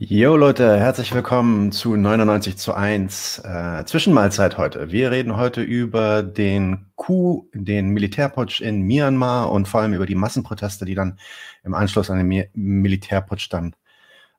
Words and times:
Jo 0.00 0.36
Leute, 0.36 0.78
herzlich 0.78 1.12
willkommen 1.12 1.72
zu 1.72 1.96
99 1.96 2.56
zu 2.56 2.72
1 2.72 3.40
äh, 3.40 3.84
Zwischenmahlzeit 3.84 4.56
heute. 4.56 4.92
Wir 4.92 5.10
reden 5.10 5.36
heute 5.36 5.60
über 5.60 6.22
den 6.22 6.86
Coup, 6.94 7.48
den 7.52 7.88
Militärputsch 7.88 8.60
in 8.60 8.82
Myanmar 8.82 9.50
und 9.50 9.66
vor 9.66 9.80
allem 9.80 9.94
über 9.94 10.06
die 10.06 10.14
Massenproteste, 10.14 10.84
die 10.84 10.94
dann 10.94 11.18
im 11.64 11.74
Anschluss 11.74 12.10
an 12.10 12.18
den 12.18 12.28
Mi 12.28 12.48
Militärputsch 12.54 13.48
dann 13.50 13.74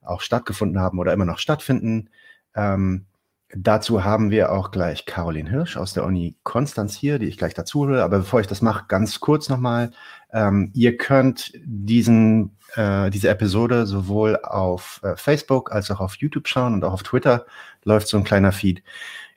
auch 0.02 0.22
stattgefunden 0.22 0.80
haben 0.80 0.98
oder 0.98 1.12
immer 1.12 1.26
noch 1.26 1.40
stattfinden. 1.40 2.10
Ähm, 2.56 3.08
dazu 3.56 4.04
haben 4.04 4.32
wir 4.32 4.52
auch 4.52 4.72
gleich 4.72 5.06
Caroline 5.06 5.50
Hirsch 5.50 5.78
aus 5.78 5.94
der 5.94 6.06
Uni 6.06 6.36
Konstanz 6.44 6.96
hier, 6.96 7.20
die 7.20 7.28
ich 7.28 7.38
gleich 7.38 7.54
dazu 7.54 7.82
hole. 7.82 8.04
Aber 8.04 8.20
bevor 8.20 8.40
ich 8.42 8.48
das 8.48 8.62
mache, 8.62 8.86
ganz 8.88 9.20
kurz 9.20 9.50
nochmal. 9.50 9.92
Ähm, 10.32 10.72
ihr 10.74 10.98
könnt 10.98 11.54
diesen 11.66 12.58
äh, 12.76 13.10
diese 13.10 13.30
Episode 13.30 13.86
sowohl 13.86 14.38
auf 14.44 15.02
äh, 15.04 15.16
Facebook 15.16 15.72
als 15.72 15.90
auch 15.92 16.00
auf 16.00 16.16
YouTube 16.16 16.48
schauen 16.48 16.74
und 16.74 16.84
auch 16.84 16.94
auf 16.94 17.04
Twitter 17.04 17.46
läuft 17.84 18.08
so 18.08 18.18
ein 18.18 18.24
kleiner 18.24 18.52
Feed. 18.52 18.84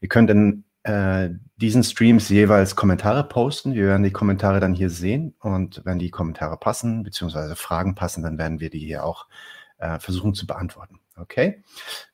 Ihr 0.01 0.09
könnt 0.09 0.31
in 0.31 0.65
äh, 0.83 1.31
diesen 1.57 1.85
Streams 1.85 2.29
jeweils 2.29 2.77
Kommentare 2.77 3.25
posten. 3.25 3.75
Wir 3.75 3.87
werden 3.87 4.03
die 4.03 4.13
Kommentare 4.13 4.61
dann 4.61 4.75
hier 4.75 4.91
sehen 4.91 5.35
und 5.41 5.83
wenn 5.85 5.99
die 5.99 6.11
Kommentare 6.11 6.57
passen, 6.57 7.03
beziehungsweise 7.05 7.57
Fragen 7.57 7.95
passen, 7.95 8.23
dann 8.23 8.39
werden 8.39 8.61
wir 8.61 8.71
die 8.71 8.81
hier 8.81 9.05
auch 9.05 9.27
äh, 9.79 9.99
versuchen 9.99 10.35
zu 10.35 10.47
beantworten. 10.47 11.01
Okay? 11.17 11.63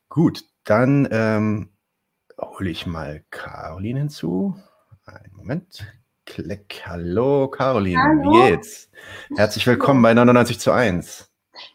Gut, 0.07 0.43
dann 0.63 1.07
ähm, 1.11 1.69
hole 2.41 2.69
ich 2.69 2.85
mal 2.85 3.23
Caroline 3.29 3.99
hinzu. 3.99 4.55
Einen 5.05 5.35
Moment. 5.35 5.85
Klick. 6.25 6.83
Hallo, 6.85 7.47
Caroline. 7.47 7.99
Hallo. 7.99 8.31
Wie 8.31 8.51
geht's? 8.51 8.89
Herzlich 9.35 9.65
willkommen 9.65 10.01
bei 10.01 10.13
99 10.13 10.59
zu 10.59 10.71
1. 10.71 11.31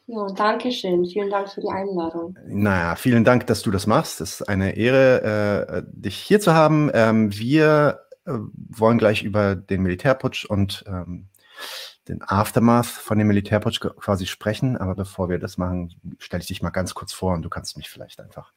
Ja, 0.07 0.27
danke 0.35 0.71
schön. 0.73 1.05
Vielen 1.05 1.31
Dank 1.31 1.51
für 1.51 1.61
die 1.61 1.69
Einladung. 1.69 2.39
Naja, 2.47 2.95
vielen 2.97 3.25
Dank, 3.25 3.47
dass 3.47 3.63
du 3.63 3.71
das 3.71 3.87
machst. 3.87 4.21
Es 4.21 4.41
ist 4.41 4.49
eine 4.49 4.77
Ehre, 4.77 5.67
äh, 5.67 5.83
dich 5.87 6.17
hier 6.17 6.41
zu 6.41 6.55
haben. 6.55 6.91
Ähm, 6.95 7.37
wir 7.37 8.01
äh, 8.25 8.33
wollen 8.55 8.99
gleich 8.99 9.23
über 9.23 9.57
den 9.57 9.83
Militärputsch 9.83 10.45
und 10.47 10.85
ähm, 10.87 11.29
den 12.09 12.23
Aftermath 12.23 12.87
von 12.87 13.19
dem 13.19 13.27
Militärputsch 13.27 13.81
quasi 13.81 14.27
sprechen. 14.27 14.77
Aber 14.77 14.95
bevor 14.95 15.29
wir 15.29 15.39
das 15.39 15.59
machen, 15.59 15.95
stelle 16.19 16.43
ich 16.43 16.47
dich 16.47 16.63
mal 16.63 16.71
ganz 16.71 16.95
kurz 16.95 17.13
vor 17.13 17.35
und 17.35 17.43
du 17.43 17.49
kannst 17.49 17.77
mich 17.77 17.91
vielleicht 17.91 18.21
einfach 18.21 18.53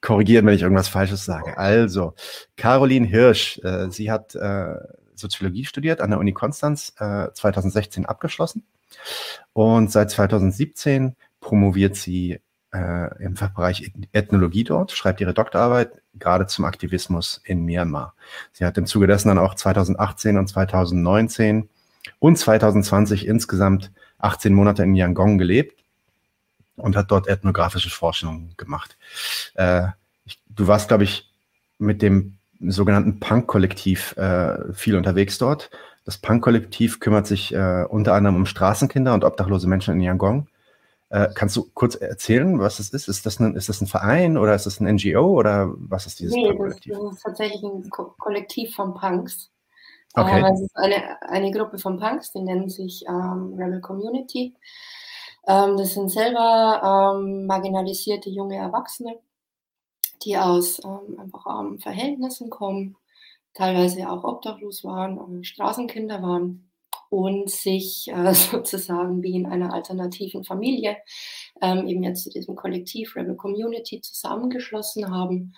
korrigieren, 0.00 0.46
wenn 0.46 0.54
ich 0.54 0.62
irgendwas 0.62 0.88
Falsches 0.88 1.24
sage. 1.24 1.56
Also, 1.56 2.14
Caroline 2.56 3.06
Hirsch, 3.06 3.58
äh, 3.64 3.90
sie 3.90 4.10
hat 4.10 4.34
äh, 4.34 4.74
Soziologie 5.14 5.64
studiert 5.64 6.00
an 6.00 6.10
der 6.10 6.18
Uni 6.18 6.32
Konstanz, 6.32 6.92
äh, 6.98 7.28
2016 7.32 8.06
abgeschlossen. 8.06 8.64
Und 9.52 9.90
seit 9.90 10.10
2017 10.10 11.16
promoviert 11.40 11.96
sie 11.96 12.40
äh, 12.72 13.22
im 13.22 13.36
Fachbereich 13.36 13.92
Ethnologie 14.12 14.64
dort, 14.64 14.92
schreibt 14.92 15.20
ihre 15.20 15.34
Doktorarbeit 15.34 16.02
gerade 16.14 16.46
zum 16.46 16.64
Aktivismus 16.64 17.40
in 17.44 17.64
Myanmar. 17.64 18.14
Sie 18.52 18.64
hat 18.64 18.76
im 18.78 18.86
Zuge 18.86 19.06
dessen 19.06 19.28
dann 19.28 19.38
auch 19.38 19.54
2018 19.54 20.36
und 20.38 20.48
2019 20.48 21.68
und 22.18 22.36
2020 22.36 23.26
insgesamt 23.26 23.92
18 24.18 24.52
Monate 24.52 24.82
in 24.82 24.94
Yangon 24.94 25.38
gelebt 25.38 25.83
und 26.76 26.96
hat 26.96 27.10
dort 27.10 27.26
ethnografische 27.26 27.90
Forschung 27.90 28.50
gemacht. 28.56 28.96
Äh, 29.54 29.88
ich, 30.24 30.38
du 30.48 30.66
warst, 30.66 30.88
glaube 30.88 31.04
ich, 31.04 31.30
mit 31.78 32.02
dem 32.02 32.38
sogenannten 32.60 33.20
Punk-Kollektiv 33.20 34.16
äh, 34.16 34.72
viel 34.72 34.96
unterwegs 34.96 35.38
dort. 35.38 35.70
Das 36.04 36.18
Punk-Kollektiv 36.18 37.00
kümmert 37.00 37.26
sich 37.26 37.54
äh, 37.54 37.84
unter 37.88 38.14
anderem 38.14 38.36
um 38.36 38.46
Straßenkinder 38.46 39.14
und 39.14 39.24
obdachlose 39.24 39.68
Menschen 39.68 39.94
in 39.94 40.00
Yangon. 40.00 40.48
Äh, 41.10 41.28
kannst 41.34 41.56
du 41.56 41.70
kurz 41.74 41.94
erzählen, 41.94 42.58
was 42.58 42.78
das 42.78 42.90
ist? 42.90 43.08
Ist 43.08 43.26
das, 43.26 43.38
ein, 43.38 43.54
ist 43.54 43.68
das 43.68 43.80
ein 43.80 43.86
Verein 43.86 44.36
oder 44.36 44.54
ist 44.54 44.66
das 44.66 44.80
ein 44.80 44.92
NGO 44.94 45.38
oder 45.38 45.72
was 45.76 46.06
ist 46.06 46.20
dieses 46.20 46.34
nee, 46.34 46.54
Kollektiv? 46.54 46.92
Das, 46.92 47.02
das 47.02 47.14
ist 47.14 47.22
tatsächlich 47.22 47.62
ein 47.62 47.88
Ko 47.90 48.14
Kollektiv 48.18 48.74
von 48.74 48.94
Punks. 48.94 49.50
Okay. 50.14 50.42
Äh, 50.42 50.52
es 50.52 50.60
ist 50.62 50.76
eine, 50.76 51.22
eine 51.22 51.50
Gruppe 51.50 51.78
von 51.78 51.98
Punks, 51.98 52.32
die 52.32 52.42
nennen 52.42 52.68
sich 52.68 53.04
ähm, 53.08 53.54
Rebel 53.56 53.80
Community. 53.80 54.54
Ähm, 55.46 55.76
das 55.76 55.94
sind 55.94 56.10
selber 56.10 57.14
ähm, 57.16 57.46
marginalisierte 57.46 58.30
junge 58.30 58.56
Erwachsene, 58.56 59.18
die 60.24 60.36
aus 60.38 60.80
ähm, 60.84 61.18
einfach 61.18 61.46
armen 61.46 61.78
Verhältnissen 61.78 62.50
kommen, 62.50 62.96
teilweise 63.52 64.08
auch 64.08 64.24
obdachlos 64.24 64.84
waren, 64.84 65.40
äh, 65.40 65.44
Straßenkinder 65.44 66.22
waren 66.22 66.70
und 67.10 67.50
sich 67.50 68.08
äh, 68.08 68.34
sozusagen 68.34 69.22
wie 69.22 69.36
in 69.36 69.46
einer 69.46 69.72
alternativen 69.72 70.44
Familie 70.44 70.96
ähm, 71.62 71.86
eben 71.86 72.02
jetzt 72.02 72.24
zu 72.24 72.30
diesem 72.30 72.56
Kollektiv 72.56 73.16
Rebel 73.16 73.36
Community 73.36 74.00
zusammengeschlossen 74.00 75.10
haben 75.10 75.54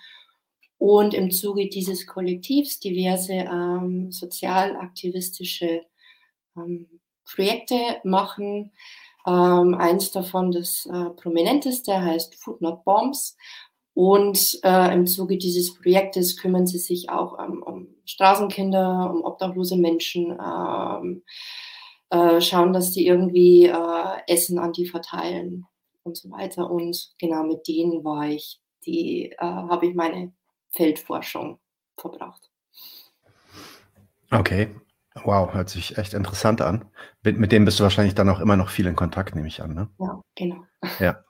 und 0.77 1.13
im 1.13 1.31
Zuge 1.31 1.69
dieses 1.69 2.05
Kollektivs 2.05 2.79
diverse 2.79 3.33
ähm, 3.33 4.11
sozialaktivistische 4.11 5.83
ähm, 6.55 6.87
Projekte 7.25 7.75
machen. 8.03 8.71
Ähm, 9.27 9.75
eins 9.75 10.11
davon, 10.11 10.51
das 10.51 10.85
äh, 10.85 11.09
prominenteste, 11.21 12.01
heißt 12.01 12.35
Food 12.35 12.61
Not 12.61 12.85
Bombs 12.85 13.35
und 13.93 14.59
äh, 14.63 14.93
im 14.93 15.05
Zuge 15.05 15.37
dieses 15.37 15.73
Projektes 15.73 16.37
kümmern 16.37 16.65
sie 16.65 16.77
sich 16.77 17.09
auch 17.09 17.37
ähm, 17.43 17.61
um 17.61 17.87
Straßenkinder, 18.05 19.11
um 19.11 19.23
obdachlose 19.23 19.75
Menschen, 19.75 20.31
ähm, 20.31 21.23
äh, 22.09 22.39
schauen, 22.39 22.73
dass 22.73 22.91
die 22.91 23.05
irgendwie 23.05 23.65
äh, 23.65 24.17
Essen 24.27 24.59
an 24.59 24.71
die 24.71 24.85
verteilen 24.85 25.65
und 26.03 26.15
so 26.15 26.31
weiter. 26.31 26.69
Und 26.69 27.09
genau 27.19 27.43
mit 27.43 27.67
denen 27.67 28.03
war 28.03 28.29
ich, 28.29 28.61
die 28.85 29.31
äh, 29.31 29.37
habe 29.39 29.87
ich 29.87 29.95
meine 29.95 30.31
Feldforschung 30.69 31.59
verbracht. 31.97 32.49
Okay. 34.31 34.69
Wow, 35.23 35.53
hört 35.53 35.69
sich 35.69 35.97
echt 35.97 36.13
interessant 36.13 36.61
an. 36.61 36.85
Mit, 37.23 37.39
mit 37.39 37.51
dem 37.51 37.65
bist 37.65 37.79
du 37.79 37.83
wahrscheinlich 37.83 38.15
dann 38.15 38.29
auch 38.29 38.39
immer 38.39 38.57
noch 38.57 38.69
viel 38.69 38.87
in 38.87 38.95
Kontakt, 38.95 39.35
nehme 39.35 39.47
ich 39.47 39.61
an. 39.61 39.73
Ne? 39.73 39.89
Ja, 39.99 40.21
genau. 40.35 40.65
Ja. 40.99 41.23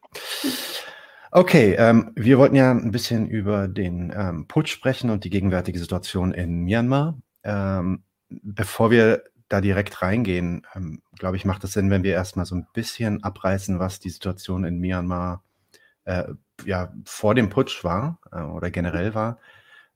Okay, 1.32 1.76
ähm, 1.78 2.12
wir 2.16 2.38
wollten 2.38 2.56
ja 2.56 2.72
ein 2.72 2.92
bisschen 2.92 3.28
über 3.28 3.68
den 3.68 4.14
ähm, 4.16 4.48
Putsch 4.48 4.72
sprechen 4.72 5.10
und 5.10 5.24
die 5.24 5.30
gegenwärtige 5.30 5.78
Situation 5.78 6.34
in 6.34 6.64
Myanmar. 6.64 7.18
Ähm, 7.44 8.04
bevor 8.30 8.92
wir 8.92 9.24
da 9.50 9.62
direkt 9.62 10.02
reingehen, 10.02 10.66
ähm, 10.74 11.02
glaube 11.18 11.38
ich, 11.38 11.46
macht 11.46 11.64
es 11.64 11.74
Sinn, 11.74 11.90
wenn 11.90 12.04
wir 12.04 12.14
erstmal 12.14 12.46
so 12.46 12.56
ein 12.56 12.68
bisschen 12.74 13.24
abreißen, 13.24 13.80
was 13.80 14.00
die 14.00 14.10
Situation 14.10 14.64
in 14.64 14.80
Myanmar 14.80 15.44
äh, 16.06 16.24
ja, 16.66 16.94
vor 17.06 17.36
dem 17.36 17.50
Putsch 17.50 17.84
war 17.84 18.20
äh, 18.32 18.42
oder 18.42 18.72
generell 18.72 19.14
war. 19.14 19.40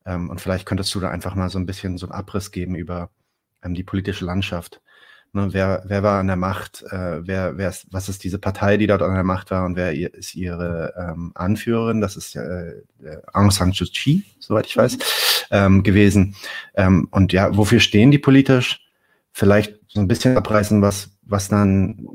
Ähm, 0.06 0.30
und 0.30 0.42
vielleicht 0.42 0.66
könntest 0.66 0.94
du 0.96 1.00
da 1.00 1.10
einfach 1.10 1.36
mal 1.36 1.50
so 1.50 1.60
ein 1.60 1.66
bisschen 1.66 1.98
so 1.98 2.06
einen 2.08 2.14
Abriss 2.14 2.52
geben 2.52 2.76
über 2.76 3.10
ähm, 3.64 3.74
die 3.74 3.84
politische 3.84 4.26
Landschaft. 4.26 4.82
Ne, 5.34 5.48
wer, 5.52 5.84
wer 5.86 6.04
war 6.04 6.20
an 6.20 6.28
der 6.28 6.36
Macht? 6.36 6.84
Äh, 6.90 7.26
wer, 7.26 7.58
wer 7.58 7.70
ist, 7.70 7.88
was 7.90 8.10
ist 8.10 8.24
diese 8.26 8.38
Partei, 8.38 8.76
die 8.76 8.88
dort 8.88 9.02
an 9.02 9.14
der 9.14 9.24
Macht 9.24 9.50
war 9.50 9.66
und 9.66 9.78
wer 9.78 9.94
ist 9.94 10.36
ihre 10.36 10.94
ähm, 10.98 11.32
Anführerin? 11.36 12.02
Das 12.02 12.18
ist 12.18 12.36
äh, 12.36 12.82
Aung 13.32 13.50
San 13.50 13.72
Suu 13.72 13.86
Kyi, 13.86 14.24
soweit 14.40 14.66
ich 14.66 14.76
weiß, 14.76 14.98
ähm, 15.52 15.84
gewesen. 15.84 16.36
Ähm, 16.76 17.08
und 17.12 17.32
ja, 17.32 17.56
wofür 17.56 17.80
stehen 17.80 18.12
die 18.12 18.20
politisch? 18.20 18.86
Vielleicht 19.32 19.80
so 19.88 20.02
ein 20.02 20.10
bisschen 20.10 20.36
abreißen, 20.36 20.82
was, 20.82 21.12
was 21.24 21.48
dann 21.48 22.06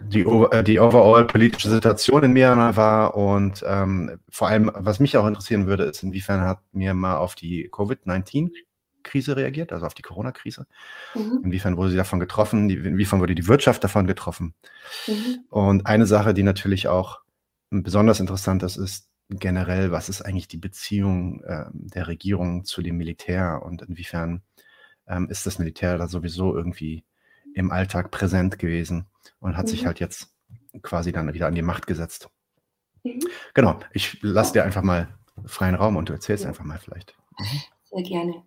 die, 0.00 0.22
äh, 0.22 0.64
die 0.64 0.80
overall 0.80 1.26
politische 1.26 1.68
Situation 1.68 2.24
in 2.24 2.32
Myanmar 2.32 2.76
war 2.76 3.14
und 3.14 3.62
ähm, 3.66 4.18
vor 4.30 4.48
allem, 4.48 4.70
was 4.74 5.00
mich 5.00 5.18
auch 5.18 5.26
interessieren 5.26 5.66
würde, 5.66 5.84
ist, 5.84 6.02
inwiefern 6.02 6.40
hat 6.40 6.60
Myanmar 6.72 7.20
auf 7.20 7.34
die 7.34 7.68
Covid-19 7.68 8.50
Krise 9.08 9.36
reagiert, 9.36 9.72
also 9.72 9.86
auf 9.86 9.94
die 9.94 10.02
Corona-Krise? 10.02 10.66
Mhm. 11.14 11.40
Inwiefern 11.44 11.76
wurde 11.76 11.90
sie 11.90 11.96
davon 11.96 12.20
getroffen? 12.20 12.70
Inwiefern 12.70 13.20
wurde 13.20 13.34
die 13.34 13.48
Wirtschaft 13.48 13.82
davon 13.82 14.06
getroffen? 14.06 14.54
Mhm. 15.06 15.44
Und 15.50 15.86
eine 15.86 16.06
Sache, 16.06 16.34
die 16.34 16.42
natürlich 16.42 16.88
auch 16.88 17.20
besonders 17.70 18.20
interessant 18.20 18.62
ist, 18.62 18.76
ist 18.76 19.08
generell, 19.30 19.90
was 19.90 20.08
ist 20.08 20.22
eigentlich 20.22 20.48
die 20.48 20.56
Beziehung 20.56 21.42
äh, 21.44 21.66
der 21.72 22.06
Regierung 22.06 22.64
zu 22.64 22.82
dem 22.82 22.96
Militär 22.96 23.62
und 23.62 23.82
inwiefern 23.82 24.42
ähm, 25.06 25.28
ist 25.28 25.46
das 25.46 25.58
Militär 25.58 25.98
da 25.98 26.08
sowieso 26.08 26.56
irgendwie 26.56 27.04
im 27.54 27.70
Alltag 27.70 28.10
präsent 28.10 28.58
gewesen 28.58 29.06
und 29.40 29.56
hat 29.56 29.66
mhm. 29.66 29.70
sich 29.70 29.86
halt 29.86 30.00
jetzt 30.00 30.32
quasi 30.82 31.12
dann 31.12 31.32
wieder 31.34 31.46
an 31.46 31.54
die 31.54 31.62
Macht 31.62 31.86
gesetzt. 31.86 32.30
Mhm. 33.04 33.20
Genau, 33.54 33.78
ich 33.92 34.18
lasse 34.22 34.54
dir 34.54 34.64
einfach 34.64 34.82
mal 34.82 35.08
freien 35.44 35.74
Raum 35.74 35.96
und 35.96 36.08
du 36.08 36.14
erzählst 36.14 36.44
ja. 36.44 36.50
einfach 36.50 36.64
mal 36.64 36.78
vielleicht. 36.78 37.14
Mhm. 37.38 37.60
Sehr 37.90 38.02
gerne. 38.02 38.42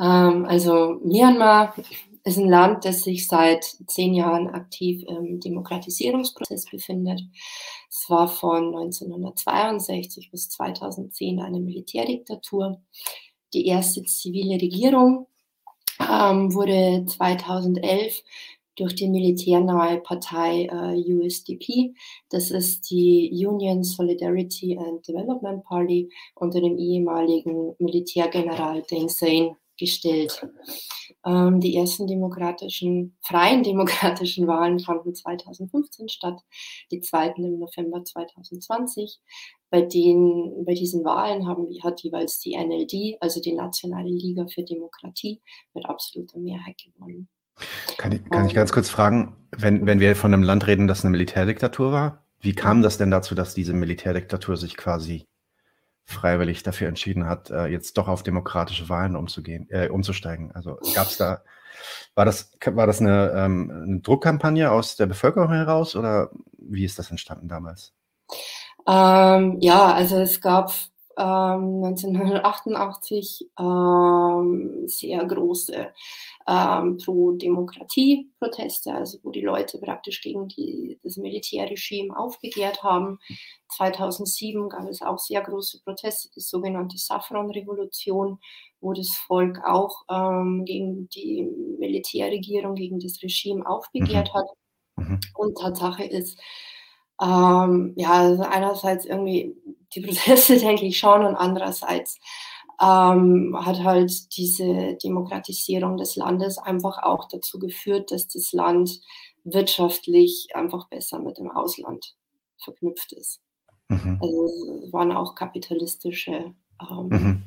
Ähm, 0.00 0.44
also 0.46 1.00
Myanmar 1.02 1.74
ist 2.24 2.38
ein 2.38 2.48
Land, 2.48 2.84
das 2.84 3.02
sich 3.02 3.26
seit 3.26 3.64
zehn 3.86 4.14
Jahren 4.14 4.48
aktiv 4.48 5.02
im 5.08 5.40
Demokratisierungsprozess 5.40 6.66
befindet. 6.66 7.22
Es 7.90 8.04
war 8.08 8.28
von 8.28 8.66
1962 8.66 10.30
bis 10.30 10.50
2010 10.50 11.40
eine 11.40 11.60
Militärdiktatur. 11.60 12.80
Die 13.54 13.66
erste 13.66 14.02
zivile 14.04 14.60
Regierung 14.60 15.26
ähm, 16.00 16.54
wurde 16.54 17.04
2011 17.06 18.22
durch 18.76 18.94
die 18.94 19.08
militärnahe 19.08 19.98
Partei 19.98 20.66
äh, 20.66 21.12
USDP. 21.12 21.94
Das 22.30 22.50
ist 22.50 22.90
die 22.90 23.30
Union 23.32 23.82
Solidarity 23.82 24.78
and 24.78 25.06
Development 25.08 25.64
Party 25.64 26.10
unter 26.34 26.60
dem 26.60 26.78
ehemaligen 26.78 27.74
Militärgeneral 27.78 28.82
Deng 28.82 29.08
Sein 29.08 29.56
gestellt. 29.78 30.46
Ähm, 31.24 31.60
die 31.60 31.76
ersten 31.76 32.06
demokratischen, 32.06 33.16
freien 33.22 33.62
demokratischen 33.62 34.46
Wahlen 34.46 34.78
fanden 34.78 35.14
2015 35.14 36.08
statt, 36.08 36.40
die 36.90 37.00
zweiten 37.00 37.44
im 37.44 37.58
November 37.58 38.04
2020. 38.04 39.20
Bei, 39.70 39.82
den, 39.82 40.64
bei 40.64 40.74
diesen 40.74 41.04
Wahlen 41.04 41.46
haben, 41.46 41.66
hat 41.82 42.02
jeweils 42.02 42.38
die 42.40 42.56
NLD, 42.56 43.20
also 43.20 43.40
die 43.40 43.52
Nationale 43.52 44.08
Liga 44.08 44.46
für 44.46 44.62
Demokratie, 44.62 45.42
mit 45.74 45.84
absoluter 45.86 46.38
Mehrheit 46.38 46.76
gewonnen. 46.82 47.28
Kann 47.98 48.12
ich, 48.12 48.24
kann 48.30 48.46
ich 48.46 48.54
ganz 48.54 48.72
kurz 48.72 48.88
fragen, 48.88 49.36
wenn, 49.56 49.86
wenn 49.86 50.00
wir 50.00 50.16
von 50.16 50.32
einem 50.32 50.42
Land 50.42 50.66
reden, 50.66 50.86
das 50.86 51.04
eine 51.04 51.10
Militärdiktatur 51.10 51.92
war, 51.92 52.24
wie 52.40 52.54
kam 52.54 52.82
das 52.82 52.98
denn 52.98 53.10
dazu, 53.10 53.34
dass 53.34 53.54
diese 53.54 53.72
Militärdiktatur 53.72 54.56
sich 54.56 54.76
quasi 54.76 55.26
freiwillig 56.08 56.62
dafür 56.62 56.88
entschieden 56.88 57.26
hat, 57.26 57.50
äh, 57.50 57.66
jetzt 57.66 57.98
doch 57.98 58.08
auf 58.08 58.22
demokratische 58.22 58.88
Wahlen 58.88 59.14
umzugehen, 59.14 59.68
äh, 59.68 59.88
umzusteigen? 59.88 60.52
Also 60.52 60.78
gab 60.94 61.08
es 61.08 61.18
da, 61.18 61.42
war 62.14 62.24
das, 62.24 62.50
war 62.64 62.86
das 62.86 63.02
eine, 63.02 63.30
ähm, 63.36 63.70
eine, 63.70 64.00
Druckkampagne 64.00 64.70
aus 64.70 64.96
der 64.96 65.04
Bevölkerung 65.04 65.52
heraus 65.52 65.94
oder 65.94 66.30
wie 66.56 66.86
ist 66.86 66.98
das 66.98 67.10
entstanden 67.10 67.46
damals? 67.46 67.92
Ähm, 68.86 69.58
ja, 69.60 69.92
also 69.92 70.16
es 70.16 70.40
gab 70.40 70.72
ähm, 71.18 71.84
1988 71.84 73.50
ähm, 73.58 74.86
sehr 74.86 75.24
große 75.24 75.88
ähm, 76.46 76.96
Pro-Demokratie-Proteste, 76.98 78.94
also 78.94 79.18
wo 79.22 79.30
die 79.30 79.42
Leute 79.42 79.78
praktisch 79.78 80.22
gegen 80.22 80.48
die, 80.48 80.98
das 81.02 81.16
Militärregime 81.16 82.16
aufbegehrt 82.16 82.82
haben. 82.82 83.18
2007 83.76 84.68
gab 84.68 84.88
es 84.88 85.02
auch 85.02 85.18
sehr 85.18 85.42
große 85.42 85.82
Proteste, 85.82 86.30
die 86.34 86.40
sogenannte 86.40 86.96
Saffron-Revolution, 86.96 88.38
wo 88.80 88.92
das 88.92 89.10
Volk 89.10 89.60
auch 89.64 90.04
ähm, 90.08 90.64
gegen 90.64 91.08
die 91.08 91.42
Militärregierung, 91.78 92.76
gegen 92.76 93.00
das 93.00 93.22
Regime 93.22 93.68
aufbegehrt 93.68 94.30
mhm. 94.32 94.38
hat. 94.38 94.46
Mhm. 94.96 95.20
Und 95.34 95.58
Tatsache 95.58 96.04
ist, 96.04 96.40
ähm, 97.20 97.94
ja, 97.96 98.12
also 98.12 98.44
einerseits 98.44 99.04
irgendwie 99.04 99.56
die 99.94 100.00
Proteste, 100.00 100.56
denke 100.58 100.86
ich 100.86 100.98
schon, 100.98 101.24
und 101.24 101.36
andererseits 101.36 102.18
ähm, 102.80 103.56
hat 103.60 103.82
halt 103.82 104.36
diese 104.36 104.94
Demokratisierung 105.02 105.96
des 105.96 106.16
Landes 106.16 106.58
einfach 106.58 107.02
auch 107.02 107.26
dazu 107.28 107.58
geführt, 107.58 108.12
dass 108.12 108.28
das 108.28 108.52
Land 108.52 109.00
wirtschaftlich 109.44 110.48
einfach 110.54 110.88
besser 110.88 111.18
mit 111.18 111.38
dem 111.38 111.50
Ausland 111.50 112.14
verknüpft 112.62 113.12
ist. 113.12 113.40
Mhm. 113.88 114.18
Also 114.20 114.84
es 114.84 114.92
waren 114.92 115.12
auch 115.12 115.34
kapitalistische, 115.34 116.54
ähm, 116.90 117.08
mhm. 117.08 117.42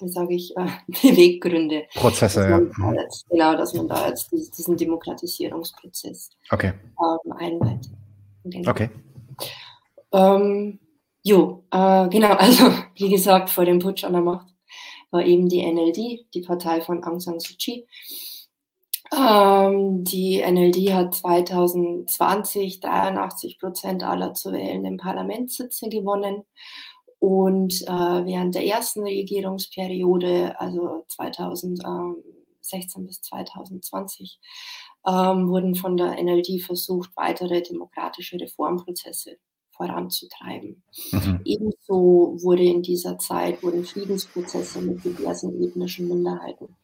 wie 0.00 0.08
sage 0.08 0.34
ich, 0.34 0.56
äh, 0.56 0.66
Beweggründe. 0.86 1.84
Prozesse, 1.94 2.48
ja. 2.48 2.60
Da 2.60 3.02
jetzt, 3.02 3.28
genau, 3.28 3.54
dass 3.56 3.74
man 3.74 3.88
da 3.88 4.08
jetzt 4.08 4.30
diesen 4.30 4.76
Demokratisierungsprozess 4.76 6.30
okay. 6.50 6.72
ähm, 6.98 7.32
einleitet. 7.32 7.92
Genau. 8.44 8.70
Okay. 8.70 8.90
Ähm, 10.12 10.78
jo, 11.22 11.64
äh, 11.70 12.08
genau, 12.08 12.34
also 12.38 12.72
wie 12.96 13.10
gesagt, 13.10 13.50
vor 13.50 13.64
dem 13.64 13.78
Putsch 13.78 14.04
an 14.04 14.12
der 14.12 14.22
Macht 14.22 14.48
war 15.10 15.24
eben 15.24 15.48
die 15.48 15.62
NLD, 15.64 16.26
die 16.34 16.40
Partei 16.40 16.80
von 16.80 17.04
Aung 17.04 17.20
San 17.20 17.38
Suu 17.38 17.54
Kyi. 17.58 17.86
Ähm, 19.14 20.04
die 20.04 20.40
NLD 20.40 20.94
hat 20.94 21.14
2020 21.14 22.80
83 22.80 23.58
Prozent 23.58 24.02
aller 24.02 24.32
zu 24.32 24.52
wählenden 24.52 24.96
Parlamentssitze 24.96 25.90
gewonnen. 25.90 26.44
Und 27.18 27.82
äh, 27.82 28.24
während 28.26 28.54
der 28.54 28.66
ersten 28.66 29.02
Regierungsperiode, 29.02 30.58
also 30.58 31.04
2016 31.08 33.06
bis 33.06 33.20
2020, 33.20 34.40
ähm, 35.06 35.48
wurden 35.48 35.74
von 35.74 35.96
der 35.96 36.22
NLD 36.22 36.62
versucht, 36.62 37.10
weitere 37.14 37.62
demokratische 37.62 38.40
Reformprozesse 38.40 39.36
voranzutreiben. 39.82 40.82
Mhm. 41.10 41.40
Ebenso 41.44 42.38
wurde 42.42 42.64
in 42.64 42.82
dieser 42.82 43.18
Zeit 43.18 43.62
wurden 43.62 43.84
Friedensprozesse 43.84 44.80
mit 44.80 45.04
diversen 45.04 45.62
ethnischen 45.62 46.08
Minderheiten 46.08 46.76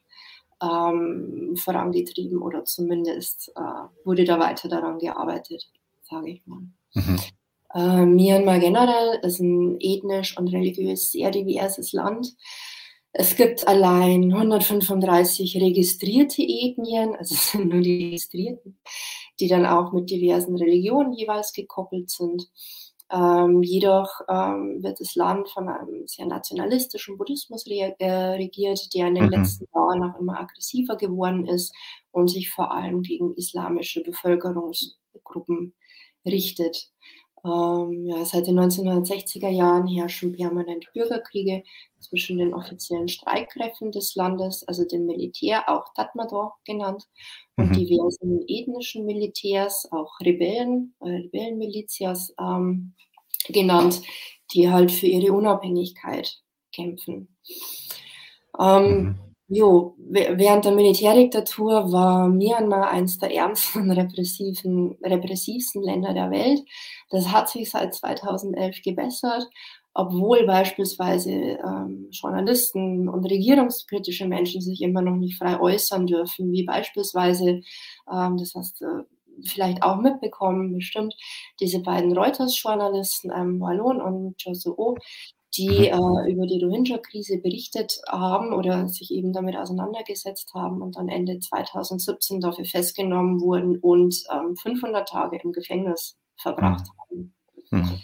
ähm, 0.62 1.54
vorangetrieben 1.56 2.42
oder 2.42 2.64
zumindest 2.64 3.52
äh, 3.54 4.04
wurde 4.04 4.24
da 4.24 4.38
weiter 4.38 4.68
daran 4.68 4.98
gearbeitet, 4.98 5.70
sage 6.02 6.30
ich 6.30 6.46
mal. 6.46 6.62
Mhm. 6.94 7.20
Äh, 7.74 8.06
Myanmar 8.06 8.58
generell 8.58 9.20
ist 9.22 9.40
ein 9.40 9.76
ethnisch 9.80 10.36
und 10.36 10.48
religiös 10.48 11.12
sehr 11.12 11.30
diverses 11.30 11.92
Land. 11.92 12.34
Es 13.12 13.36
gibt 13.36 13.66
allein 13.66 14.32
135 14.32 15.56
registrierte 15.60 16.42
Ethnien, 16.42 17.14
also 17.16 17.34
es 17.34 17.52
sind 17.52 17.68
nur 17.68 17.80
die 17.80 18.04
registrierten, 18.04 18.78
die 19.40 19.48
dann 19.48 19.66
auch 19.66 19.92
mit 19.92 20.10
diversen 20.10 20.56
Religionen 20.56 21.12
jeweils 21.12 21.52
gekoppelt 21.52 22.10
sind. 22.10 22.48
Ähm, 23.10 23.62
jedoch 23.62 24.20
ähm, 24.28 24.82
wird 24.82 25.00
das 25.00 25.14
Land 25.14 25.49
von 25.49 25.69
einem 25.69 26.06
sehr 26.06 26.26
nationalistischen 26.26 27.16
Buddhismus 27.16 27.66
re 27.66 27.94
äh, 27.99 28.34
regiert, 28.37 28.94
der 28.94 29.08
in 29.08 29.14
den 29.14 29.25
mhm. 29.26 29.31
letzten 29.31 29.66
Jahren 29.75 30.02
auch 30.02 30.20
immer 30.20 30.38
aggressiver 30.38 30.96
geworden 30.96 31.46
ist 31.46 31.75
und 32.10 32.28
sich 32.28 32.50
vor 32.50 32.70
allem 32.70 33.02
gegen 33.02 33.34
islamische 33.34 34.02
Bevölkerungsgruppen 34.02 35.75
richtet. 36.26 36.90
Ähm, 37.48 38.04
ja, 38.04 38.24
seit 38.26 38.46
den 38.46 38.58
1960er 38.58 39.48
Jahren 39.48 39.86
herrschen 39.86 40.32
permanent 40.32 40.86
Bürgerkriege 40.92 41.62
zwischen 41.98 42.36
den 42.36 42.52
offiziellen 42.52 43.08
Streitkräften 43.08 43.90
des 43.90 44.14
Landes, 44.16 44.66
also 44.68 44.84
dem 44.84 45.06
Militär, 45.06 45.68
auch 45.68 45.86
Tatmadaw 45.94 46.52
genannt, 46.64 47.04
und 47.56 47.70
mhm. 47.70 47.72
diversen 47.72 48.44
ethnischen 48.46 49.06
Militärs, 49.06 49.88
auch 49.90 50.20
Rebellen, 50.20 50.94
äh, 51.00 51.08
Rebellenmilizias 51.08 52.34
ähm, 52.38 52.94
genannt, 53.48 54.02
die 54.52 54.70
halt 54.70 54.92
für 54.92 55.06
ihre 55.06 55.32
Unabhängigkeit 55.32 56.42
kämpfen. 56.72 57.28
Ähm, 58.60 58.84
mhm. 58.84 59.28
Jo, 59.50 59.94
während 59.98 60.67
der 60.67 60.72
Militärdiktatur 60.72 61.90
war 61.90 62.28
Myanmar 62.28 62.90
eines 62.90 63.19
der 63.19 63.34
ärmsten 63.34 63.90
repressiven, 63.90 64.96
repressivsten 65.02 65.82
Länder 65.82 66.12
der 66.12 66.31
Welt. 66.31 66.62
Das 67.10 67.28
hat 67.32 67.48
sich 67.48 67.70
seit 67.70 67.94
2011 67.94 68.82
gebessert, 68.82 69.48
obwohl 69.94 70.44
beispielsweise 70.44 71.31
ähm, 71.32 72.08
Journalisten 72.10 73.08
und 73.08 73.24
regierungskritische 73.24 74.28
Menschen 74.28 74.60
sich 74.60 74.82
immer 74.82 75.00
noch 75.00 75.17
nicht 75.17 75.38
frei 75.38 75.58
äußern 75.58 76.06
dürfen, 76.06 76.52
wie 76.52 76.64
beispielsweise, 76.64 77.62
ähm, 78.12 78.36
das 78.36 78.52
hast 78.55 78.82
du 78.82 79.06
vielleicht 79.46 79.82
auch 79.82 79.96
mitbekommen, 79.96 80.74
bestimmt, 80.74 81.14
diese 81.60 81.81
beiden 81.81 82.17
Reuters-Journalisten, 82.17 83.31
ähm, 83.34 83.60
Wallon 83.60 84.00
und 84.02 84.34
Josuo, 84.43 84.96
die 85.56 85.90
mhm. 85.93 86.19
äh, 86.26 86.31
über 86.31 86.46
die 86.46 86.62
Rohingya-Krise 86.62 87.38
berichtet 87.38 88.00
haben 88.08 88.52
oder 88.52 88.88
sich 88.88 89.10
eben 89.10 89.32
damit 89.32 89.56
auseinandergesetzt 89.56 90.52
haben 90.55 90.82
und 90.82 90.96
dann 90.96 91.08
Ende 91.08 91.38
2017 91.38 92.40
dafür 92.40 92.64
festgenommen 92.64 93.40
wurden 93.40 93.78
und 93.78 94.22
ähm, 94.32 94.56
500 94.56 95.08
Tage 95.08 95.38
im 95.43 95.52
Gefängnis 95.52 96.17
verbracht 96.36 96.86
mhm. 97.10 97.32
haben. 97.70 97.82
Mhm. 97.82 98.00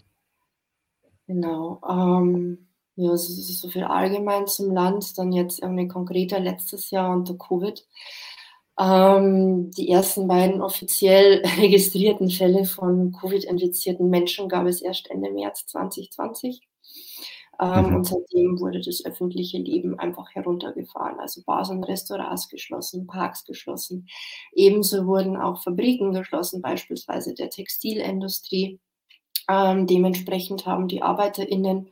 Genau. 1.27 1.81
Ähm, 1.89 2.69
ja, 2.97 3.13
es 3.13 3.29
ist 3.29 3.61
so 3.61 3.69
viel 3.69 3.85
allgemein 3.85 4.47
zum 4.47 4.73
Land, 4.73 5.19
dann 5.19 5.33
jetzt 5.33 5.61
irgendwie 5.61 5.89
konkreter 5.89 6.39
letztes 6.39 6.91
Jahr 6.91 7.13
unter 7.13 7.35
Covid. 7.35 7.85
Ähm, 8.79 9.71
die 9.73 9.89
ersten 9.91 10.27
beiden 10.27 10.61
offiziell 10.63 11.43
registrierten 11.59 12.31
Fälle 12.31 12.65
von 12.65 13.13
Covid-infizierten 13.13 14.09
Menschen 14.09 14.49
gab 14.49 14.67
es 14.67 14.81
erst 14.81 15.11
Ende 15.11 15.31
März 15.31 15.67
2020. 15.67 16.61
Ähm, 17.61 17.89
mhm. 17.89 17.97
Und 17.97 18.05
seitdem 18.05 18.61
wurde 18.61 18.81
das 18.81 19.05
öffentliche 19.05 19.59
Leben 19.59 19.99
einfach 19.99 20.35
heruntergefahren. 20.35 21.19
Also 21.21 21.43
Bars 21.45 21.71
und 21.71 21.85
Restaurants 21.85 22.49
geschlossen, 22.49 23.07
Parks 23.07 23.45
geschlossen. 23.45 24.07
Ebenso 24.53 25.07
wurden 25.07 25.37
auch 25.37 25.63
Fabriken 25.63 26.13
geschlossen, 26.13 26.63
beispielsweise 26.63 27.35
der 27.35 27.51
Textilindustrie. 27.51 28.81
Ähm, 29.49 29.87
dementsprechend 29.87 30.67
haben 30.67 30.89
die 30.89 31.03
ArbeiterInnen 31.03 31.91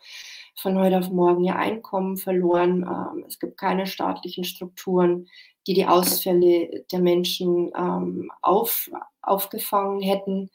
von 0.57 0.79
heute 0.79 0.99
auf 0.99 1.11
morgen 1.11 1.45
ihr 1.45 1.57
Einkommen 1.57 2.17
verloren. 2.17 2.83
Ähm, 2.83 3.25
es 3.27 3.39
gibt 3.39 3.59
keine 3.59 3.87
staatlichen 3.87 4.45
Strukturen, 4.45 5.29
die 5.67 5.75
die 5.75 5.87
Ausfälle 5.87 6.85
der 6.91 7.01
Menschen 7.01 7.71
ähm, 7.77 8.31
auf, 8.43 8.91
aufgefangen 9.23 10.01
hätten. 10.01 10.51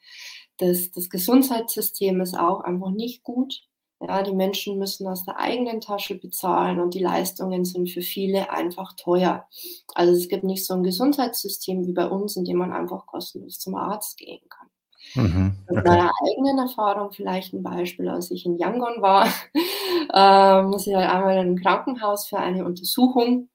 Das, 0.58 0.90
das 0.90 1.08
Gesundheitssystem 1.08 2.20
ist 2.20 2.38
auch 2.38 2.60
einfach 2.60 2.90
nicht 2.90 3.22
gut. 3.22 3.62
Ja, 4.00 4.22
die 4.22 4.32
Menschen 4.32 4.78
müssen 4.78 5.08
aus 5.08 5.24
der 5.24 5.40
eigenen 5.40 5.80
Tasche 5.80 6.14
bezahlen 6.14 6.78
und 6.78 6.94
die 6.94 7.02
Leistungen 7.02 7.64
sind 7.64 7.90
für 7.90 8.02
viele 8.02 8.50
einfach 8.50 8.92
teuer. 8.92 9.48
Also 9.94 10.12
es 10.12 10.28
gibt 10.28 10.44
nicht 10.44 10.64
so 10.64 10.74
ein 10.74 10.84
Gesundheitssystem 10.84 11.84
wie 11.84 11.92
bei 11.92 12.06
uns, 12.06 12.36
in 12.36 12.44
dem 12.44 12.58
man 12.58 12.72
einfach 12.72 13.06
kostenlos 13.06 13.58
zum 13.58 13.74
Arzt 13.74 14.16
gehen 14.16 14.40
kann. 14.48 14.68
Mhm, 15.14 15.56
okay. 15.68 15.78
Aus 15.78 15.84
meiner 15.84 16.12
eigenen 16.26 16.58
Erfahrung 16.58 17.10
vielleicht 17.10 17.52
ein 17.54 17.62
Beispiel, 17.62 18.08
als 18.08 18.30
ich 18.30 18.46
in 18.46 18.56
Yangon 18.56 19.02
war, 19.02 19.26
äh, 20.14 20.62
muss 20.62 20.86
ich 20.86 20.94
halt 20.94 21.10
einmal 21.10 21.38
in 21.38 21.52
ein 21.52 21.60
Krankenhaus 21.60 22.28
für 22.28 22.38
eine 22.38 22.64
Untersuchung 22.64 23.48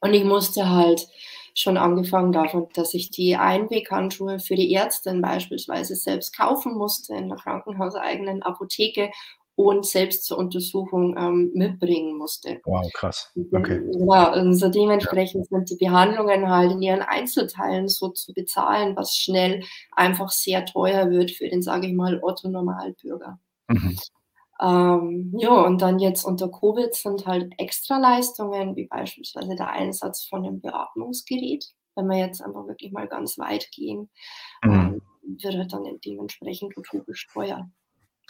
und 0.00 0.14
ich 0.14 0.24
musste 0.24 0.68
halt 0.68 1.08
schon 1.54 1.76
angefangen 1.76 2.32
davon, 2.32 2.68
dass 2.74 2.94
ich 2.94 3.10
die 3.10 3.36
Einweghandschuhe 3.36 4.38
für 4.38 4.54
die 4.54 4.72
Ärztin 4.72 5.20
beispielsweise 5.20 5.96
selbst 5.96 6.36
kaufen 6.36 6.74
musste 6.74 7.14
in 7.14 7.28
der 7.28 7.38
krankenhauseigenen 7.38 8.42
Apotheke 8.42 9.10
und 9.58 9.84
selbst 9.84 10.24
zur 10.24 10.38
Untersuchung 10.38 11.16
ähm, 11.18 11.50
mitbringen 11.52 12.16
musste. 12.16 12.60
Wow, 12.64 12.88
krass. 12.92 13.32
Okay. 13.52 13.80
Genau, 13.92 14.12
also 14.12 14.68
dementsprechend 14.68 15.48
ja. 15.50 15.58
sind 15.58 15.70
die 15.70 15.84
Behandlungen 15.84 16.48
halt 16.48 16.70
in 16.70 16.80
ihren 16.80 17.02
Einzelteilen 17.02 17.88
so 17.88 18.10
zu 18.10 18.32
bezahlen, 18.32 18.94
was 18.94 19.16
schnell 19.16 19.64
einfach 19.90 20.30
sehr 20.30 20.64
teuer 20.64 21.10
wird 21.10 21.32
für 21.32 21.48
den, 21.48 21.60
sage 21.60 21.88
ich 21.88 21.92
mal, 21.92 22.20
Otto-Normalbürger. 22.22 23.40
Mhm. 23.66 23.98
Ähm, 24.60 25.34
ja, 25.36 25.50
und 25.50 25.82
dann 25.82 25.98
jetzt 25.98 26.22
unter 26.24 26.48
Covid 26.48 26.94
sind 26.94 27.26
halt 27.26 27.52
Extraleistungen, 27.58 28.76
wie 28.76 28.86
beispielsweise 28.86 29.56
der 29.56 29.70
Einsatz 29.70 30.24
von 30.24 30.46
einem 30.46 30.60
Beatmungsgerät. 30.60 31.66
Wenn 31.96 32.06
wir 32.06 32.18
jetzt 32.18 32.40
einfach 32.40 32.68
wirklich 32.68 32.92
mal 32.92 33.08
ganz 33.08 33.36
weit 33.38 33.68
gehen, 33.72 34.08
mhm. 34.62 34.70
ähm, 34.70 35.02
wird 35.42 35.56
halt 35.56 35.72
dann 35.72 35.82
dementsprechend 36.04 36.76
utopisch 36.76 37.26
teuer. 37.32 37.68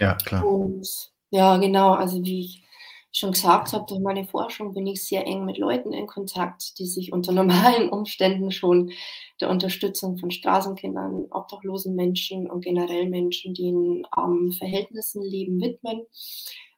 Ja, 0.00 0.14
klar. 0.14 0.46
Und 0.46 1.12
ja, 1.30 1.56
genau. 1.58 1.92
Also 1.92 2.22
wie 2.24 2.40
ich 2.40 2.64
schon 3.12 3.32
gesagt 3.32 3.72
habe, 3.72 3.86
durch 3.88 4.00
meine 4.00 4.24
Forschung 4.24 4.74
bin 4.74 4.86
ich 4.86 5.04
sehr 5.04 5.26
eng 5.26 5.44
mit 5.44 5.58
Leuten 5.58 5.92
in 5.92 6.06
Kontakt, 6.06 6.78
die 6.78 6.86
sich 6.86 7.12
unter 7.12 7.32
normalen 7.80 7.88
Umständen 7.88 8.50
schon 8.50 8.92
der 9.40 9.50
Unterstützung 9.50 10.18
von 10.18 10.30
Straßenkindern, 10.30 11.26
obdachlosen 11.30 11.94
Menschen 11.94 12.50
und 12.50 12.64
generell 12.64 13.08
Menschen, 13.08 13.54
die 13.54 13.68
in 13.68 14.06
armen 14.10 14.52
Verhältnissen 14.52 15.22
leben, 15.22 15.60
widmen. 15.60 16.02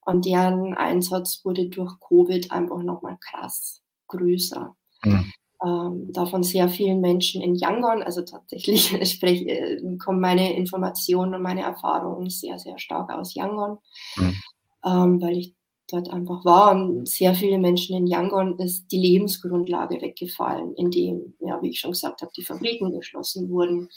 Und 0.04 0.24
deren 0.24 0.74
Einsatz 0.74 1.44
wurde 1.44 1.68
durch 1.68 1.92
Covid 2.00 2.50
einfach 2.50 2.82
nochmal 2.82 3.18
krass 3.20 3.82
größer. 4.08 4.74
Mhm. 5.04 5.32
Ähm, 5.64 6.10
davon 6.12 6.42
sehr 6.42 6.68
vielen 6.68 7.00
Menschen 7.00 7.42
in 7.42 7.54
Yangon, 7.54 8.02
also 8.02 8.22
tatsächlich 8.22 8.88
sprech, 9.10 9.46
äh, 9.46 9.78
kommen 9.98 10.20
meine 10.20 10.56
Informationen 10.56 11.34
und 11.34 11.42
meine 11.42 11.62
Erfahrungen 11.62 12.30
sehr, 12.30 12.58
sehr 12.58 12.78
stark 12.78 13.12
aus 13.12 13.34
Yangon. 13.34 13.78
Mhm 14.16 14.36
ähm, 14.84 15.20
weil 15.20 15.38
ich 15.38 15.54
dort 15.90 16.10
einfach 16.10 16.44
war. 16.44 16.72
Und 16.72 17.08
sehr 17.08 17.34
viele 17.34 17.58
Menschen 17.58 17.96
in 17.96 18.06
Yangon 18.06 18.58
ist 18.58 18.88
die 18.90 19.00
Lebensgrundlage 19.00 20.00
weggefallen, 20.00 20.74
indem, 20.74 21.34
ja, 21.40 21.60
wie 21.62 21.70
ich 21.70 21.80
schon 21.80 21.92
gesagt 21.92 22.22
habe, 22.22 22.32
die 22.36 22.44
Fabriken 22.44 22.92
geschlossen 22.92 23.50
wurden, 23.50 23.88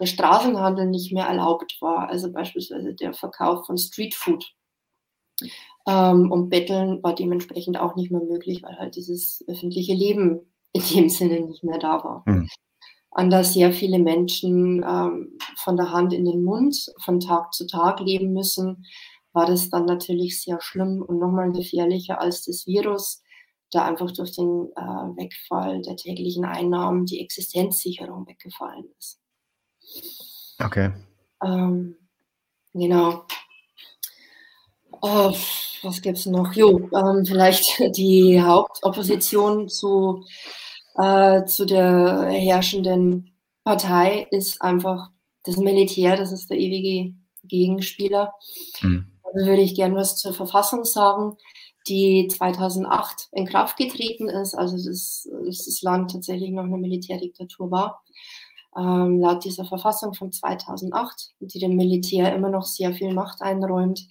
der 0.00 0.06
Straßenhandel 0.06 0.86
nicht 0.86 1.12
mehr 1.12 1.26
erlaubt 1.26 1.76
war, 1.80 2.08
also 2.08 2.32
beispielsweise 2.32 2.94
der 2.94 3.14
Verkauf 3.14 3.66
von 3.66 3.78
Streetfood. 3.78 4.52
Ähm, 5.86 6.32
und 6.32 6.48
Betteln 6.48 7.02
war 7.02 7.14
dementsprechend 7.14 7.78
auch 7.78 7.94
nicht 7.94 8.10
mehr 8.10 8.22
möglich, 8.22 8.62
weil 8.62 8.76
halt 8.76 8.96
dieses 8.96 9.44
öffentliche 9.46 9.94
Leben 9.94 10.40
in 10.74 10.82
dem 10.82 11.08
Sinne 11.08 11.40
nicht 11.40 11.64
mehr 11.64 11.78
da 11.78 12.04
war. 12.04 12.22
Mhm. 12.26 12.48
An 13.12 13.30
das 13.30 13.54
sehr 13.54 13.72
viele 13.72 14.00
Menschen 14.00 14.84
ähm, 14.86 15.38
von 15.56 15.76
der 15.76 15.92
Hand 15.92 16.12
in 16.12 16.24
den 16.24 16.42
Mund 16.42 16.92
von 17.00 17.20
Tag 17.20 17.54
zu 17.54 17.66
Tag 17.66 18.00
leben 18.00 18.32
müssen, 18.32 18.84
war 19.32 19.46
das 19.46 19.70
dann 19.70 19.84
natürlich 19.84 20.42
sehr 20.42 20.60
schlimm 20.60 21.00
und 21.00 21.18
nochmal 21.18 21.52
gefährlicher 21.52 22.20
als 22.20 22.44
das 22.44 22.66
Virus, 22.66 23.22
da 23.70 23.84
einfach 23.84 24.10
durch 24.12 24.32
den 24.32 24.70
äh, 24.76 25.16
Wegfall 25.16 25.80
der 25.82 25.96
täglichen 25.96 26.44
Einnahmen 26.44 27.06
die 27.06 27.20
Existenzsicherung 27.20 28.26
weggefallen 28.26 28.86
ist. 28.98 29.20
Okay. 30.60 30.92
Ähm, 31.44 31.96
genau. 32.72 33.26
Äh, 35.02 35.32
was 35.82 36.00
gibt 36.00 36.18
es 36.18 36.26
noch? 36.26 36.52
Jo, 36.54 36.88
ähm, 36.94 37.26
vielleicht 37.26 37.96
die 37.96 38.40
Hauptopposition 38.40 39.68
zu, 39.68 40.24
äh, 40.96 41.44
zu 41.44 41.66
der 41.66 42.28
herrschenden 42.30 43.34
Partei 43.64 44.26
ist 44.30 44.60
einfach 44.62 45.10
das 45.44 45.56
Militär, 45.56 46.16
das 46.16 46.32
ist 46.32 46.50
der 46.50 46.58
ewige 46.58 47.14
Gegenspieler. 47.44 48.34
Mhm 48.80 49.14
würde 49.34 49.62
ich 49.62 49.74
gerne 49.74 49.96
was 49.96 50.16
zur 50.16 50.32
Verfassung 50.32 50.84
sagen, 50.84 51.36
die 51.88 52.28
2008 52.28 53.28
in 53.32 53.46
Kraft 53.46 53.76
getreten 53.76 54.28
ist, 54.28 54.54
also 54.54 54.76
dass, 54.76 55.28
dass 55.44 55.64
das 55.64 55.82
Land 55.82 56.12
tatsächlich 56.12 56.50
noch 56.50 56.64
eine 56.64 56.78
Militärdiktatur 56.78 57.70
war. 57.70 58.02
Ähm, 58.76 59.20
laut 59.20 59.44
dieser 59.44 59.64
Verfassung 59.64 60.14
von 60.14 60.32
2008, 60.32 61.34
die 61.40 61.58
dem 61.58 61.76
Militär 61.76 62.34
immer 62.34 62.48
noch 62.48 62.64
sehr 62.64 62.94
viel 62.94 63.12
Macht 63.12 63.42
einräumt, 63.42 64.06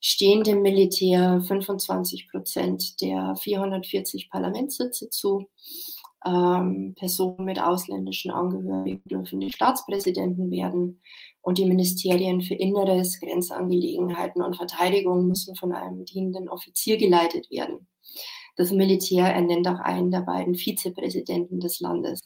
stehen 0.00 0.42
dem 0.42 0.62
Militär 0.62 1.42
25 1.42 2.30
Prozent 2.30 3.00
der 3.00 3.36
440 3.36 4.30
Parlamentssitze 4.30 5.10
zu. 5.10 5.48
Ähm, 6.26 6.94
Personen 6.96 7.44
mit 7.44 7.60
ausländischen 7.60 8.30
Angehörigen 8.30 9.02
dürfen 9.04 9.40
die 9.40 9.52
Staatspräsidenten 9.52 10.50
werden. 10.50 11.00
Und 11.40 11.58
die 11.58 11.64
Ministerien 11.64 12.40
für 12.42 12.54
Inneres, 12.54 13.20
Grenzangelegenheiten 13.20 14.42
und 14.42 14.56
Verteidigung 14.56 15.28
müssen 15.28 15.54
von 15.54 15.72
einem 15.72 16.04
dienenden 16.04 16.48
Offizier 16.48 16.98
geleitet 16.98 17.50
werden. 17.50 17.86
Das 18.56 18.72
Militär 18.72 19.26
ernennt 19.26 19.68
auch 19.68 19.78
einen 19.78 20.10
der 20.10 20.22
beiden 20.22 20.56
Vizepräsidenten 20.56 21.60
des 21.60 21.78
Landes. 21.78 22.20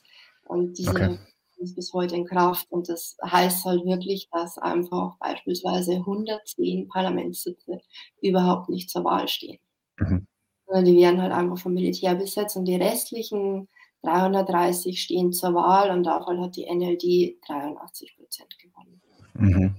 Und 0.47 0.79
diese 0.79 0.91
okay. 0.91 1.19
ist 1.59 1.77
bis 1.77 1.93
heute 1.93 2.17
in 2.17 2.25
Kraft. 2.25 2.67
Und 2.71 2.89
das 2.89 3.17
heißt 3.23 3.67
halt 3.67 3.85
wirklich, 3.85 4.29
dass 4.33 4.57
einfach 4.57 5.19
beispielsweise 5.19 5.97
110 5.97 6.89
Parlamentssitze 6.89 7.83
überhaupt 8.23 8.71
nicht 8.71 8.89
zur 8.89 9.05
Wahl 9.05 9.29
stehen. 9.29 9.59
Mhm. 9.99 10.27
Die 10.75 10.97
werden 10.97 11.21
halt 11.21 11.33
einfach 11.33 11.59
vom 11.59 11.75
Militär 11.75 12.15
besetzt 12.15 12.57
und 12.57 12.65
die 12.65 12.77
restlichen 12.77 13.69
330 14.03 15.01
stehen 15.01 15.33
zur 15.33 15.55
Wahl 15.55 15.91
und 15.91 16.05
davon 16.05 16.41
hat 16.41 16.57
die 16.57 16.67
NLD 16.73 17.39
83 17.47 18.17
Prozent 18.17 18.57
gewonnen. 18.59 19.01
Mhm. 19.35 19.75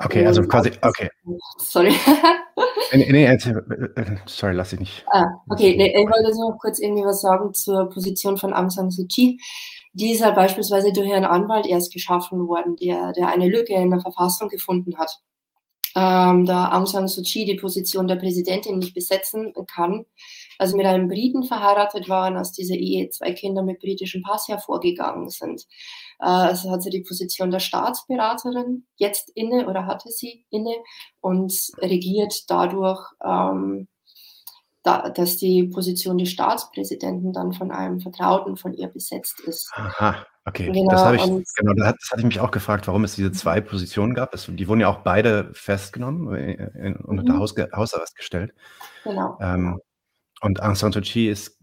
Okay, 0.00 0.24
also 0.24 0.42
quasi, 0.42 0.70
okay. 0.82 1.10
Sorry. 1.58 1.92
nee, 2.92 3.10
nee, 3.10 3.24
äh, 3.24 3.38
sorry, 4.26 4.54
lass 4.54 4.72
ich 4.72 4.80
nicht. 4.80 5.04
Ah, 5.10 5.26
okay, 5.48 5.76
nee, 5.76 5.90
ich 5.90 6.08
wollte 6.08 6.30
noch 6.38 6.56
kurz 6.60 6.78
irgendwie 6.78 7.02
was 7.02 7.20
sagen 7.20 7.52
zur 7.52 7.88
Position 7.88 8.36
von 8.36 8.52
Aung 8.52 8.70
San 8.70 8.90
Suu 8.90 9.06
Kyi. 9.06 9.40
Die 9.94 10.12
ist 10.12 10.22
halt 10.22 10.36
beispielsweise 10.36 10.92
durch 10.92 11.12
einen 11.12 11.24
Anwalt 11.24 11.66
erst 11.66 11.92
geschaffen 11.92 12.46
worden, 12.46 12.76
der, 12.76 13.12
der 13.12 13.28
eine 13.28 13.48
Lücke 13.48 13.74
in 13.74 13.90
der 13.90 14.00
Verfassung 14.00 14.48
gefunden 14.48 14.96
hat. 14.98 15.18
Ähm, 15.96 16.46
da 16.46 16.70
Aung 16.70 16.86
San 16.86 17.08
Suu 17.08 17.22
Kyi 17.22 17.44
die 17.44 17.56
Position 17.56 18.06
der 18.06 18.16
Präsidentin 18.16 18.78
nicht 18.78 18.94
besetzen 18.94 19.52
kann, 19.66 20.06
also 20.58 20.76
mit 20.76 20.86
einem 20.86 21.08
Briten 21.08 21.44
verheiratet 21.44 22.08
waren, 22.08 22.36
aus 22.36 22.52
dieser 22.52 22.74
Ehe 22.74 23.08
zwei 23.10 23.32
Kinder 23.32 23.62
mit 23.62 23.78
britischem 23.78 24.22
Pass 24.22 24.48
hervorgegangen 24.48 25.30
sind. 25.30 25.62
Äh, 26.20 26.26
also 26.26 26.70
hat 26.70 26.82
sie 26.82 26.90
die 26.90 27.02
Position 27.02 27.50
der 27.50 27.60
Staatsberaterin 27.60 28.86
jetzt 28.96 29.30
inne 29.34 29.68
oder 29.68 29.86
hatte 29.86 30.10
sie 30.10 30.44
inne 30.50 30.74
und 31.20 31.52
regiert 31.78 32.50
dadurch, 32.50 33.00
ähm, 33.24 33.88
da, 34.82 35.10
dass 35.10 35.36
die 35.36 35.64
Position 35.64 36.18
des 36.18 36.30
Staatspräsidenten 36.30 37.32
dann 37.32 37.52
von 37.52 37.70
einem 37.70 38.00
Vertrauten 38.00 38.56
von 38.56 38.72
ihr 38.72 38.88
besetzt 38.88 39.40
ist. 39.40 39.70
Aha, 39.74 40.24
okay. 40.44 40.70
Genau, 40.72 40.88
das, 40.90 41.14
ich, 41.14 41.44
genau, 41.56 41.72
das, 41.74 41.94
hatte 42.10 42.20
ich 42.20 42.24
mich 42.24 42.40
auch 42.40 42.50
gefragt, 42.50 42.86
warum 42.86 43.04
es 43.04 43.14
diese 43.16 43.32
zwei 43.32 43.60
Positionen 43.60 44.14
gab. 44.14 44.34
Es, 44.34 44.46
die 44.48 44.68
wurden 44.68 44.80
ja 44.80 44.88
auch 44.88 45.02
beide 45.02 45.50
festgenommen 45.52 46.34
äh, 46.34 46.94
und 47.04 47.18
unter 47.18 47.34
mhm. 47.34 47.38
Haus, 47.38 47.54
Hausarrest 47.74 48.16
gestellt. 48.16 48.54
Genau. 49.04 49.36
Ähm, 49.40 49.80
und 50.40 50.62
Aung 50.62 50.74
San 50.74 50.92
Suu 50.92 51.00
Kyi 51.00 51.28
ist, 51.28 51.58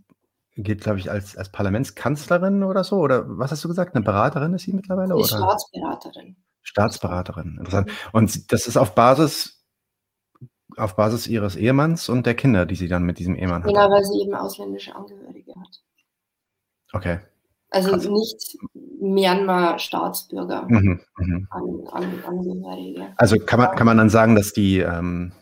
geht, 0.55 0.81
glaube 0.81 0.99
ich, 0.99 1.11
als, 1.11 1.37
als 1.37 1.51
Parlamentskanzlerin 1.51 2.63
oder 2.63 2.83
so? 2.83 2.97
Oder 2.97 3.25
was 3.27 3.51
hast 3.51 3.63
du 3.63 3.67
gesagt? 3.67 3.95
Eine 3.95 4.03
Beraterin 4.03 4.53
ist 4.53 4.63
sie 4.63 4.73
mittlerweile? 4.73 5.19
Ist 5.19 5.33
oder? 5.33 5.43
Staatsberaterin. 5.43 6.37
Staatsberaterin, 6.61 7.57
interessant. 7.59 7.91
Und 8.11 8.51
das 8.51 8.67
ist 8.67 8.77
auf 8.77 8.95
Basis, 8.95 9.63
auf 10.77 10.95
Basis 10.95 11.27
ihres 11.27 11.55
Ehemanns 11.55 12.09
und 12.09 12.25
der 12.25 12.33
Kinder, 12.33 12.65
die 12.65 12.75
sie 12.75 12.87
dann 12.87 13.03
mit 13.03 13.19
diesem 13.19 13.35
Ehemann 13.35 13.63
hat. 13.63 13.69
Genau, 13.69 13.89
weil 13.89 14.03
sie 14.03 14.21
eben 14.21 14.33
ausländische 14.33 14.95
Angehörige 14.95 15.53
hat. 15.55 15.81
Okay. 16.93 17.19
Also 17.69 17.91
Krass. 17.91 18.07
nicht 18.07 18.57
Myanmar-Staatsbürger 19.01 20.65
mhm, 20.67 21.01
mhm. 21.17 21.47
An, 21.49 21.87
an, 21.91 22.23
Angehörige. 22.25 23.13
Also 23.17 23.37
kann 23.37 23.59
man, 23.59 23.75
kann 23.75 23.85
man 23.85 23.97
dann 23.97 24.09
sagen, 24.09 24.35
dass 24.35 24.53
die, 24.53 24.79
ähm, 24.79 25.33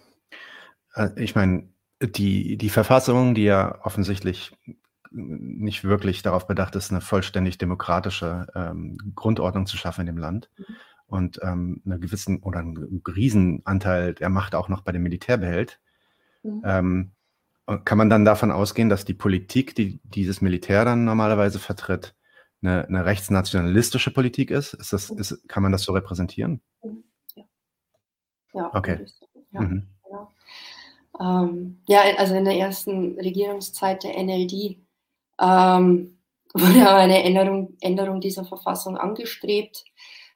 äh, 0.96 1.10
ich 1.16 1.36
meine, 1.36 1.73
die, 2.08 2.58
die 2.58 2.70
Verfassung, 2.70 3.36
die 3.36 3.44
ja 3.44 3.80
offensichtlich 3.84 4.52
nicht 5.12 5.84
wirklich 5.84 6.24
darauf 6.24 6.48
bedacht 6.48 6.76
ist, 6.76 6.92
eine 6.92 7.02
vollständig 7.02 7.58
demokratische 7.58 8.48
ähm, 8.56 8.98
Grundordnung 9.16 9.68
zu 9.68 9.78
schaffen 9.78 10.02
in 10.02 10.08
dem 10.08 10.18
Land. 10.18 10.50
Mhm. 10.58 10.66
und 11.06 11.40
ähm, 11.44 11.82
einen 11.86 12.02
gewissen 12.02 12.40
oder 12.42 12.60
einen 12.60 13.04
Riesenanteil 13.06 14.16
der 14.16 14.30
Macht 14.30 14.56
auch 14.56 14.70
noch 14.70 14.82
bei 14.82 14.92
dem 14.92 15.04
Militär 15.04 15.38
behält, 15.38 15.80
mhm. 16.42 16.62
ähm, 16.66 17.12
kann 17.86 17.98
man 17.98 18.10
dann 18.10 18.26
davon 18.26 18.52
ausgehen, 18.52 18.90
dass 18.90 19.06
die 19.06 19.14
Politik, 19.14 19.76
die 19.76 20.00
dieses 20.04 20.42
Militär 20.42 20.84
dann 20.86 21.06
normalerweise 21.06 21.60
vertritt, 21.60 22.16
eine, 22.62 22.88
eine 22.88 23.06
rechtsnationalistische 23.06 24.12
Politik 24.12 24.52
ist? 24.52 24.74
ist, 24.74 24.92
das, 24.92 25.10
ist 25.10 25.48
kann 25.48 25.64
man 25.64 25.72
das 25.72 25.84
so 25.84 25.94
repräsentieren? 25.94 26.62
Mhm. 26.84 27.04
Ja. 27.36 27.44
ja 28.54 28.70
okay. 28.74 29.06
Ja, 29.52 29.62
mhm. 29.62 29.93
Ähm, 31.20 31.82
ja, 31.88 32.02
also 32.18 32.36
in 32.36 32.46
der 32.46 32.58
ersten 32.58 33.20
Regierungszeit 33.20 34.04
der 34.04 34.22
NLD 34.22 34.78
ähm, 35.40 36.18
wurde 36.54 36.90
eine 36.90 37.24
Änderung, 37.24 37.78
Änderung 37.82 38.22
dieser 38.22 38.46
Verfassung 38.46 38.98
angestrebt, 38.98 39.86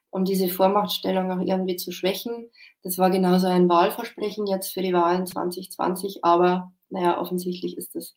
um 0.09 0.25
diese 0.25 0.49
Vormachtstellung 0.49 1.31
auch 1.31 1.45
irgendwie 1.45 1.75
zu 1.75 1.91
schwächen. 1.91 2.49
Das 2.83 2.97
war 2.97 3.09
genauso 3.09 3.47
ein 3.47 3.69
Wahlversprechen 3.69 4.47
jetzt 4.47 4.73
für 4.73 4.81
die 4.81 4.93
Wahlen 4.93 5.27
2020, 5.27 6.23
aber 6.23 6.71
naja, 6.89 7.19
offensichtlich 7.19 7.77
ist 7.77 7.95
das 7.95 8.15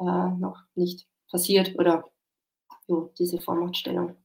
äh, 0.00 0.04
noch 0.04 0.62
nicht 0.74 1.06
passiert 1.30 1.74
oder 1.78 2.04
jo, 2.86 3.12
diese 3.18 3.40
Vormachtstellung 3.40 4.16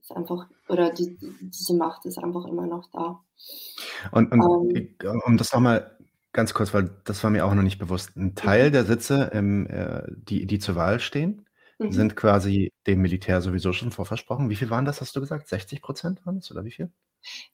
ist 0.00 0.12
einfach, 0.12 0.46
oder 0.68 0.90
die, 0.90 1.16
diese 1.40 1.74
Macht 1.74 2.04
ist 2.04 2.18
einfach 2.18 2.44
immer 2.46 2.66
noch 2.66 2.88
da. 2.92 3.20
Und, 4.12 4.32
und 4.32 4.76
ähm, 4.76 5.22
um 5.24 5.36
das 5.36 5.52
nochmal 5.52 5.96
ganz 6.36 6.54
kurz, 6.54 6.72
weil 6.72 6.90
das 7.04 7.24
war 7.24 7.30
mir 7.30 7.44
auch 7.44 7.54
noch 7.54 7.62
nicht 7.62 7.78
bewusst, 7.78 8.16
ein 8.16 8.36
Teil 8.36 8.68
mhm. 8.68 8.72
der 8.72 8.84
Sitze, 8.84 9.30
im, 9.32 9.66
äh, 9.66 10.02
die, 10.08 10.46
die 10.46 10.60
zur 10.60 10.76
Wahl 10.76 11.00
stehen, 11.00 11.46
mhm. 11.78 11.90
sind 11.90 12.14
quasi 12.14 12.72
dem 12.86 13.02
Militär 13.02 13.40
sowieso 13.40 13.72
schon 13.72 13.90
vorversprochen. 13.90 14.48
Wie 14.48 14.56
viel 14.56 14.70
waren 14.70 14.84
das, 14.84 15.00
hast 15.00 15.16
du 15.16 15.20
gesagt? 15.20 15.48
60 15.48 15.82
Prozent 15.82 16.24
waren 16.24 16.38
es 16.38 16.50
oder 16.52 16.64
wie 16.64 16.70
viel? 16.70 16.92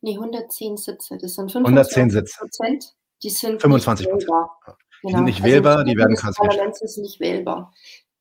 Nee, 0.02 0.14
110 0.14 0.76
Sitze. 0.76 1.16
Das 1.16 1.34
sind 1.34 1.54
110 1.56 2.10
Sitze. 2.10 2.38
Prozent. 2.38 2.92
Die 3.22 3.30
sind 3.30 3.62
25 3.62 4.10
Prozent. 4.10 4.30
Die 5.02 5.06
genau. 5.06 5.18
sind 5.18 5.24
nicht 5.24 5.42
also 5.42 5.52
wählbar, 5.52 5.84
die 5.84 5.96
werden 5.96 6.16
quasi. 6.16 6.36
Das 6.38 6.48
Parlament 6.48 6.82
ist 6.82 6.98
nicht 6.98 7.20
wählbar. 7.20 7.72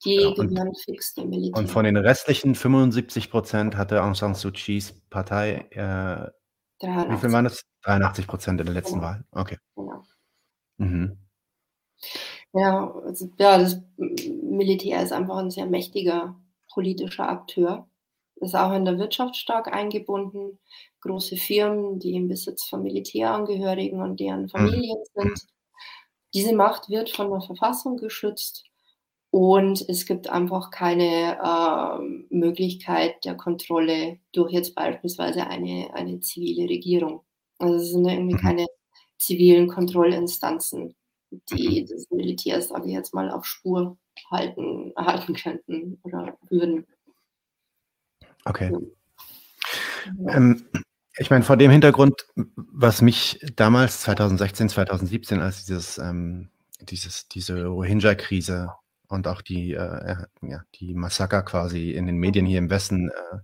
Die 0.05 0.15
ja, 0.15 0.33
gehören 0.33 0.73
fix 0.83 1.13
dem 1.13 1.29
Militär. 1.29 1.59
Und 1.59 1.69
von 1.69 1.83
den 1.85 1.97
restlichen 1.97 2.55
75 2.55 3.29
Prozent 3.29 3.77
hatte 3.77 4.01
Aung 4.01 4.15
San 4.15 4.33
Suu 4.33 4.51
Kyis 4.51 4.93
Partei, 5.09 5.67
äh, 5.71 6.31
wie 6.81 7.17
viel 7.17 7.31
waren 7.31 7.43
das? 7.45 7.63
83 7.83 8.27
Prozent 8.27 8.59
in 8.59 8.65
der 8.65 8.75
letzten 8.75 8.95
genau. 8.95 9.07
Wahl. 9.07 9.23
Okay. 9.31 9.57
Genau. 9.75 10.03
Mhm. 10.77 11.17
Ja, 12.53 12.91
also, 13.05 13.29
ja, 13.39 13.57
das 13.57 13.81
Militär 13.97 15.01
ist 15.03 15.13
einfach 15.13 15.37
ein 15.37 15.51
sehr 15.51 15.65
mächtiger 15.65 16.35
politischer 16.73 17.29
Akteur. 17.29 17.87
Ist 18.37 18.55
auch 18.55 18.73
in 18.73 18.85
der 18.85 18.97
Wirtschaft 18.97 19.35
stark 19.35 19.71
eingebunden. 19.73 20.59
Große 21.01 21.37
Firmen, 21.37 21.99
die 21.99 22.15
im 22.15 22.27
Besitz 22.27 22.65
von 22.65 22.83
Militärangehörigen 22.83 24.01
und 24.01 24.19
deren 24.19 24.43
mhm. 24.43 24.49
Familien 24.49 24.97
mhm. 25.15 25.21
sind. 25.21 25.39
Diese 26.33 26.55
Macht 26.55 26.89
wird 26.89 27.09
von 27.09 27.29
der 27.29 27.41
Verfassung 27.41 27.97
geschützt 27.97 28.65
und 29.31 29.87
es 29.89 30.05
gibt 30.05 30.29
einfach 30.29 30.71
keine 30.71 31.37
äh, 31.41 32.25
Möglichkeit 32.29 33.23
der 33.25 33.35
Kontrolle 33.35 34.19
durch 34.33 34.51
jetzt 34.51 34.75
beispielsweise 34.75 35.47
eine, 35.47 35.89
eine 35.93 36.19
zivile 36.19 36.69
Regierung. 36.69 37.21
Also 37.57 37.75
es 37.75 37.91
sind 37.91 38.07
irgendwie 38.07 38.35
mhm. 38.35 38.39
keine 38.39 38.65
zivilen 39.21 39.67
Kontrollinstanzen, 39.67 40.95
die 41.51 41.85
das 41.85 42.09
Militär, 42.09 42.61
sage 42.61 42.87
ich 42.87 42.93
jetzt 42.93 43.13
mal, 43.13 43.31
auf 43.31 43.45
Spur 43.45 43.97
halten, 44.29 44.93
halten 44.95 45.33
könnten 45.33 45.99
oder 46.03 46.37
würden. 46.49 46.85
Okay. 48.45 48.71
Ja. 50.19 50.35
Ähm, 50.35 50.65
ich 51.17 51.29
meine, 51.29 51.43
vor 51.43 51.57
dem 51.57 51.71
Hintergrund, 51.71 52.25
was 52.35 53.01
mich 53.01 53.39
damals 53.55 54.01
2016, 54.01 54.69
2017, 54.69 55.39
als 55.41 55.65
dieses, 55.65 55.97
ähm, 55.97 56.49
dieses, 56.81 57.27
diese 57.27 57.65
Rohingya-Krise 57.65 58.71
und 59.07 59.27
auch 59.27 59.41
die, 59.41 59.73
äh, 59.73 60.15
ja, 60.41 60.63
die 60.75 60.93
Massaker 60.93 61.43
quasi 61.43 61.91
in 61.91 62.07
den 62.07 62.17
Medien 62.17 62.45
hier 62.45 62.59
im 62.59 62.69
Westen 62.69 63.09
äh, 63.09 63.37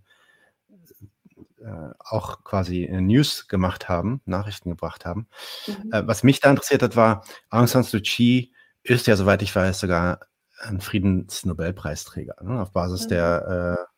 auch 1.99 2.43
quasi 2.43 2.87
News 2.91 3.47
gemacht 3.47 3.89
haben, 3.89 4.21
Nachrichten 4.25 4.69
gebracht 4.69 5.05
haben. 5.05 5.27
Mhm. 5.67 5.91
Äh, 5.91 6.07
was 6.07 6.23
mich 6.23 6.39
da 6.39 6.49
interessiert 6.49 6.81
hat, 6.81 6.95
war, 6.95 7.23
Aung 7.49 7.67
San 7.67 7.83
Suu 7.83 7.99
Kyi 7.99 8.51
ist 8.83 9.07
ja, 9.07 9.15
soweit 9.15 9.41
ich 9.41 9.55
weiß, 9.55 9.79
sogar 9.79 10.19
ein 10.59 10.81
Friedensnobelpreisträger, 10.81 12.35
ne, 12.41 12.61
auf 12.61 12.71
Basis 12.71 13.05
mhm. 13.05 13.09
der 13.09 13.77
äh, 13.79 13.97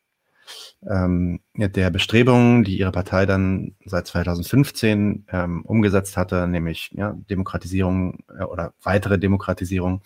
ähm, 0.88 1.40
der 1.54 1.90
Bestrebungen, 1.90 2.64
die 2.64 2.78
ihre 2.78 2.92
Partei 2.92 3.26
dann 3.26 3.76
seit 3.84 4.06
2015 4.06 5.26
ähm, 5.30 5.62
umgesetzt 5.64 6.16
hatte, 6.16 6.46
nämlich 6.48 6.90
ja, 6.92 7.14
Demokratisierung 7.28 8.24
äh, 8.36 8.44
oder 8.44 8.72
weitere 8.82 9.18
Demokratisierung 9.18 10.02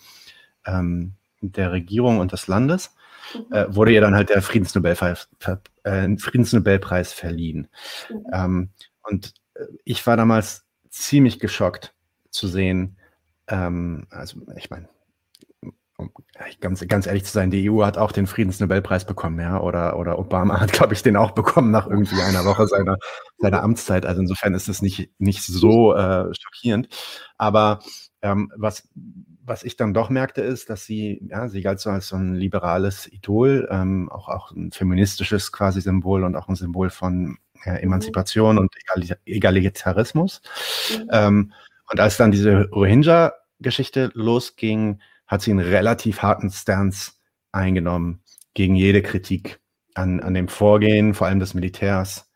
ähm, 0.65 1.13
der 1.41 1.71
Regierung 1.71 2.19
und 2.19 2.31
des 2.31 2.47
Landes, 2.47 2.95
mhm. 3.33 3.53
äh, 3.53 3.75
wurde 3.75 3.93
ihr 3.93 4.01
dann 4.01 4.15
halt 4.15 4.29
der 4.29 4.41
Friedensnobelpreis, 4.41 5.27
äh, 5.83 6.17
Friedensnobelpreis 6.17 7.13
verliehen. 7.13 7.67
Mhm. 8.09 8.25
Ähm, 8.33 8.69
und 9.03 9.33
äh, 9.55 9.65
ich 9.83 10.05
war 10.05 10.17
damals 10.17 10.65
ziemlich 10.89 11.39
geschockt 11.39 11.93
zu 12.29 12.47
sehen, 12.47 12.97
ähm, 13.47 14.07
also 14.09 14.39
ich 14.55 14.69
meine, 14.69 14.89
um 15.97 16.11
ganz, 16.59 16.85
ganz 16.87 17.07
ehrlich 17.07 17.23
zu 17.23 17.31
sein, 17.31 17.51
die 17.51 17.69
EU 17.69 17.85
hat 17.85 17.97
auch 17.97 18.11
den 18.11 18.27
Friedensnobelpreis 18.27 19.05
bekommen, 19.05 19.39
ja, 19.39 19.59
oder, 19.61 19.97
oder 19.97 20.19
Obama 20.19 20.59
hat, 20.59 20.71
glaube 20.73 20.93
ich, 20.93 21.03
den 21.03 21.15
auch 21.15 21.31
bekommen 21.31 21.71
nach 21.71 21.87
irgendwie 21.87 22.21
einer 22.21 22.45
Woche 22.45 22.67
seiner, 22.67 22.97
seiner 23.37 23.63
Amtszeit. 23.63 24.05
Also 24.05 24.21
insofern 24.21 24.53
ist 24.53 24.67
es 24.67 24.81
nicht, 24.81 25.09
nicht 25.19 25.43
so 25.43 25.95
äh, 25.95 26.25
schockierend. 26.33 26.89
Aber 27.37 27.79
ähm, 28.21 28.51
was, 28.57 28.87
was 29.43 29.63
ich 29.63 29.77
dann 29.77 29.93
doch 29.93 30.09
merkte, 30.09 30.41
ist, 30.41 30.69
dass 30.69 30.85
sie, 30.85 31.21
ja, 31.29 31.47
sie 31.47 31.61
galt 31.61 31.79
so 31.79 31.89
als 31.89 32.07
so 32.07 32.15
ein 32.15 32.35
liberales 32.35 33.07
Idol, 33.11 33.67
ähm, 33.71 34.09
auch, 34.11 34.27
auch 34.27 34.51
ein 34.51 34.71
feministisches 34.71 35.51
quasi 35.51 35.81
Symbol 35.81 36.23
und 36.23 36.35
auch 36.35 36.49
ein 36.49 36.55
Symbol 36.55 36.89
von 36.89 37.37
äh, 37.63 37.81
Emanzipation 37.81 38.55
mhm. 38.55 38.61
und 38.61 38.73
Egal 38.75 39.17
Egalitarismus. 39.25 40.41
Mhm. 40.91 41.09
Ähm, 41.11 41.53
und 41.91 41.99
als 41.99 42.17
dann 42.17 42.31
diese 42.31 42.69
Rohingya-Geschichte 42.71 44.11
losging, 44.13 44.99
hat 45.27 45.41
sie 45.41 45.51
einen 45.51 45.65
relativ 45.65 46.21
harten 46.21 46.49
Stance 46.49 47.13
eingenommen 47.51 48.21
gegen 48.53 48.75
jede 48.75 49.01
Kritik 49.01 49.59
an, 49.93 50.19
an 50.19 50.33
dem 50.33 50.47
Vorgehen, 50.47 51.13
vor 51.13 51.27
allem 51.27 51.39
des 51.39 51.53
Militärs 51.53 52.29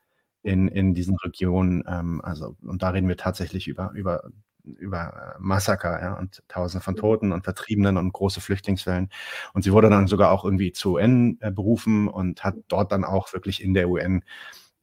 in, 0.43 0.67
in 0.67 0.93
diesen 0.93 1.15
Regionen. 1.17 1.83
Ähm, 1.87 2.21
also, 2.23 2.55
und 2.61 2.81
da 2.81 2.89
reden 2.89 3.07
wir 3.07 3.17
tatsächlich 3.17 3.67
über, 3.67 3.91
über, 3.93 4.23
über 4.63 5.35
Massaker 5.39 6.01
ja, 6.01 6.13
und 6.13 6.43
Tausende 6.47 6.83
von 6.83 6.95
Toten 6.95 7.31
und 7.31 7.43
Vertriebenen 7.43 7.97
und 7.97 8.13
große 8.13 8.41
Flüchtlingswellen. 8.41 9.09
Und 9.53 9.63
sie 9.63 9.73
wurde 9.73 9.89
dann 9.89 10.07
sogar 10.07 10.31
auch 10.31 10.45
irgendwie 10.45 10.71
zu 10.71 10.93
UN 10.93 11.37
äh, 11.41 11.51
berufen 11.51 12.07
und 12.07 12.43
hat 12.43 12.55
dort 12.67 12.91
dann 12.91 13.03
auch 13.03 13.33
wirklich 13.33 13.61
in 13.63 13.73
der 13.73 13.89
UN 13.89 14.23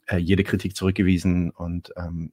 äh, 0.07 0.19
jede 0.19 0.45
Kritik 0.45 0.77
zurückgewiesen 0.77 1.51
und 1.51 1.92
ähm, 1.97 2.31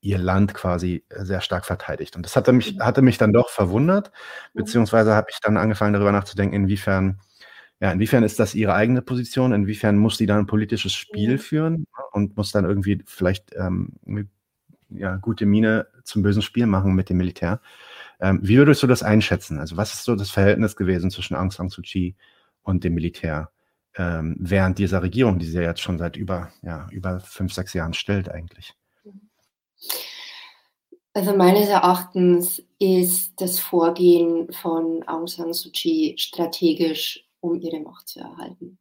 ihr 0.00 0.18
Land 0.18 0.54
quasi 0.54 1.04
äh, 1.08 1.24
sehr 1.24 1.40
stark 1.40 1.64
verteidigt. 1.64 2.16
Und 2.16 2.24
das 2.24 2.36
hatte 2.36 2.52
mich, 2.52 2.74
mhm. 2.74 2.82
hatte 2.82 3.02
mich 3.02 3.18
dann 3.18 3.32
doch 3.32 3.50
verwundert, 3.50 4.10
mhm. 4.52 4.58
beziehungsweise 4.58 5.14
habe 5.14 5.28
ich 5.30 5.38
dann 5.40 5.56
angefangen, 5.56 5.92
darüber 5.92 6.12
nachzudenken, 6.12 6.54
inwiefern, 6.54 7.20
ja, 7.80 7.92
inwiefern 7.92 8.24
ist 8.24 8.40
das 8.40 8.54
ihre 8.54 8.74
eigene 8.74 9.02
Position, 9.02 9.52
inwiefern 9.52 9.98
muss 9.98 10.18
sie 10.18 10.26
dann 10.26 10.40
ein 10.40 10.46
politisches 10.46 10.94
Spiel 10.94 11.32
mhm. 11.32 11.38
führen 11.38 11.86
und 12.12 12.36
muss 12.36 12.52
dann 12.52 12.64
irgendwie 12.64 13.02
vielleicht 13.06 13.54
ähm, 13.56 13.92
ja, 14.90 15.16
gute 15.16 15.46
Miene 15.46 15.86
zum 16.04 16.22
bösen 16.22 16.42
Spiel 16.42 16.66
machen 16.66 16.94
mit 16.94 17.10
dem 17.10 17.18
Militär. 17.18 17.60
Ähm, 18.20 18.40
wie 18.42 18.56
würdest 18.56 18.82
du 18.82 18.86
das 18.86 19.02
einschätzen? 19.02 19.58
Also, 19.58 19.76
was 19.76 19.94
ist 19.94 20.04
so 20.04 20.16
das 20.16 20.30
Verhältnis 20.30 20.76
gewesen 20.76 21.10
zwischen 21.10 21.36
Aung 21.36 21.50
San 21.50 21.68
Suu 21.68 21.82
Kyi 21.82 22.16
und 22.62 22.84
dem 22.84 22.94
Militär 22.94 23.50
ähm, 23.96 24.36
während 24.38 24.78
dieser 24.78 25.02
Regierung, 25.02 25.38
die 25.38 25.46
sie 25.46 25.56
ja 25.58 25.62
jetzt 25.62 25.80
schon 25.80 25.98
seit 25.98 26.16
über, 26.16 26.50
ja, 26.62 26.88
über 26.90 27.20
fünf, 27.20 27.52
sechs 27.52 27.74
Jahren 27.74 27.94
stellt 27.94 28.28
eigentlich? 28.30 28.74
Also 31.14 31.34
meines 31.34 31.68
Erachtens 31.68 32.62
ist 32.78 33.32
das 33.40 33.58
Vorgehen 33.58 34.52
von 34.52 35.02
Aung 35.08 35.26
San 35.26 35.52
Suu 35.52 35.70
Kyi 35.72 36.14
strategisch, 36.16 37.26
um 37.40 37.60
ihre 37.60 37.80
Macht 37.80 38.08
zu 38.08 38.20
erhalten. 38.20 38.78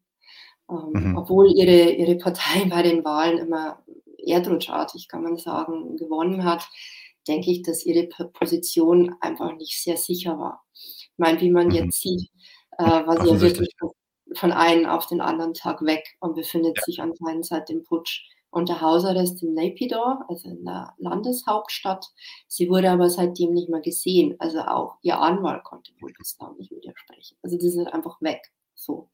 Ähm, 0.69 0.89
mhm. 0.91 1.17
Obwohl 1.17 1.51
ihre, 1.51 1.91
ihre 1.91 2.15
Partei 2.15 2.65
bei 2.69 2.83
den 2.83 3.03
Wahlen 3.03 3.39
immer 3.39 3.83
erdrutschartig, 4.17 5.07
kann 5.07 5.23
man 5.23 5.37
sagen, 5.37 5.95
gewonnen 5.97 6.43
hat, 6.43 6.67
denke 7.27 7.51
ich, 7.51 7.61
dass 7.61 7.85
ihre 7.85 8.07
Position 8.07 9.15
einfach 9.21 9.55
nicht 9.55 9.81
sehr 9.81 9.97
sicher 9.97 10.37
war. 10.37 10.63
Ich 10.73 11.09
meine, 11.17 11.39
wie 11.41 11.49
man 11.49 11.67
mhm. 11.67 11.73
jetzt 11.73 12.01
sieht, 12.01 12.29
äh, 12.77 12.83
war 12.83 13.21
sie 13.23 13.31
ja 13.31 13.41
wirklich 13.41 13.69
von 14.35 14.51
einem 14.51 14.85
auf 14.85 15.07
den 15.07 15.21
anderen 15.21 15.53
Tag 15.53 15.81
weg 15.81 16.03
und 16.19 16.35
befindet 16.35 16.77
ja. 16.77 16.83
sich 16.83 17.01
anscheinend 17.01 17.45
seit 17.45 17.69
dem 17.69 17.83
Putsch 17.83 18.23
unter 18.49 18.81
Hausarrest 18.81 19.43
in 19.43 19.53
Naypyidaw, 19.53 20.23
also 20.27 20.49
in 20.49 20.65
der 20.65 20.93
Landeshauptstadt. 20.97 22.05
Sie 22.47 22.69
wurde 22.69 22.89
aber 22.89 23.09
seitdem 23.09 23.53
nicht 23.53 23.69
mehr 23.69 23.81
gesehen. 23.81 24.35
Also 24.39 24.59
auch 24.61 24.97
ihr 25.01 25.19
Anwalt 25.19 25.63
konnte 25.63 25.91
wohl 26.01 26.13
das 26.17 26.37
nicht 26.57 26.71
widersprechen. 26.71 27.37
Also 27.43 27.57
die 27.57 27.69
sind 27.69 27.87
einfach 27.87 28.21
weg. 28.21 28.41
So. 28.73 29.09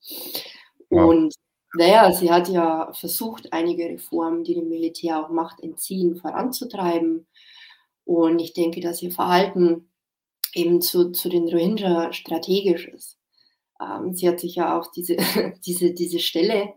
Wow. 0.89 1.09
Und 1.09 1.35
naja, 1.75 2.11
sie 2.11 2.31
hat 2.31 2.49
ja 2.49 2.93
versucht, 2.93 3.51
einige 3.51 3.85
Reformen, 3.85 4.43
die 4.43 4.53
dem 4.53 4.69
Militär 4.69 5.19
auch 5.19 5.29
Macht 5.29 5.59
entziehen, 5.61 6.15
voranzutreiben. 6.15 7.25
Und 8.05 8.39
ich 8.39 8.53
denke, 8.53 8.79
dass 8.81 9.01
ihr 9.01 9.11
Verhalten 9.11 9.89
eben 10.53 10.81
zu, 10.81 11.11
zu 11.11 11.29
den 11.29 11.49
Rohingya 11.49 12.13
strategisch 12.13 12.87
ist. 12.87 13.17
Ähm, 13.81 14.13
sie 14.13 14.27
hat 14.27 14.39
sich 14.39 14.55
ja 14.55 14.79
auch 14.79 14.91
diese, 14.91 15.17
diese, 15.65 15.93
diese 15.93 16.19
Stelle 16.19 16.73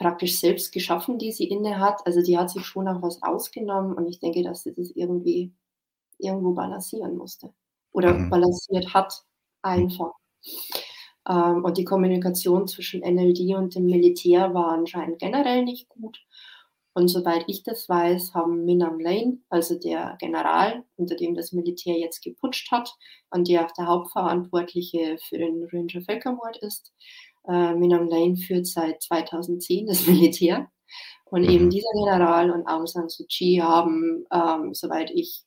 praktisch 0.00 0.40
selbst 0.40 0.72
geschaffen, 0.72 1.18
die 1.18 1.30
sie 1.30 1.44
inne 1.44 1.78
hat. 1.78 2.04
Also 2.06 2.22
die 2.22 2.38
hat 2.38 2.50
sich 2.50 2.64
schon 2.64 2.88
auch 2.88 3.02
was 3.02 3.22
ausgenommen 3.22 3.92
und 3.92 4.08
ich 4.08 4.18
denke, 4.18 4.42
dass 4.42 4.62
sie 4.62 4.74
das 4.74 4.90
irgendwie 4.90 5.52
irgendwo 6.18 6.52
balancieren 6.52 7.16
musste 7.16 7.52
oder 7.92 8.14
mhm. 8.14 8.30
balanciert 8.30 8.94
hat 8.94 9.24
einfach. 9.62 10.12
Ähm, 11.28 11.64
und 11.64 11.76
die 11.76 11.84
Kommunikation 11.84 12.66
zwischen 12.66 13.02
NLD 13.02 13.54
und 13.56 13.74
dem 13.74 13.86
Militär 13.86 14.54
war 14.54 14.72
anscheinend 14.72 15.18
generell 15.18 15.64
nicht 15.64 15.88
gut. 15.90 16.18
Und 16.94 17.08
soweit 17.08 17.44
ich 17.46 17.62
das 17.62 17.88
weiß, 17.88 18.34
haben 18.34 18.64
Minam 18.64 18.98
Lane, 18.98 19.38
also 19.48 19.78
der 19.78 20.16
General, 20.18 20.82
unter 20.96 21.14
dem 21.14 21.34
das 21.34 21.52
Militär 21.52 21.98
jetzt 21.98 22.22
geputscht 22.22 22.72
hat 22.72 22.90
und 23.30 23.48
der 23.48 23.66
auch 23.66 23.70
der 23.72 23.86
Hauptverantwortliche 23.86 25.18
für 25.28 25.38
den 25.38 25.68
Ranger 25.70 26.02
Völkermord 26.02 26.56
ist, 26.56 26.92
äh, 27.48 27.74
Minam 27.74 28.08
Lane 28.08 28.36
führt 28.36 28.66
seit 28.66 29.02
2010 29.02 29.86
das 29.86 30.06
Militär. 30.06 30.70
Und 31.24 31.44
eben 31.44 31.66
mhm. 31.66 31.70
dieser 31.70 31.92
General 31.92 32.50
und 32.50 32.66
Aung 32.66 32.86
San 32.86 33.08
Suu 33.08 33.24
Kyi 33.26 33.58
haben, 33.58 34.24
ähm, 34.32 34.74
soweit 34.74 35.10
ich 35.14 35.42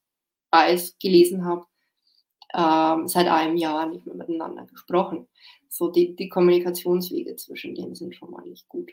weiß, 0.51 0.97
gelesen 0.99 1.45
habe, 1.45 1.65
ähm, 2.53 3.07
seit 3.07 3.27
einem 3.27 3.57
Jahr 3.57 3.87
nicht 3.87 4.05
mehr 4.05 4.15
miteinander 4.15 4.65
gesprochen. 4.65 5.27
So 5.69 5.89
die, 5.89 6.15
die 6.15 6.29
Kommunikationswege 6.29 7.35
zwischen 7.35 7.75
denen 7.75 7.95
sind 7.95 8.15
schon 8.15 8.31
mal 8.31 8.45
nicht 8.45 8.69
gut. 8.69 8.91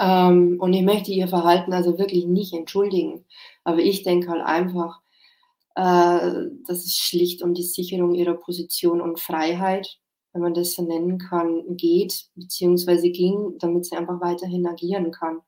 Ähm, 0.00 0.56
und 0.58 0.72
ich 0.72 0.82
möchte 0.82 1.12
ihr 1.12 1.28
Verhalten 1.28 1.72
also 1.72 1.98
wirklich 1.98 2.26
nicht 2.26 2.52
entschuldigen. 2.54 3.24
Aber 3.62 3.78
ich 3.78 4.02
denke 4.02 4.28
halt 4.28 4.42
einfach, 4.42 5.00
äh, 5.76 6.48
dass 6.66 6.84
es 6.84 6.96
schlicht 6.96 7.42
um 7.42 7.54
die 7.54 7.62
Sicherung 7.62 8.14
ihrer 8.14 8.34
Position 8.34 9.00
und 9.00 9.20
Freiheit, 9.20 9.98
wenn 10.34 10.42
man 10.42 10.54
das 10.54 10.74
so 10.74 10.82
nennen 10.82 11.18
kann, 11.18 11.76
geht, 11.76 12.26
beziehungsweise 12.34 13.08
ging, 13.10 13.54
damit 13.58 13.86
sie 13.86 13.96
einfach 13.96 14.20
weiterhin 14.20 14.66
agieren 14.66 15.10
kann. 15.12 15.40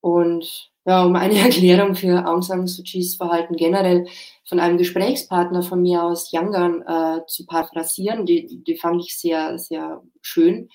Und 0.00 0.70
ja, 0.84 1.04
um 1.04 1.16
eine 1.16 1.34
Erklärung 1.38 1.94
für 1.96 2.26
Aung 2.26 2.42
San 2.42 2.66
Suu 2.66 2.84
Kyis 2.84 3.16
Verhalten 3.16 3.56
generell 3.56 4.06
von 4.44 4.60
einem 4.60 4.78
Gesprächspartner 4.78 5.62
von 5.62 5.82
mir 5.82 6.04
aus 6.04 6.30
Yangan 6.30 6.82
äh, 6.82 7.26
zu 7.26 7.46
paraphrasieren, 7.46 8.26
die, 8.26 8.62
die 8.62 8.76
fand 8.76 9.02
ich 9.02 9.18
sehr, 9.18 9.58
sehr 9.58 10.02
schön. 10.20 10.68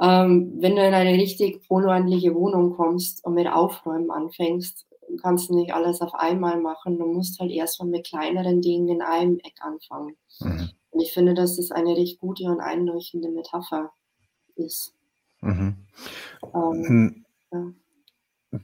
Ähm, 0.00 0.54
wenn 0.58 0.76
du 0.76 0.86
in 0.86 0.92
eine 0.92 1.14
richtig 1.14 1.62
unordentliche 1.68 2.34
Wohnung 2.34 2.74
kommst 2.74 3.24
und 3.24 3.34
mit 3.34 3.46
Aufräumen 3.46 4.10
anfängst, 4.10 4.86
kannst 5.22 5.48
du 5.48 5.54
nicht 5.54 5.72
alles 5.72 6.00
auf 6.00 6.14
einmal 6.14 6.60
machen. 6.60 6.98
Du 6.98 7.06
musst 7.06 7.38
halt 7.38 7.50
erstmal 7.50 7.88
mit 7.88 8.06
kleineren 8.06 8.60
Dingen 8.60 8.88
in 8.88 9.02
einem 9.02 9.38
Eck 9.38 9.54
anfangen. 9.60 10.16
Mhm. 10.40 10.70
Und 10.94 11.00
ich 11.00 11.12
finde, 11.12 11.34
dass 11.34 11.56
das 11.56 11.72
eine 11.72 11.96
recht 11.96 12.20
gute 12.20 12.44
und 12.44 12.60
einleuchtende 12.60 13.28
Metapher 13.28 13.90
ist. 14.54 14.94
Mhm. 15.40 15.74
Ähm, 16.54 17.24
ja. 17.50 17.72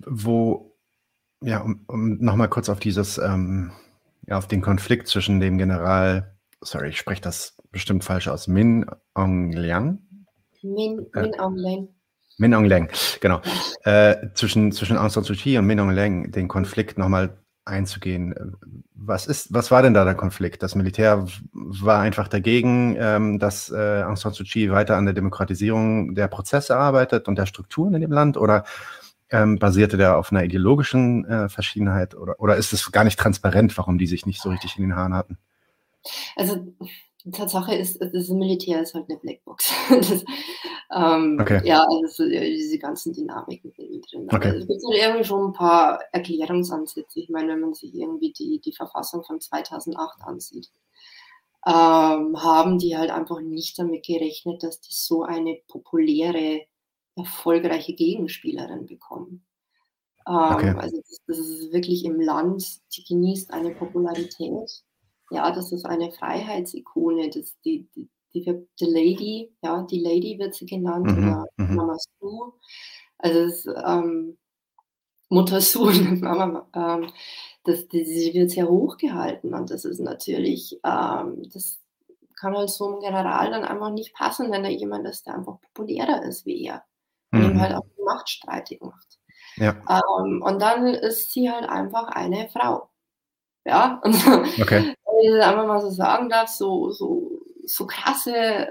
Wo, 0.07 0.77
ja, 1.43 1.61
um, 1.61 1.85
um 1.88 2.19
nochmal 2.19 2.49
kurz 2.49 2.69
auf 2.69 2.79
dieses, 2.79 3.19
ähm, 3.19 3.73
ja, 4.29 4.38
auf 4.38 4.47
den 4.47 4.62
Konflikt 4.62 5.09
zwischen 5.09 5.40
dem 5.40 5.59
General, 5.59 6.37
sorry, 6.61 6.90
ich 6.90 6.99
spreche 6.99 7.21
das 7.21 7.57
bestimmt 7.73 8.05
falsch 8.05 8.29
aus, 8.29 8.47
Min 8.47 8.87
Aung 9.14 9.51
Liang 9.51 9.99
Min, 10.62 11.05
äh, 11.14 11.23
Min 11.23 11.40
Aung 11.40 11.57
Hlaing. 11.57 11.88
Min 12.38 12.55
Aung 12.55 12.64
Hlaing, 12.66 12.88
genau. 13.21 13.40
Äh, 13.83 14.29
zwischen, 14.35 14.71
zwischen 14.71 14.97
Aung 14.97 15.11
San 15.11 15.25
Suu 15.25 15.35
Kyi 15.35 15.59
und 15.59 15.66
Min 15.66 15.81
Aung 15.81 15.90
Hlaing 15.90 16.31
den 16.31 16.47
Konflikt 16.47 16.97
nochmal 16.97 17.39
einzugehen. 17.70 18.35
Was 18.94 19.26
ist, 19.26 19.52
was 19.54 19.70
war 19.70 19.83
denn 19.83 19.94
da 19.94 20.04
der 20.04 20.14
Konflikt? 20.14 20.62
Das 20.62 20.74
Militär 20.74 21.26
war 21.52 22.00
einfach 22.00 22.28
dagegen, 22.28 22.96
ähm, 22.98 23.38
dass 23.38 23.70
äh, 23.70 24.02
Aung 24.02 24.16
San 24.16 24.33
Suu 24.33 24.44
Kyi 24.44 24.70
weiter 24.70 24.96
an 24.96 25.06
der 25.06 25.14
Demokratisierung 25.14 26.14
der 26.14 26.28
Prozesse 26.28 26.76
arbeitet 26.76 27.28
und 27.28 27.37
der 27.37 27.46
Strukturen 27.46 27.94
in 27.94 28.02
dem 28.02 28.12
Land 28.12 28.37
oder 28.37 28.64
ähm, 29.30 29.59
basierte 29.59 29.96
der 29.96 30.16
auf 30.16 30.33
einer 30.33 30.44
ideologischen 30.44 31.24
äh, 31.24 31.48
Verschiedenheit 31.48 32.14
oder, 32.14 32.38
oder 32.40 32.56
ist 32.56 32.72
es 32.72 32.90
gar 32.92 33.04
nicht 33.04 33.18
transparent, 33.18 33.76
warum 33.78 33.96
die 33.96 34.06
sich 34.06 34.26
nicht 34.26 34.42
so 34.42 34.50
richtig 34.50 34.76
in 34.76 34.83
den 34.83 34.96
Haaren 34.96 35.14
hatten? 35.14 35.38
Also 36.37 36.74
Tatsache 37.33 37.75
ist, 37.75 38.01
das 38.01 38.29
Militär 38.29 38.83
ist 38.83 38.95
halt 38.95 39.09
eine 39.09 39.19
Blackbox. 39.19 39.73
das, 39.90 40.25
ähm, 40.95 41.38
okay. 41.40 41.61
Ja, 41.64 41.85
also 41.85 42.29
diese 42.29 42.79
ganzen 42.79 43.12
Dynamiken 43.12 43.73
sind 43.77 44.07
drin. 44.11 44.29
Okay. 44.31 44.49
Also 44.49 44.59
es 44.61 44.66
gibt 44.66 44.83
halt 44.85 45.03
irgendwie 45.03 45.25
schon 45.25 45.49
ein 45.49 45.53
paar 45.53 46.01
Erklärungsansätze. 46.12 47.21
Ich 47.21 47.29
meine, 47.29 47.53
wenn 47.53 47.61
man 47.61 47.75
sich 47.75 47.95
irgendwie 47.95 48.33
die, 48.33 48.61
die 48.61 48.73
Verfassung 48.73 49.23
von 49.25 49.40
2008 49.40 50.23
ansieht, 50.23 50.71
ähm, 51.66 52.43
haben 52.43 52.79
die 52.79 52.97
halt 52.97 53.11
einfach 53.11 53.40
nicht 53.40 53.79
damit 53.79 54.05
gerechnet, 54.05 54.62
dass 54.62 54.81
die 54.81 54.95
so 54.95 55.23
eine 55.23 55.59
populäre, 55.69 56.62
erfolgreiche 57.16 57.95
Gegenspielerin 57.95 58.87
bekommen. 58.87 59.45
Ähm, 60.27 60.35
okay. 60.35 60.75
Also 60.77 60.97
das, 60.99 61.19
das 61.27 61.38
ist 61.38 61.73
wirklich 61.73 62.05
im 62.05 62.21
Land, 62.21 62.64
die 62.97 63.05
genießt 63.05 63.53
eine 63.53 63.71
Popularität 63.71 64.83
ja, 65.31 65.51
das 65.53 65.73
ist 65.73 65.87
eine 65.87 66.11
Freiheitsikone, 66.11 67.31
das, 67.31 67.57
die, 67.64 67.88
die, 67.95 68.09
die 68.35 68.64
Lady, 68.81 69.57
ja, 69.62 69.83
die 69.83 70.01
Lady 70.01 70.38
wird 70.38 70.55
sie 70.55 70.66
genannt, 70.66 71.07
mhm, 71.07 71.19
oder 71.19 71.47
mhm. 71.57 71.75
Mama 71.77 71.97
Sue. 72.19 72.53
Also 73.19 73.38
es, 73.40 73.66
ähm, 73.85 74.38
Mutter 75.29 75.61
Sue, 75.61 75.93
Mama, 76.21 76.69
ähm, 76.75 77.11
das, 77.64 77.87
die, 77.88 78.05
sie 78.05 78.35
wird 78.35 78.51
sehr 78.51 78.69
hoch 78.69 78.97
gehalten 78.97 79.55
und 79.55 79.71
das 79.71 79.85
ist 79.85 80.01
natürlich, 80.01 80.81
ähm, 80.85 81.49
das 81.53 81.81
kann 82.38 82.57
halt 82.57 82.71
so 82.71 82.88
einem 82.88 83.01
General 83.01 83.51
dann 83.51 83.64
einfach 83.64 83.90
nicht 83.90 84.14
passen, 84.14 84.51
wenn 84.51 84.64
er 84.64 84.71
jemand 84.71 85.07
ist, 85.07 85.27
der 85.27 85.35
einfach 85.35 85.61
populärer 85.61 86.23
ist 86.23 86.47
wie 86.47 86.64
er 86.64 86.85
und 87.33 87.43
ihm 87.43 87.53
mhm. 87.55 87.61
halt 87.61 87.75
auch 87.77 87.85
die 87.97 88.03
Macht 88.03 88.29
streitig 88.29 88.81
macht. 88.81 89.19
Ja. 89.57 89.77
Ähm, 89.88 90.43
und 90.43 90.61
dann 90.61 90.87
ist 90.87 91.33
sie 91.33 91.51
halt 91.51 91.69
einfach 91.69 92.09
eine 92.09 92.49
Frau. 92.49 92.88
Ja, 93.64 94.01
okay 94.61 94.95
wenn 95.20 95.33
ich 95.33 95.38
das 95.38 95.46
einfach 95.46 95.66
mal 95.66 95.80
so 95.80 95.90
sagen 95.90 96.28
darf, 96.28 96.48
so, 96.48 96.90
so, 96.90 97.42
so 97.64 97.87
krasse 97.87 98.70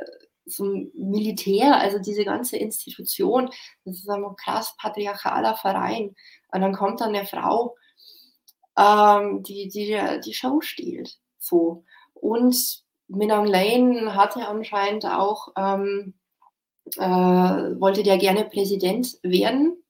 so 0.52 0.64
Militär, 0.94 1.78
also 1.78 2.00
diese 2.00 2.26
ganze 2.26 2.58
Institution, 2.58 3.50
das 3.86 3.98
ist 3.98 4.10
ein 4.10 4.24
krass 4.36 4.76
patriarchaler 4.78 5.56
Verein. 5.56 6.16
Und 6.52 6.62
dann 6.62 6.74
kommt 6.74 7.02
dann 7.02 7.16
eine 7.16 7.26
Frau, 7.26 7.76
ähm, 8.78 9.44
die, 9.44 9.70
die 9.70 10.20
die 10.26 10.34
Show 10.34 10.62
stiehlt. 10.62 11.18
So. 11.38 11.84
Und 12.14 12.84
Minang 13.08 13.46
Lane 13.46 14.16
hatte 14.16 14.48
anscheinend 14.48 15.06
auch, 15.06 15.50
ähm, 15.58 16.16
äh, 16.98 17.00
wollte 17.00 18.04
der 18.04 18.18
gerne 18.18 18.46
Präsident 18.46 19.18
werden 19.24 19.84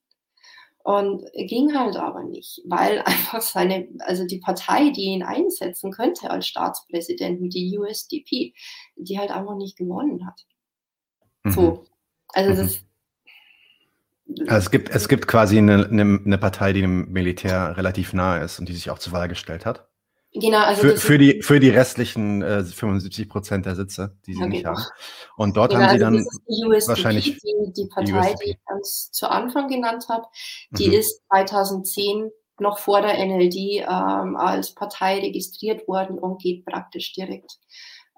und 0.89 1.23
ging 1.35 1.77
halt 1.77 1.97
aber 1.97 2.23
nicht, 2.23 2.61
weil 2.65 2.99
einfach 3.05 3.41
seine, 3.41 3.87
also 3.99 4.25
die 4.25 4.39
Partei, 4.39 4.89
die 4.89 5.03
ihn 5.03 5.21
einsetzen 5.21 5.91
könnte 5.91 6.31
als 6.31 6.47
Staatspräsidenten, 6.47 7.51
die 7.51 7.77
USDP, 7.77 8.55
die 8.95 9.19
halt 9.19 9.29
einfach 9.29 9.55
nicht 9.55 9.77
gewonnen 9.77 10.25
hat. 10.25 10.47
Mhm. 11.43 11.51
So. 11.51 11.85
Also 12.29 12.53
mhm. 12.53 12.57
das. 12.57 12.79
Also 14.47 14.65
es 14.65 14.71
gibt, 14.71 14.89
es 14.89 15.07
gibt 15.07 15.27
quasi 15.27 15.59
eine, 15.59 15.85
eine, 15.85 16.21
eine 16.25 16.37
Partei, 16.39 16.73
die 16.73 16.81
dem 16.81 17.11
Militär 17.11 17.77
relativ 17.77 18.13
nahe 18.13 18.43
ist 18.43 18.57
und 18.57 18.67
die 18.67 18.73
sich 18.73 18.89
auch 18.89 18.99
zur 18.99 19.13
Wahl 19.13 19.27
gestellt 19.27 19.67
hat. 19.67 19.88
Genau, 20.33 20.59
also 20.59 20.81
für, 20.81 20.97
für, 20.97 21.17
die, 21.17 21.41
für 21.41 21.59
die 21.59 21.69
restlichen 21.69 22.43
äh, 22.43 22.63
75 22.63 23.27
Prozent 23.29 23.65
der 23.65 23.75
Sitze, 23.75 24.15
die 24.27 24.35
sie 24.35 24.39
okay. 24.39 24.49
nicht 24.49 24.65
haben. 24.65 24.81
Und 25.37 25.57
dort 25.57 25.71
genau, 25.71 25.81
haben 25.81 25.97
sie 25.97 26.05
also 26.05 26.17
dann 26.17 26.27
die 26.47 26.65
USDP, 26.65 26.87
wahrscheinlich 26.87 27.37
die, 27.37 27.73
die 27.75 27.87
Partei, 27.87 28.33
die, 28.33 28.45
die 28.45 28.51
ich 28.51 28.65
ganz 28.65 29.11
zu 29.11 29.29
Anfang 29.29 29.67
genannt 29.69 30.05
habe, 30.07 30.25
die 30.71 30.89
mhm. 30.89 30.93
ist 30.93 31.21
2010 31.29 32.29
noch 32.59 32.77
vor 32.77 33.01
der 33.01 33.25
NLD 33.25 33.55
ähm, 33.55 34.35
als 34.35 34.75
Partei 34.75 35.19
registriert 35.19 35.87
worden 35.87 36.19
und 36.19 36.41
geht 36.41 36.65
praktisch 36.65 37.13
direkt 37.13 37.57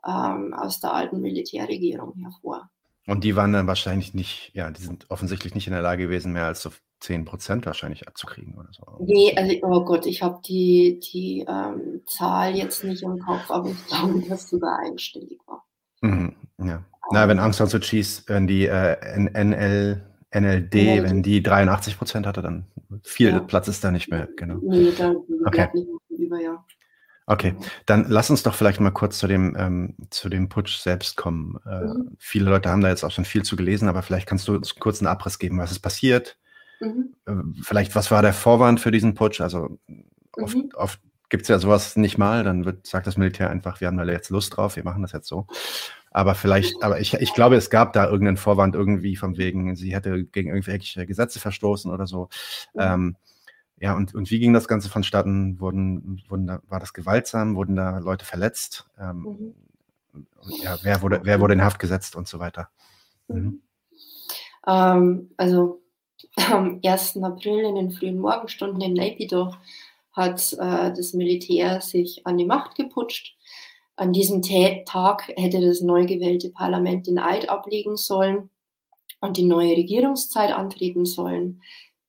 ähm, 0.06 0.54
aus 0.54 0.82
der 0.82 0.94
alten 0.94 1.22
Militärregierung 1.22 2.16
hervor. 2.16 2.70
Und 3.08 3.24
die 3.24 3.36
waren 3.36 3.54
dann 3.54 3.68
wahrscheinlich 3.68 4.14
nicht, 4.14 4.52
ja, 4.54 4.70
die 4.70 4.82
sind 4.82 5.10
offensichtlich 5.10 5.56
nicht 5.56 5.68
in 5.68 5.74
der 5.74 5.82
Lage 5.82 6.04
gewesen, 6.04 6.34
mehr 6.34 6.46
als 6.46 6.62
so 6.62 6.70
10 7.00 7.26
Prozent 7.26 7.66
wahrscheinlich 7.66 8.08
abzukriegen 8.08 8.56
oder 8.56 8.70
so. 8.72 9.04
Nee, 9.04 9.36
also, 9.36 9.56
oh 9.64 9.84
Gott, 9.84 10.06
ich 10.06 10.22
habe 10.22 10.40
die, 10.46 11.00
die 11.00 11.46
ähm, 11.48 12.02
Zahl 12.06 12.56
jetzt 12.56 12.84
nicht 12.84 13.02
im 13.02 13.20
Kopf, 13.20 13.50
aber 13.50 13.70
ich 13.70 13.86
glaube, 13.88 14.22
dass 14.30 14.50
sogar 14.50 14.80
einstellig 14.80 15.40
war. 15.48 15.66
Mhm, 16.02 16.36
ja. 16.60 16.84
Na, 17.12 17.28
wenn 17.28 17.40
Aung 17.40 17.54
San 17.54 17.68
Suu 17.68 17.80
Kyi, 17.80 18.06
wenn 18.28 18.48
die 18.48 18.68
äh, 18.68 18.96
NL, 19.18 20.02
NLD, 20.34 20.74
NLD, 20.74 21.04
wenn 21.04 21.24
die 21.24 21.44
83 21.44 21.98
Prozent 21.98 22.26
hatte, 22.26 22.42
dann 22.42 22.68
viel 23.04 23.32
ja. 23.32 23.40
Platz 23.40 23.68
ist 23.68 23.84
da 23.84 23.92
nicht 23.92 24.10
mehr, 24.10 24.30
genau. 24.38 24.60
Nee, 24.62 24.92
da 24.98 25.14
okay. 25.46 25.70
nicht 25.74 25.88
mehr 25.88 26.20
über, 26.20 26.40
ja. 26.40 26.64
Okay, 27.32 27.56
dann 27.86 28.08
lass 28.10 28.30
uns 28.30 28.44
doch 28.44 28.54
vielleicht 28.54 28.82
mal 28.82 28.92
kurz 28.92 29.18
zu 29.18 29.26
dem, 29.26 29.56
ähm, 29.58 29.96
zu 30.10 30.28
dem 30.28 30.50
Putsch 30.50 30.80
selbst 30.80 31.16
kommen. 31.16 31.58
Äh, 31.66 31.86
mhm. 31.86 32.18
Viele 32.20 32.50
Leute 32.50 32.70
haben 32.70 32.82
da 32.82 32.90
jetzt 32.90 33.06
auch 33.06 33.12
schon 33.12 33.24
viel 33.24 33.44
zu 33.44 33.56
gelesen, 33.56 33.88
aber 33.88 34.02
vielleicht 34.02 34.28
kannst 34.28 34.50
du 34.50 34.56
uns 34.56 34.76
kurz 34.76 35.00
einen 35.00 35.08
Abriss 35.08 35.40
geben, 35.40 35.58
was 35.58 35.72
ist 35.72 35.80
passiert? 35.80 36.38
Mhm. 36.82 37.16
Äh, 37.26 37.62
vielleicht, 37.64 37.96
was 37.96 38.12
war 38.12 38.22
der 38.22 38.34
Vorwand 38.34 38.82
für 38.82 38.92
diesen 38.92 39.14
Putsch? 39.14 39.40
Also 39.40 39.80
oft, 40.34 40.58
mhm. 40.58 40.72
oft 40.74 41.00
gibt 41.30 41.44
es 41.44 41.48
ja 41.48 41.58
sowas 41.58 41.96
nicht 41.96 42.18
mal, 42.18 42.44
dann 42.44 42.66
wird, 42.66 42.86
sagt 42.86 43.08
das 43.08 43.16
Militär 43.16 43.50
einfach, 43.50 43.80
wir 43.80 43.88
haben 43.88 43.98
da 43.98 44.04
jetzt 44.04 44.30
Lust 44.30 44.58
drauf, 44.58 44.76
wir 44.76 44.84
machen 44.84 45.02
das 45.02 45.14
jetzt 45.14 45.30
so. 45.30 45.48
Aber 46.12 46.36
vielleicht, 46.36 46.84
aber 46.84 47.00
ich, 47.00 47.14
ich 47.14 47.34
glaube, 47.34 47.56
es 47.56 47.70
gab 47.70 47.94
da 47.94 48.08
irgendeinen 48.08 48.36
Vorwand 48.36 48.76
irgendwie 48.76 49.16
von 49.16 49.38
wegen, 49.38 49.78
sie 49.78 49.96
hätte 49.96 50.26
gegen 50.26 50.50
irgendwelche 50.50 51.08
Gesetze 51.08 51.40
verstoßen 51.40 51.90
oder 51.90 52.08
so. 52.08 52.28
Mhm. 52.74 52.82
Ähm, 52.82 53.16
ja, 53.82 53.96
und, 53.98 54.14
und 54.14 54.30
wie 54.30 54.38
ging 54.38 54.54
das 54.54 54.68
Ganze 54.68 54.90
vonstatten? 54.90 55.60
Wurden, 55.60 56.22
wurden 56.30 56.46
da, 56.46 56.62
war 56.70 56.80
das 56.80 56.94
gewaltsam? 56.94 57.56
Wurden 57.56 57.76
da 57.76 57.98
Leute 57.98 58.26
verletzt? 58.26 58.86
Ähm, 59.00 59.56
mhm. 60.14 60.28
ja, 60.64 60.78
wer 60.84 61.02
wurde, 61.02 61.22
wer 61.24 61.42
wurde 61.42 61.56
in 61.56 61.64
Haft 61.64 61.80
gesetzt 61.80 62.16
und 62.16 62.28
so 62.28 62.38
weiter? 62.38 62.70
Mhm. 63.28 63.36
mhm. 63.36 63.62
Ähm, 64.68 65.32
also 65.36 65.82
am 66.52 66.80
1. 66.86 67.18
April 67.24 67.66
in 67.66 67.74
den 67.74 67.90
frühen 67.90 68.20
Morgenstunden 68.20 68.82
in 68.82 68.94
Naypyidaw 68.94 69.56
hat 70.14 70.54
äh, 70.54 70.94
das 70.94 71.14
Militär 71.14 71.82
sich 71.82 72.28
an 72.28 72.38
die 72.38 72.46
Macht 72.46 72.76
geputscht. 72.76 73.36
An 73.96 74.14
diesem 74.14 74.44
Tag 74.44 75.34
hätte 75.36 75.60
das 75.60 75.82
neu 75.82 76.06
gewählte 76.06 76.52
Parlament 76.52 77.08
den 77.08 77.18
Eid 77.18 77.50
ablegen 77.50 77.98
sollen 77.98 78.52
und 79.22 79.38
die 79.38 79.46
neue 79.46 79.76
Regierungszeit 79.76 80.52
antreten 80.52 81.06
sollen. 81.06 81.64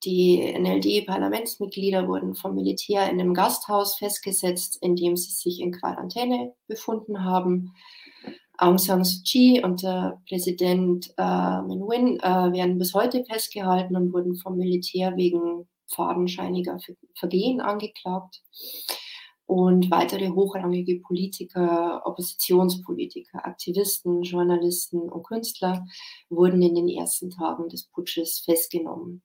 Die 0.04 0.52
NLD-Parlamentsmitglieder 0.58 2.08
wurden 2.08 2.34
vom 2.34 2.54
Militär 2.54 3.08
in 3.08 3.20
einem 3.20 3.34
Gasthaus 3.34 3.96
festgesetzt, 3.96 4.78
in 4.80 4.96
dem 4.96 5.16
sie 5.16 5.30
sich 5.30 5.60
in 5.60 5.70
Quarantäne 5.70 6.54
befunden 6.66 7.24
haben. 7.24 7.72
Aung 8.58 8.78
San 8.78 9.04
Suu 9.04 9.22
Kyi 9.24 9.62
und 9.62 9.82
der 9.82 10.20
Präsident 10.28 11.12
äh, 11.16 11.62
Min 11.62 11.80
Win 11.80 12.20
äh, 12.20 12.52
werden 12.52 12.78
bis 12.78 12.94
heute 12.94 13.24
festgehalten 13.24 13.96
und 13.96 14.12
wurden 14.12 14.36
vom 14.36 14.56
Militär 14.56 15.16
wegen 15.16 15.68
fadenscheiniger 15.86 16.78
Vergehen 17.14 17.60
angeklagt. 17.60 18.42
Und 19.46 19.90
weitere 19.90 20.28
hochrangige 20.30 21.00
Politiker, 21.00 22.02
Oppositionspolitiker, 22.06 23.44
Aktivisten, 23.44 24.22
Journalisten 24.22 25.00
und 25.00 25.24
Künstler 25.24 25.84
wurden 26.30 26.62
in 26.62 26.74
den 26.74 26.88
ersten 26.88 27.30
Tagen 27.30 27.68
des 27.68 27.84
Putsches 27.84 28.38
festgenommen. 28.38 29.22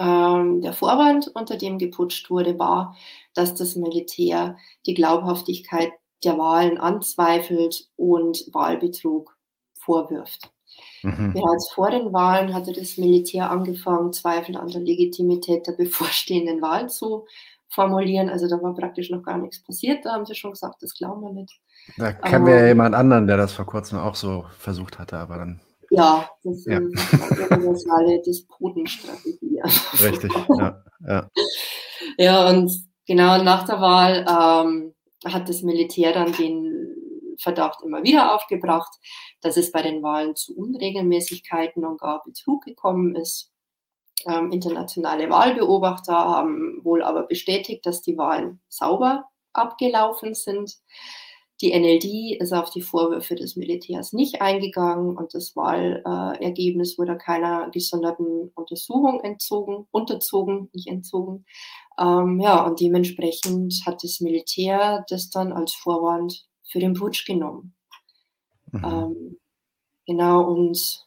Ähm, 0.00 0.62
der 0.62 0.72
Vorwand, 0.72 1.30
unter 1.34 1.58
dem 1.58 1.78
geputscht 1.78 2.30
wurde, 2.30 2.58
war, 2.58 2.96
dass 3.34 3.54
das 3.54 3.76
Militär 3.76 4.56
die 4.86 4.94
Glaubhaftigkeit 4.94 5.92
der 6.24 6.38
Wahlen 6.38 6.78
anzweifelt 6.78 7.88
und 7.96 8.46
Wahlbetrug 8.52 9.36
vorwirft. 9.74 10.50
Mhm. 11.02 11.34
Bereits 11.34 11.70
vor 11.72 11.90
den 11.90 12.14
Wahlen 12.14 12.54
hatte 12.54 12.72
das 12.72 12.96
Militär 12.96 13.50
angefangen, 13.50 14.14
Zweifel 14.14 14.56
an 14.56 14.68
der 14.68 14.80
Legitimität 14.80 15.66
der 15.66 15.72
bevorstehenden 15.72 16.62
Wahl 16.62 16.88
zu 16.88 17.26
formulieren. 17.68 18.30
Also 18.30 18.48
da 18.48 18.62
war 18.62 18.74
praktisch 18.74 19.10
noch 19.10 19.22
gar 19.22 19.36
nichts 19.36 19.62
passiert. 19.62 20.06
Da 20.06 20.12
haben 20.12 20.24
sie 20.24 20.34
schon 20.34 20.52
gesagt, 20.52 20.82
das 20.82 20.94
glauben 20.94 21.20
wir 21.20 21.32
nicht. 21.32 21.60
Da 21.98 22.12
kennen 22.12 22.46
wir 22.46 22.56
ja 22.56 22.66
jemand 22.68 22.94
anderen, 22.94 23.26
der 23.26 23.36
das 23.36 23.52
vor 23.52 23.66
kurzem 23.66 23.98
auch 23.98 24.14
so 24.14 24.46
versucht 24.56 24.98
hatte, 24.98 25.18
aber 25.18 25.36
dann 25.36 25.60
ja, 25.90 26.28
das 26.44 26.64
ja. 26.66 26.78
ist 26.78 27.12
eine 27.12 27.48
universale 27.48 28.22
Despotenstrategie. 29.92 30.06
Richtig, 30.06 30.32
ja, 30.58 30.82
ja. 31.06 31.28
Ja, 32.18 32.48
und 32.48 32.70
genau 33.06 33.42
nach 33.42 33.66
der 33.66 33.80
Wahl 33.80 34.26
ähm, 34.28 34.94
hat 35.24 35.48
das 35.48 35.62
Militär 35.62 36.12
dann 36.12 36.32
den 36.32 36.70
Verdacht 37.38 37.82
immer 37.82 38.02
wieder 38.02 38.34
aufgebracht, 38.34 38.92
dass 39.40 39.56
es 39.56 39.72
bei 39.72 39.82
den 39.82 40.02
Wahlen 40.02 40.36
zu 40.36 40.56
Unregelmäßigkeiten 40.56 41.84
und 41.84 42.00
gar 42.00 42.22
Betrug 42.22 42.64
gekommen 42.64 43.16
ist. 43.16 43.50
Ähm, 44.26 44.52
internationale 44.52 45.30
Wahlbeobachter 45.30 46.12
haben 46.12 46.84
wohl 46.84 47.02
aber 47.02 47.22
bestätigt, 47.22 47.86
dass 47.86 48.02
die 48.02 48.18
Wahlen 48.18 48.60
sauber 48.68 49.24
abgelaufen 49.52 50.34
sind. 50.34 50.76
Die 51.60 51.78
NLD 51.78 52.40
ist 52.40 52.52
auf 52.52 52.70
die 52.70 52.80
Vorwürfe 52.80 53.34
des 53.34 53.56
Militärs 53.56 54.12
nicht 54.14 54.40
eingegangen 54.40 55.16
und 55.16 55.34
das 55.34 55.54
Wahlergebnis 55.56 56.96
wurde 56.96 57.18
keiner 57.18 57.68
gesonderten 57.70 58.50
Untersuchung 58.54 59.20
entzogen, 59.20 59.86
unterzogen, 59.90 60.70
nicht 60.72 60.88
entzogen. 60.88 61.44
Ähm, 61.98 62.40
ja, 62.40 62.64
und 62.64 62.80
dementsprechend 62.80 63.82
hat 63.84 64.02
das 64.02 64.20
Militär 64.20 65.04
das 65.08 65.28
dann 65.28 65.52
als 65.52 65.74
Vorwand 65.74 66.46
für 66.64 66.78
den 66.78 66.94
Putsch 66.94 67.26
genommen. 67.26 67.74
Mhm. 68.72 68.84
Ähm, 68.84 69.38
genau, 70.06 70.42
und 70.42 71.06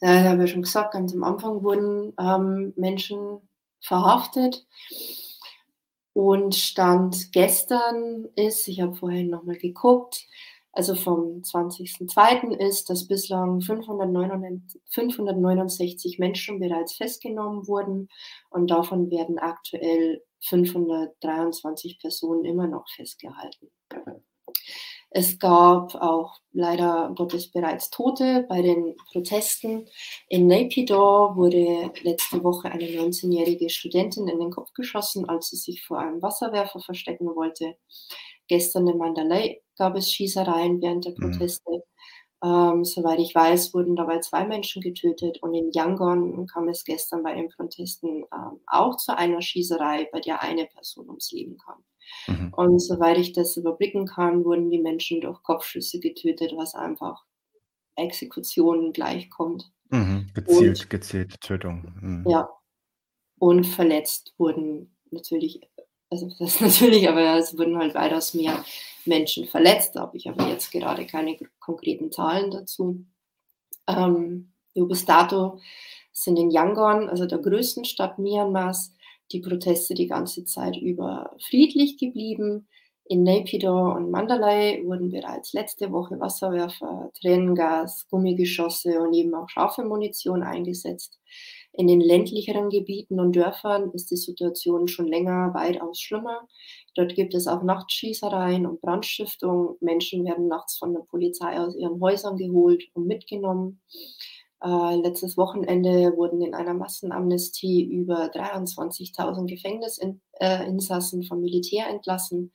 da 0.00 0.24
habe 0.24 0.44
ich 0.44 0.50
schon 0.50 0.62
gesagt, 0.62 0.94
ganz 0.94 1.12
am 1.14 1.24
Anfang 1.24 1.62
wurden 1.62 2.14
ähm, 2.18 2.72
Menschen 2.76 3.38
verhaftet. 3.80 4.66
Und 6.14 6.54
Stand 6.54 7.32
gestern 7.32 8.28
ist, 8.36 8.68
ich 8.68 8.80
habe 8.80 8.94
vorhin 8.94 9.30
nochmal 9.30 9.56
geguckt, 9.56 10.26
also 10.72 10.94
vom 10.94 11.42
20.02. 11.42 12.56
ist, 12.56 12.88
dass 12.88 13.06
bislang 13.06 13.60
569 13.60 16.18
Menschen 16.18 16.60
bereits 16.60 16.94
festgenommen 16.94 17.68
wurden 17.68 18.08
und 18.48 18.70
davon 18.70 19.10
werden 19.10 19.38
aktuell 19.38 20.22
523 20.40 21.98
Personen 21.98 22.46
immer 22.46 22.66
noch 22.66 22.88
festgehalten. 22.88 23.70
Es 25.14 25.38
gab 25.38 25.94
auch 25.96 26.38
leider 26.52 27.12
Gottes 27.14 27.50
bereits 27.50 27.90
Tote 27.90 28.46
bei 28.48 28.62
den 28.62 28.96
Protesten. 29.12 29.86
In 30.28 30.46
Naypyidaw 30.46 31.36
wurde 31.36 31.92
letzte 32.02 32.42
Woche 32.42 32.70
eine 32.70 32.84
19-jährige 32.84 33.68
Studentin 33.68 34.26
in 34.28 34.40
den 34.40 34.50
Kopf 34.50 34.72
geschossen, 34.72 35.28
als 35.28 35.50
sie 35.50 35.56
sich 35.56 35.84
vor 35.84 35.98
einem 35.98 36.22
Wasserwerfer 36.22 36.80
verstecken 36.80 37.26
wollte. 37.34 37.76
Gestern 38.48 38.88
in 38.88 38.96
Mandalay 38.96 39.62
gab 39.76 39.96
es 39.96 40.10
Schießereien 40.10 40.80
während 40.80 41.04
der 41.04 41.12
mhm. 41.12 41.30
Proteste. 41.30 41.70
Mhm. 41.70 41.82
Ähm, 42.44 42.84
soweit 42.84 43.20
ich 43.20 43.34
weiß, 43.34 43.74
wurden 43.74 43.94
dabei 43.94 44.18
zwei 44.20 44.46
Menschen 44.46 44.82
getötet 44.82 45.42
und 45.42 45.54
in 45.54 45.70
Yangon 45.72 46.46
kam 46.46 46.68
es 46.68 46.84
gestern 46.84 47.22
bei 47.22 47.34
den 47.34 47.50
Protesten 47.50 48.24
ähm, 48.34 48.60
auch 48.66 48.96
zu 48.96 49.16
einer 49.16 49.42
Schießerei, 49.42 50.08
bei 50.10 50.20
der 50.20 50.42
eine 50.42 50.66
Person 50.66 51.08
ums 51.08 51.30
Leben 51.30 51.56
kam. 51.58 51.84
Mhm. 52.26 52.52
Und 52.54 52.78
soweit 52.78 53.18
ich 53.18 53.32
das 53.32 53.56
überblicken 53.56 54.06
kann, 54.06 54.44
wurden 54.44 54.70
die 54.70 54.78
Menschen 54.78 55.20
durch 55.20 55.42
Kopfschüsse 55.42 56.00
getötet, 56.00 56.52
was 56.56 56.74
einfach 56.74 57.24
Exekutionen 57.96 58.92
gleichkommt. 58.92 59.70
Mhm. 59.90 60.30
Gezielt, 60.34 60.80
und, 60.80 60.90
gezielt 60.90 61.40
Tötung. 61.40 61.92
Mhm. 62.00 62.24
Ja. 62.28 62.48
Und 63.38 63.64
verletzt 63.66 64.34
wurden 64.38 64.96
natürlich, 65.10 65.60
also 66.10 66.28
das 66.38 66.54
ist 66.54 66.60
natürlich, 66.60 67.08
aber 67.08 67.36
es 67.36 67.56
wurden 67.56 67.78
halt 67.78 67.94
weitaus 67.94 68.34
mehr 68.34 68.64
Menschen 69.04 69.46
verletzt. 69.46 69.96
Da 69.96 70.00
habe 70.00 70.16
ich 70.16 70.28
aber 70.28 70.48
jetzt 70.48 70.70
gerade 70.70 71.06
keine 71.06 71.36
konkreten 71.58 72.10
Zahlen 72.10 72.50
dazu. 72.50 73.04
Ähm, 73.88 74.52
bis 74.74 75.04
dato 75.04 75.58
sind 76.12 76.38
in 76.38 76.50
Yangon, 76.50 77.08
also 77.08 77.26
der 77.26 77.38
größten 77.38 77.84
Stadt 77.84 78.18
Myanmars, 78.18 78.94
die 79.32 79.40
Proteste 79.40 79.94
die 79.94 80.06
ganze 80.06 80.44
Zeit 80.44 80.76
über 80.76 81.36
friedlich 81.48 81.98
geblieben. 81.98 82.68
In 83.04 83.24
Naypyidaw 83.24 83.96
und 83.96 84.10
Mandalay 84.10 84.84
wurden 84.86 85.10
bereits 85.10 85.52
letzte 85.52 85.90
Woche 85.90 86.18
Wasserwerfer, 86.20 87.10
Tränengas, 87.20 88.06
Gummigeschosse 88.08 89.00
und 89.00 89.12
eben 89.12 89.34
auch 89.34 89.48
scharfe 89.48 89.84
Munition 89.84 90.42
eingesetzt. 90.42 91.18
In 91.72 91.88
den 91.88 92.00
ländlicheren 92.00 92.68
Gebieten 92.70 93.18
und 93.18 93.34
Dörfern 93.34 93.90
ist 93.92 94.10
die 94.10 94.16
Situation 94.16 94.88
schon 94.88 95.08
länger 95.08 95.52
weitaus 95.54 96.00
schlimmer. 96.00 96.46
Dort 96.94 97.14
gibt 97.14 97.34
es 97.34 97.46
auch 97.46 97.62
Nachtschießereien 97.62 98.66
und 98.66 98.80
Brandstiftung. 98.80 99.76
Menschen 99.80 100.24
werden 100.24 100.48
nachts 100.48 100.76
von 100.78 100.92
der 100.92 101.00
Polizei 101.00 101.58
aus 101.58 101.74
ihren 101.74 102.00
Häusern 102.00 102.36
geholt 102.36 102.84
und 102.94 103.06
mitgenommen. 103.06 103.80
Äh, 104.62 104.96
letztes 104.96 105.36
Wochenende 105.36 106.16
wurden 106.16 106.40
in 106.40 106.54
einer 106.54 106.74
Massenamnestie 106.74 107.82
über 107.82 108.26
23.000 108.26 109.46
Gefängnisinsassen 109.46 111.24
vom 111.24 111.40
Militär 111.40 111.88
entlassen. 111.88 112.52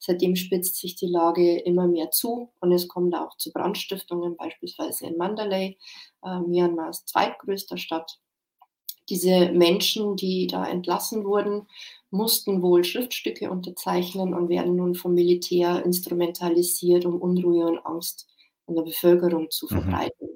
Seitdem 0.00 0.34
spitzt 0.34 0.76
sich 0.76 0.96
die 0.96 1.06
Lage 1.06 1.56
immer 1.60 1.86
mehr 1.86 2.10
zu 2.10 2.50
und 2.60 2.72
es 2.72 2.88
kommt 2.88 3.14
auch 3.14 3.36
zu 3.36 3.52
Brandstiftungen, 3.52 4.36
beispielsweise 4.36 5.06
in 5.06 5.16
Mandalay, 5.16 5.78
äh, 6.24 6.40
Myanmars 6.40 7.04
zweitgrößter 7.06 7.78
Stadt. 7.78 8.18
Diese 9.08 9.52
Menschen, 9.52 10.16
die 10.16 10.48
da 10.48 10.66
entlassen 10.66 11.24
wurden, 11.24 11.68
mussten 12.10 12.62
wohl 12.62 12.82
Schriftstücke 12.84 13.50
unterzeichnen 13.50 14.34
und 14.34 14.48
werden 14.48 14.74
nun 14.74 14.94
vom 14.94 15.14
Militär 15.14 15.84
instrumentalisiert, 15.84 17.04
um 17.04 17.20
Unruhe 17.20 17.66
und 17.66 17.78
Angst 17.86 18.26
in 18.66 18.74
der 18.74 18.82
Bevölkerung 18.82 19.50
zu 19.50 19.66
mhm. 19.66 19.70
verbreiten. 19.70 20.28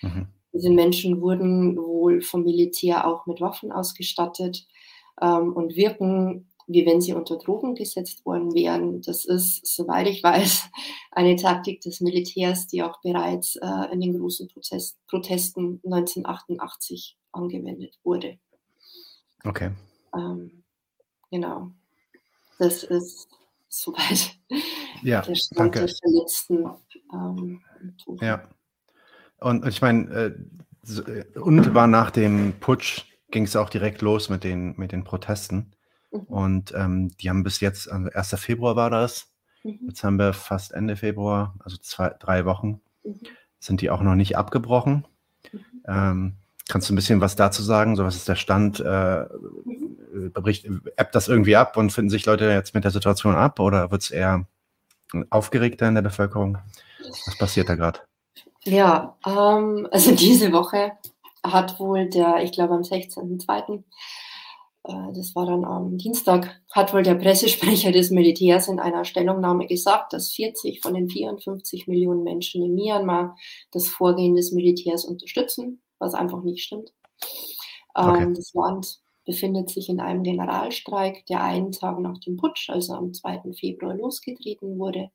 Mhm. 0.00 0.28
Diese 0.52 0.70
Menschen 0.70 1.20
wurden 1.20 1.76
wohl 1.76 2.20
vom 2.20 2.44
Militär 2.44 3.06
auch 3.06 3.26
mit 3.26 3.40
Waffen 3.40 3.72
ausgestattet 3.72 4.66
ähm, 5.20 5.52
und 5.52 5.76
wirken 5.76 6.46
wie 6.66 6.86
wenn 6.86 7.00
sie 7.00 7.12
unter 7.12 7.36
Drogen 7.36 7.74
gesetzt 7.74 8.24
worden 8.24 8.54
wären. 8.54 9.02
Das 9.02 9.24
ist, 9.24 9.66
soweit 9.66 10.06
ich 10.08 10.22
weiß, 10.22 10.70
eine 11.12 11.36
Taktik 11.36 11.80
des 11.80 12.00
Militärs, 12.00 12.66
die 12.66 12.82
auch 12.82 13.00
bereits 13.02 13.56
äh, 13.56 13.92
in 13.92 14.00
den 14.00 14.18
großen 14.18 14.48
Protest, 14.48 14.98
Protesten 15.06 15.80
1988 15.84 17.18
angewendet 17.32 17.98
wurde. 18.04 18.38
Okay. 19.44 19.70
Ähm, 20.14 20.62
genau. 21.30 21.70
Das 22.58 22.84
ist 22.84 23.28
soweit 23.68 24.36
ja, 25.02 25.22
der 25.22 25.34
Stand 25.34 25.58
danke. 25.58 25.78
der 25.80 25.88
verletzten 25.88 26.70
ähm, 27.12 27.60
Ja. 28.20 28.48
Und 29.42 29.66
ich 29.66 29.82
meine, 29.82 30.10
äh, 30.10 31.38
unmittelbar 31.38 31.86
nach 31.86 32.10
dem 32.10 32.54
Putsch 32.60 33.02
ging 33.30 33.44
es 33.44 33.56
auch 33.56 33.70
direkt 33.70 34.02
los 34.02 34.28
mit 34.28 34.44
den, 34.44 34.74
mit 34.76 34.92
den 34.92 35.04
Protesten. 35.04 35.72
Mhm. 36.10 36.20
Und 36.20 36.74
ähm, 36.76 37.10
die 37.20 37.28
haben 37.28 37.42
bis 37.42 37.60
jetzt, 37.60 37.90
also 37.90 38.10
1. 38.10 38.40
Februar 38.40 38.76
war 38.76 38.90
das. 38.90 39.32
Mhm. 39.64 39.80
Jetzt 39.88 40.04
haben 40.04 40.18
wir 40.18 40.32
fast 40.32 40.72
Ende 40.72 40.96
Februar, 40.96 41.54
also 41.60 41.76
zwei, 41.78 42.10
drei 42.18 42.44
Wochen, 42.44 42.80
mhm. 43.04 43.20
sind 43.58 43.80
die 43.80 43.90
auch 43.90 44.02
noch 44.02 44.14
nicht 44.14 44.36
abgebrochen. 44.36 45.06
Mhm. 45.52 45.60
Ähm, 45.86 46.34
kannst 46.68 46.88
du 46.88 46.92
ein 46.92 46.96
bisschen 46.96 47.20
was 47.20 47.36
dazu 47.36 47.62
sagen? 47.62 47.96
So, 47.96 48.04
was 48.04 48.16
ist 48.16 48.28
der 48.28 48.36
Stand? 48.36 48.80
Äh, 48.80 49.24
mhm. 49.64 50.32
bricht, 50.32 50.66
ebbt 50.96 51.14
das 51.14 51.28
irgendwie 51.28 51.56
ab 51.56 51.76
und 51.76 51.90
finden 51.90 52.10
sich 52.10 52.26
Leute 52.26 52.44
jetzt 52.50 52.74
mit 52.74 52.84
der 52.84 52.90
Situation 52.90 53.34
ab 53.34 53.58
oder 53.60 53.90
wird 53.90 54.02
es 54.02 54.10
eher 54.10 54.46
aufgeregter 55.30 55.88
in 55.88 55.94
der 55.94 56.02
Bevölkerung? 56.02 56.58
Was 57.26 57.36
passiert 57.36 57.68
da 57.68 57.74
gerade? 57.74 58.00
Ja, 58.64 59.16
ähm, 59.26 59.88
also 59.90 60.12
diese 60.14 60.52
Woche 60.52 60.92
hat 61.44 61.78
wohl 61.80 62.08
der, 62.08 62.42
ich 62.42 62.52
glaube 62.52 62.74
am 62.74 62.82
16.02., 62.82 63.82
äh, 64.84 65.12
das 65.14 65.34
war 65.34 65.46
dann 65.46 65.64
am 65.64 65.98
Dienstag, 65.98 66.60
hat 66.72 66.92
wohl 66.92 67.02
der 67.02 67.14
Pressesprecher 67.14 67.92
des 67.92 68.10
Militärs 68.10 68.68
in 68.68 68.80
einer 68.80 69.04
Stellungnahme 69.04 69.66
gesagt, 69.66 70.12
dass 70.12 70.32
40 70.32 70.80
von 70.80 70.94
den 70.94 71.08
54 71.08 71.86
Millionen 71.86 72.24
Menschen 72.24 72.62
in 72.62 72.74
Myanmar 72.74 73.36
das 73.72 73.88
Vorgehen 73.88 74.34
des 74.34 74.52
Militärs 74.52 75.04
unterstützen, 75.04 75.82
was 75.98 76.14
einfach 76.14 76.42
nicht 76.42 76.64
stimmt. 76.64 76.92
Okay. 77.94 78.22
Ähm, 78.22 78.34
das 78.34 78.52
Land 78.54 79.00
befindet 79.24 79.70
sich 79.70 79.88
in 79.88 80.00
einem 80.00 80.24
Generalstreik, 80.24 81.24
der 81.26 81.42
einen 81.42 81.70
Tag 81.70 81.98
nach 82.00 82.18
dem 82.18 82.36
Putsch, 82.36 82.70
also 82.70 82.94
am 82.94 83.12
2. 83.12 83.52
Februar, 83.58 83.94
losgetreten 83.94 84.78
wurde. 84.78 85.10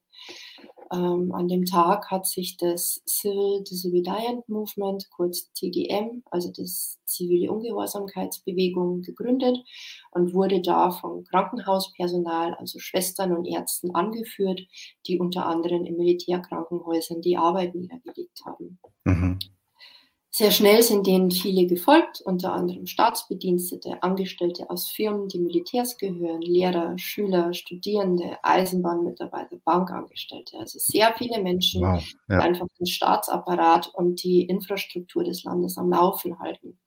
Ähm, 0.91 1.34
an 1.34 1.47
dem 1.47 1.65
Tag 1.65 2.10
hat 2.12 2.25
sich 2.25 2.56
das 2.58 3.01
Civil 3.06 3.63
Disobedient 3.63 4.47
Movement, 4.47 5.10
kurz 5.10 5.51
TDM, 5.51 6.23
also 6.32 6.51
das 6.56 6.97
zivile 7.06 7.51
Ungehorsamkeitsbewegung, 7.51 9.01
gegründet 9.01 9.58
und 10.12 10.34
wurde 10.34 10.62
da 10.62 10.91
vom 10.91 11.25
Krankenhauspersonal, 11.25 12.53
also 12.53 12.80
Schwestern 12.80 13.36
und 13.36 13.45
Ärzten, 13.45 13.93
angeführt, 13.95 14.62
die 15.08 15.19
unter 15.19 15.45
anderem 15.45 15.86
in 15.86 15.97
Militärkrankenhäusern 15.97 17.21
die 17.21 17.38
Arbeit 17.38 17.75
niedergelegt 17.75 18.41
haben. 18.45 18.80
Mhm. 19.03 19.39
Sehr 20.38 20.52
schnell 20.52 20.84
sind 20.84 21.08
denen 21.08 21.32
viele 21.32 21.65
gefolgt, 21.65 22.21
unter 22.21 22.54
anderem 22.54 22.86
Staatsbedienstete, 22.86 24.04
Angestellte 24.04 24.69
aus 24.69 24.88
Firmen, 24.88 25.28
die 25.28 25.39
Militärs 25.39 25.97
gehören, 25.97 26.43
Lehrer, 26.43 26.95
Schüler, 27.00 27.56
Studierende, 27.56 28.38
Eisenbahnmitarbeiter, 28.43 29.58
Bankangestellte. 29.65 30.60
Also 30.60 30.78
sehr 30.78 31.12
viele 31.17 31.41
Menschen, 31.41 31.82
wow, 31.82 32.04
ja. 32.30 32.38
die 32.38 32.43
einfach 32.45 32.67
den 32.80 32.86
Staatsapparat 32.86 33.88
und 33.95 34.21
die 34.23 34.43
Infrastruktur 34.43 35.23
des 35.23 35.43
Landes 35.43 35.76
am 35.80 35.89
Laufen 35.89 36.38
halten. 36.38 36.78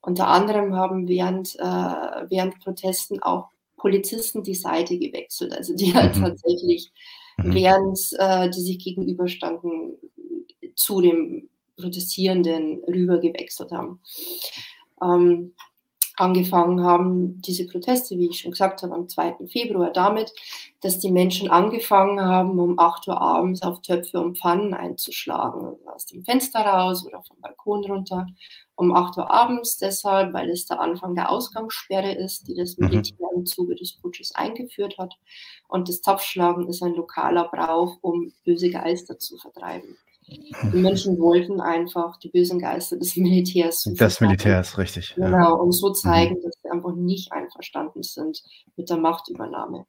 Unter 0.00 0.26
anderem 0.26 0.74
haben 0.74 1.06
während, 1.06 1.54
äh, 1.60 1.62
während 1.62 2.58
Protesten 2.64 3.22
auch 3.22 3.50
Polizisten 3.76 4.42
die 4.42 4.56
Seite 4.56 4.98
gewechselt, 4.98 5.56
also 5.56 5.76
die 5.76 5.94
halt 5.94 6.16
mhm. 6.16 6.22
tatsächlich, 6.22 6.90
mhm. 7.36 7.54
während 7.54 8.00
äh, 8.18 8.50
die 8.50 8.60
sich 8.60 8.80
gegenüberstanden, 8.80 9.98
zu 10.74 11.00
dem 11.00 11.48
Protestierenden 11.76 12.82
rübergewechselt 12.86 13.72
haben. 13.72 14.00
Ähm, 15.02 15.54
angefangen 16.16 16.84
haben 16.84 17.40
diese 17.40 17.66
Proteste, 17.66 18.16
wie 18.18 18.28
ich 18.28 18.40
schon 18.40 18.52
gesagt 18.52 18.82
habe, 18.82 18.94
am 18.94 19.08
2. 19.08 19.46
Februar 19.48 19.90
damit, 19.92 20.32
dass 20.80 20.98
die 20.98 21.10
Menschen 21.10 21.50
angefangen 21.50 22.20
haben, 22.20 22.58
um 22.58 22.78
8 22.78 23.08
Uhr 23.08 23.20
abends 23.20 23.62
auf 23.62 23.80
Töpfe 23.82 24.20
und 24.20 24.38
Pfannen 24.38 24.74
einzuschlagen, 24.74 25.64
also 25.64 25.88
aus 25.88 26.06
dem 26.06 26.24
Fenster 26.24 26.60
raus 26.60 27.06
oder 27.06 27.22
vom 27.22 27.40
Balkon 27.40 27.84
runter. 27.84 28.26
Um 28.74 28.94
8 28.94 29.18
Uhr 29.18 29.30
abends 29.30 29.78
deshalb, 29.78 30.32
weil 30.32 30.50
es 30.50 30.66
der 30.66 30.80
Anfang 30.80 31.14
der 31.14 31.30
Ausgangssperre 31.30 32.12
ist, 32.12 32.48
die 32.48 32.54
das 32.54 32.76
mhm. 32.76 32.88
Militär 32.88 33.28
im 33.34 33.46
Zuge 33.46 33.74
des 33.74 33.92
Putsches 33.92 34.34
eingeführt 34.34 34.98
hat. 34.98 35.14
Und 35.68 35.88
das 35.88 36.02
Zapfschlagen 36.02 36.68
ist 36.68 36.82
ein 36.82 36.94
lokaler 36.94 37.48
Brauch, 37.48 37.98
um 38.00 38.32
böse 38.44 38.70
Geister 38.70 39.18
zu 39.18 39.38
vertreiben. 39.38 39.96
Die 40.72 40.78
Menschen 40.78 41.18
wollten 41.18 41.60
einfach 41.60 42.16
die 42.18 42.28
bösen 42.28 42.58
Geister 42.58 42.96
des 42.96 43.16
Militärs. 43.16 43.88
Das 43.96 44.20
Militär 44.20 44.60
ist 44.60 44.78
richtig. 44.78 45.14
Genau, 45.14 45.36
ja. 45.36 45.50
um 45.50 45.72
so 45.72 45.90
zeigen, 45.92 46.36
mhm. 46.36 46.42
dass 46.42 46.54
sie 46.62 46.70
einfach 46.70 46.94
nicht 46.94 47.32
einverstanden 47.32 48.02
sind 48.02 48.42
mit 48.76 48.90
der 48.90 48.98
Machtübernahme. 48.98 49.86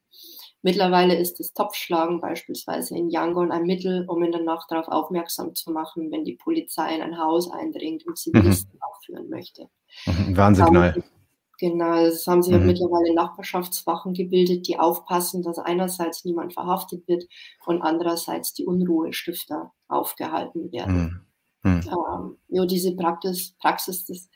Mittlerweile 0.62 1.16
ist 1.16 1.40
das 1.40 1.52
Topfschlagen 1.52 2.22
beispielsweise 2.22 2.98
in 2.98 3.10
Yangon 3.10 3.52
ein 3.52 3.64
Mittel, 3.64 4.06
um 4.08 4.24
in 4.24 4.32
der 4.32 4.44
Nacht 4.44 4.72
darauf 4.72 4.88
aufmerksam 4.88 5.54
zu 5.56 5.72
machen, 5.72 6.10
wenn 6.12 6.24
die 6.24 6.38
Polizei 6.38 6.96
in 6.96 7.02
ein 7.02 7.18
Haus 7.18 7.52
eindringt 7.52 8.08
und 8.08 8.18
Zivilisten 8.18 8.74
mhm. 8.74 8.82
aufführen 8.82 9.30
möchte. 9.30 9.68
Mhm. 10.06 10.38
Warnsignal. 10.38 11.04
Genau, 11.60 11.94
es 11.96 12.26
haben 12.28 12.42
sich 12.42 12.56
mhm. 12.56 12.66
mittlerweile 12.66 13.14
Nachbarschaftswachen 13.14 14.14
gebildet, 14.14 14.68
die 14.68 14.80
aufpassen, 14.80 15.44
dass 15.44 15.60
einerseits 15.60 16.26
niemand 16.26 16.54
verhaftet 16.54 17.08
wird 17.08 17.26
und 17.66 17.82
andererseits 17.82 18.54
die 18.54 18.66
Unruhestifter 18.66 19.72
aufgehalten 19.88 20.72
werden. 20.72 21.26
Mhm. 21.64 21.72
Mhm. 21.72 21.90
Ähm, 21.90 22.38
ja, 22.50 22.66
diese 22.66 22.96
Praxis, 22.96 23.56
Praxis 23.60 24.06
des 24.06 24.30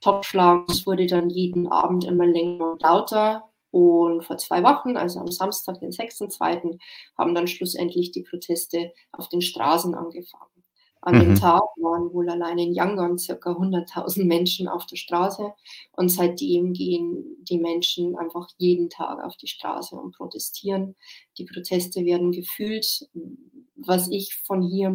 Topschlagens 0.00 0.86
wurde 0.86 1.06
dann 1.06 1.30
jeden 1.30 1.68
Abend 1.68 2.04
immer 2.04 2.26
länger 2.26 2.72
und 2.72 2.82
lauter. 2.82 3.48
Und 3.70 4.22
vor 4.22 4.36
zwei 4.36 4.62
Wochen, 4.62 4.98
also 4.98 5.20
am 5.20 5.30
Samstag, 5.30 5.80
den 5.80 5.92
6.2., 5.92 6.78
haben 7.16 7.34
dann 7.34 7.46
schlussendlich 7.46 8.12
die 8.12 8.22
Proteste 8.22 8.92
auf 9.12 9.30
den 9.30 9.40
Straßen 9.40 9.94
angefangen. 9.94 10.61
An 11.02 11.16
mhm. 11.16 11.20
dem 11.20 11.34
Tag 11.34 11.62
waren 11.76 12.12
wohl 12.12 12.30
allein 12.30 12.58
in 12.58 12.72
Yangon 12.72 13.18
circa 13.18 13.50
100.000 13.50 14.24
Menschen 14.24 14.68
auf 14.68 14.86
der 14.86 14.96
Straße 14.96 15.52
und 15.92 16.08
seitdem 16.08 16.72
gehen 16.72 17.24
die 17.42 17.58
Menschen 17.58 18.16
einfach 18.16 18.48
jeden 18.56 18.88
Tag 18.88 19.22
auf 19.22 19.36
die 19.36 19.48
Straße 19.48 19.96
und 19.96 20.16
protestieren. 20.16 20.94
Die 21.38 21.44
Proteste 21.44 22.04
werden 22.04 22.30
gefühlt, 22.30 23.08
was 23.74 24.08
ich 24.08 24.36
von 24.46 24.62
hier 24.62 24.90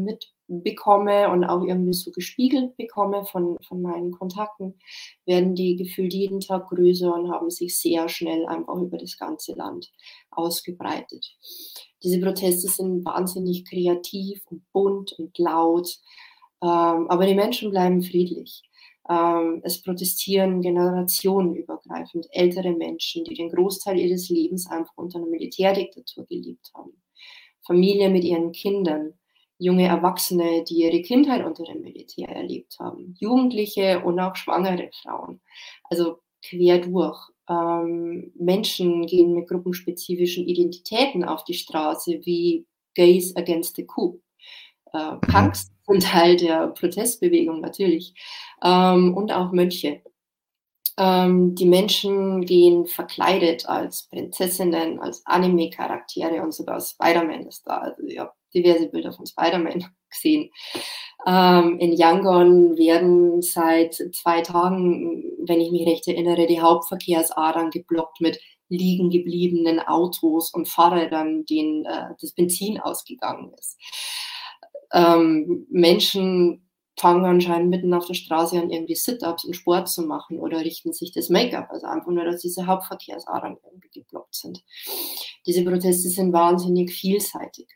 mitbekomme 0.48 1.30
und 1.30 1.44
auch 1.44 1.64
irgendwie 1.64 1.94
so 1.94 2.12
gespiegelt 2.12 2.76
bekomme 2.78 3.26
von, 3.26 3.58
von 3.68 3.82
meinen 3.82 4.12
Kontakten, 4.12 4.76
werden 5.26 5.56
die 5.56 5.76
gefühlt 5.76 6.14
jeden 6.14 6.40
Tag 6.40 6.70
größer 6.70 7.14
und 7.14 7.32
haben 7.32 7.50
sich 7.50 7.80
sehr 7.80 8.08
schnell 8.10 8.46
einfach 8.46 8.76
über 8.76 8.98
das 8.98 9.18
ganze 9.18 9.54
Land 9.54 9.92
ausgebreitet. 10.32 11.26
Diese 12.04 12.20
Proteste 12.20 12.68
sind 12.68 13.06
wahnsinnig 13.06 13.66
kreativ 13.66 14.42
und 14.50 14.64
bunt 14.72 15.14
und 15.14 15.38
laut, 15.38 15.98
ähm, 16.62 17.08
aber 17.10 17.26
die 17.26 17.36
Menschen 17.36 17.72
bleiben 17.72 18.02
friedlich. 18.02 18.64
Ähm, 19.10 19.62
es 19.64 19.82
protestieren 19.82 20.62
generationenübergreifend 20.62 22.28
ältere 22.32 22.72
Menschen, 22.72 23.24
die 23.24 23.36
den 23.36 23.50
Großteil 23.50 24.00
ihres 24.00 24.30
Lebens 24.30 24.70
einfach 24.70 24.94
unter 24.96 25.20
einer 25.20 25.28
Militärdiktatur 25.28 26.26
gelebt 26.26 26.72
haben. 26.74 27.02
Familien 27.66 28.14
mit 28.14 28.24
ihren 28.24 28.52
Kindern, 28.52 29.14
junge 29.60 29.88
Erwachsene, 29.88 30.64
die 30.64 30.84
ihre 30.84 31.02
Kindheit 31.02 31.46
unter 31.46 31.64
dem 31.64 31.82
Militär 31.82 32.30
erlebt 32.30 32.78
haben, 32.80 33.16
Jugendliche 33.20 34.04
und 34.04 34.20
auch 34.20 34.36
schwangere 34.36 34.90
Frauen. 35.02 35.42
Also 35.84 36.20
quer 36.44 36.80
durch. 36.80 37.20
Ähm, 37.50 38.32
Menschen 38.36 39.06
gehen 39.06 39.34
mit 39.34 39.48
gruppenspezifischen 39.48 40.46
Identitäten 40.48 41.24
auf 41.24 41.44
die 41.46 41.54
Straße, 41.54 42.20
wie 42.26 42.66
Gays 42.94 43.36
Against 43.36 43.78
the 43.78 43.86
Coup. 43.86 44.22
Äh, 44.94 45.14
mhm. 45.14 45.22
Punks 45.22 45.72
sind 45.88 46.04
Teil 46.04 46.36
der 46.36 46.68
Protestbewegung 46.68 47.62
natürlich 47.62 48.14
ähm, 48.64 49.16
und 49.16 49.32
auch 49.32 49.52
Mönche. 49.52 50.02
Ähm, 51.00 51.54
die 51.56 51.68
Menschen 51.68 52.44
gehen 52.46 52.88
verkleidet 52.88 53.68
als 53.68 54.04
Prinzessinnen, 54.10 55.00
als 55.00 55.24
Anime-Charaktere 55.26 56.42
und 56.42 56.54
sogar 56.54 56.82
Spider-Man 56.82 57.46
ist 57.46 57.68
da. 57.68 57.78
Also 57.78 58.04
ich 58.04 58.18
habe 58.18 58.34
diverse 58.54 58.88
Bilder 58.88 59.12
von 59.12 59.26
Spider-Man 59.26 59.86
gesehen. 60.10 60.52
Ähm, 61.26 61.80
in 61.80 61.94
Yangon 61.94 62.78
werden 62.78 63.42
seit 63.42 63.96
zwei 63.96 64.42
Tagen, 64.42 65.24
wenn 65.46 65.62
ich 65.62 65.72
mich 65.72 65.88
recht 65.88 66.08
erinnere, 66.08 66.48
die 66.48 66.62
Hauptverkehrsadern 66.62 67.70
geblockt 67.70 68.22
mit 68.22 68.40
liegen 68.70 69.10
gebliebenen 69.10 69.80
Autos 69.80 70.54
und 70.54 70.68
Fahrrädern, 70.68 71.46
denen 71.46 71.86
äh, 71.86 72.10
das 72.20 72.34
Benzin 72.34 72.80
ausgegangen 72.80 73.54
ist. 73.58 73.78
Ähm, 74.92 75.66
Menschen 75.70 76.68
fangen 77.00 77.26
anscheinend 77.26 77.70
mitten 77.70 77.94
auf 77.94 78.08
der 78.08 78.16
Straße 78.16 78.60
an, 78.60 78.72
irgendwie 78.72 78.96
Sit-Ups 78.96 79.46
und 79.46 79.56
Sport 79.56 79.88
zu 79.88 80.02
machen 80.02 80.40
oder 80.40 80.62
richten 80.62 80.94
sich 80.94 81.12
das 81.12 81.30
Make-up, 81.30 81.70
also 81.70 81.86
einfach 81.86 82.12
nur, 82.12 82.26
dass 82.26 82.42
diese 82.42 82.66
Hauptverkehrsadern 82.66 83.58
irgendwie 83.64 83.90
geblockt 84.00 84.36
sind. 84.36 84.64
Diese 85.46 85.64
Proteste 85.64 86.10
sind 86.10 86.34
wahnsinnig 86.34 86.92
vielseitig. 86.92 87.68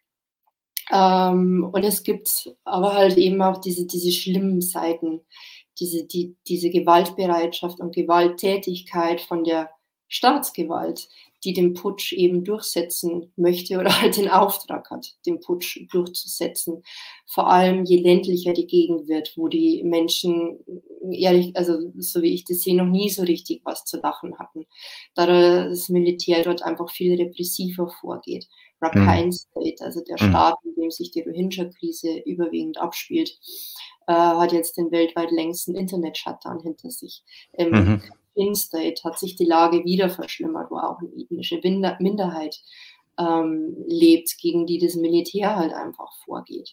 Ähm, 0.91 1.69
und 1.71 1.83
es 1.83 2.03
gibt 2.03 2.29
aber 2.63 2.93
halt 2.93 3.17
eben 3.17 3.41
auch 3.41 3.59
diese, 3.59 3.85
diese 3.85 4.11
schlimmen 4.11 4.61
Seiten, 4.61 5.21
diese, 5.79 6.05
die, 6.05 6.35
diese 6.47 6.69
Gewaltbereitschaft 6.69 7.79
und 7.79 7.93
Gewalttätigkeit 7.93 9.21
von 9.21 9.43
der 9.43 9.69
Staatsgewalt, 10.07 11.07
die 11.43 11.53
den 11.53 11.73
Putsch 11.73 12.13
eben 12.13 12.43
durchsetzen 12.43 13.31
möchte 13.35 13.79
oder 13.79 14.01
halt 14.01 14.17
den 14.17 14.29
Auftrag 14.29 14.89
hat, 14.91 15.15
den 15.25 15.39
Putsch 15.39 15.79
durchzusetzen. 15.91 16.83
Vor 17.25 17.47
allem 17.47 17.85
je 17.85 17.97
ländlicher 17.97 18.53
die 18.53 18.67
Gegend 18.67 19.07
wird, 19.07 19.33
wo 19.35 19.47
die 19.47 19.83
Menschen, 19.83 20.59
ehrlich, 21.11 21.55
also 21.55 21.91
so 21.97 22.21
wie 22.21 22.33
ich 22.33 22.45
das 22.45 22.61
sehe, 22.61 22.75
noch 22.75 22.85
nie 22.85 23.09
so 23.09 23.23
richtig 23.23 23.61
was 23.63 23.85
zu 23.85 23.97
lachen 23.97 24.37
hatten, 24.37 24.65
da 25.15 25.25
das 25.25 25.89
Militär 25.89 26.43
dort 26.43 26.61
einfach 26.61 26.91
viel 26.91 27.15
repressiver 27.15 27.89
vorgeht. 27.99 28.47
Rakhine 28.81 29.27
mhm. 29.27 29.31
State, 29.31 29.83
also 29.83 30.01
der 30.01 30.17
mhm. 30.19 30.29
Staat, 30.29 30.55
in 30.63 30.75
dem 30.75 30.91
sich 30.91 31.11
die 31.11 31.21
Rohingya-Krise 31.21 32.19
überwiegend 32.25 32.79
abspielt, 32.79 33.37
äh, 34.07 34.13
hat 34.13 34.51
jetzt 34.53 34.77
den 34.77 34.91
weltweit 34.91 35.31
längsten 35.31 35.75
Internet-Shutdown 35.75 36.61
hinter 36.61 36.89
sich. 36.89 37.23
Im 37.53 37.69
mhm. 37.69 38.01
Rakhine 38.41 38.55
State 38.55 39.03
hat 39.03 39.19
sich 39.19 39.35
die 39.35 39.45
Lage 39.45 39.83
wieder 39.85 40.09
verschlimmert, 40.09 40.71
wo 40.71 40.77
auch 40.77 40.99
eine 40.99 41.09
ethnische 41.15 41.59
Minderheit 41.63 42.59
ähm, 43.17 43.75
lebt, 43.87 44.37
gegen 44.39 44.65
die 44.65 44.79
das 44.79 44.95
Militär 44.95 45.55
halt 45.55 45.73
einfach 45.73 46.11
vorgeht. 46.25 46.71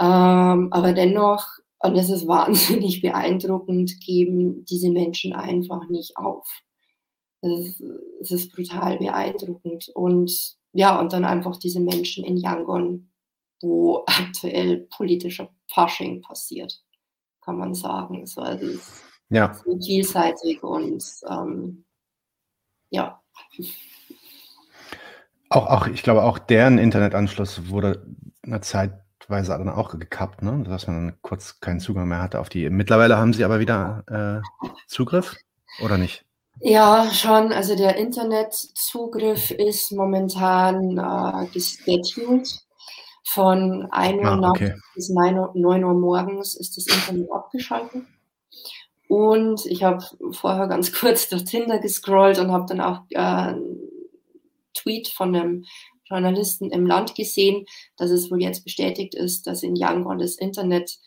Ähm, 0.00 0.68
aber 0.72 0.92
dennoch, 0.92 1.46
und 1.80 1.96
das 1.96 2.10
ist 2.10 2.26
wahnsinnig 2.28 3.00
beeindruckend, 3.02 4.00
geben 4.00 4.64
diese 4.64 4.90
Menschen 4.90 5.32
einfach 5.32 5.88
nicht 5.88 6.16
auf. 6.16 6.46
Es 7.40 7.78
ist, 8.20 8.30
ist 8.30 8.52
brutal 8.52 8.98
beeindruckend. 8.98 9.90
Und 9.94 10.56
ja, 10.72 10.98
und 11.00 11.12
dann 11.12 11.24
einfach 11.24 11.56
diese 11.56 11.80
Menschen 11.80 12.24
in 12.24 12.36
Yangon, 12.36 13.10
wo 13.60 14.04
aktuell 14.06 14.88
politischer 14.90 15.48
Fasching 15.72 16.20
passiert, 16.20 16.82
kann 17.44 17.58
man 17.58 17.74
sagen. 17.74 18.26
So, 18.26 18.40
also 18.40 18.78
ja. 19.30 19.54
vielseitig 19.84 20.62
und 20.62 21.04
ähm, 21.28 21.84
ja. 22.90 23.20
Auch, 25.50 25.66
auch, 25.66 25.86
ich 25.86 26.02
glaube, 26.02 26.22
auch 26.22 26.38
deren 26.38 26.78
Internetanschluss 26.78 27.68
wurde 27.68 28.06
eine 28.42 28.60
Zeitweise 28.60 29.52
dann 29.52 29.68
auch 29.68 29.98
gekappt, 29.98 30.42
ne? 30.42 30.62
dass 30.64 30.86
man 30.86 31.06
dann 31.06 31.18
kurz 31.22 31.60
keinen 31.60 31.80
Zugang 31.80 32.08
mehr 32.08 32.22
hatte 32.22 32.40
auf 32.40 32.48
die. 32.48 32.68
Mittlerweile 32.70 33.16
haben 33.18 33.32
sie 33.32 33.44
aber 33.44 33.60
wieder 33.60 34.42
äh, 34.42 34.70
Zugriff 34.86 35.36
oder 35.82 35.98
nicht? 35.98 36.24
Ja, 36.60 37.08
schon. 37.12 37.52
Also 37.52 37.76
der 37.76 37.96
Internetzugriff 37.96 39.50
ist 39.50 39.92
momentan 39.92 40.98
äh, 40.98 41.46
gescheduled. 41.52 42.48
Von 43.30 43.86
1 43.90 44.18
Uhr 44.22 44.26
ah, 44.26 44.36
nachts 44.36 44.62
okay. 44.62 44.74
bis 44.94 45.10
9 45.10 45.38
Uhr 45.54 45.94
morgens 45.94 46.54
ist 46.54 46.78
das 46.78 46.86
Internet 46.86 47.30
abgeschaltet. 47.30 48.02
Und 49.08 49.64
ich 49.66 49.82
habe 49.82 50.04
vorher 50.32 50.68
ganz 50.68 50.92
kurz 51.00 51.28
durch 51.28 51.44
Tinder 51.44 51.78
gescrollt 51.78 52.38
und 52.38 52.52
habe 52.52 52.66
dann 52.66 52.80
auch 52.80 53.02
äh, 53.10 53.18
einen 53.18 53.80
Tweet 54.74 55.08
von 55.08 55.34
einem 55.34 55.64
Journalisten 56.04 56.70
im 56.70 56.86
Land 56.86 57.14
gesehen, 57.14 57.66
dass 57.96 58.10
es 58.10 58.30
wohl 58.30 58.40
jetzt 58.40 58.64
bestätigt 58.64 59.14
ist, 59.14 59.46
dass 59.46 59.62
in 59.62 59.76
Yangon 59.76 60.18
das 60.18 60.36
Internet 60.36 60.98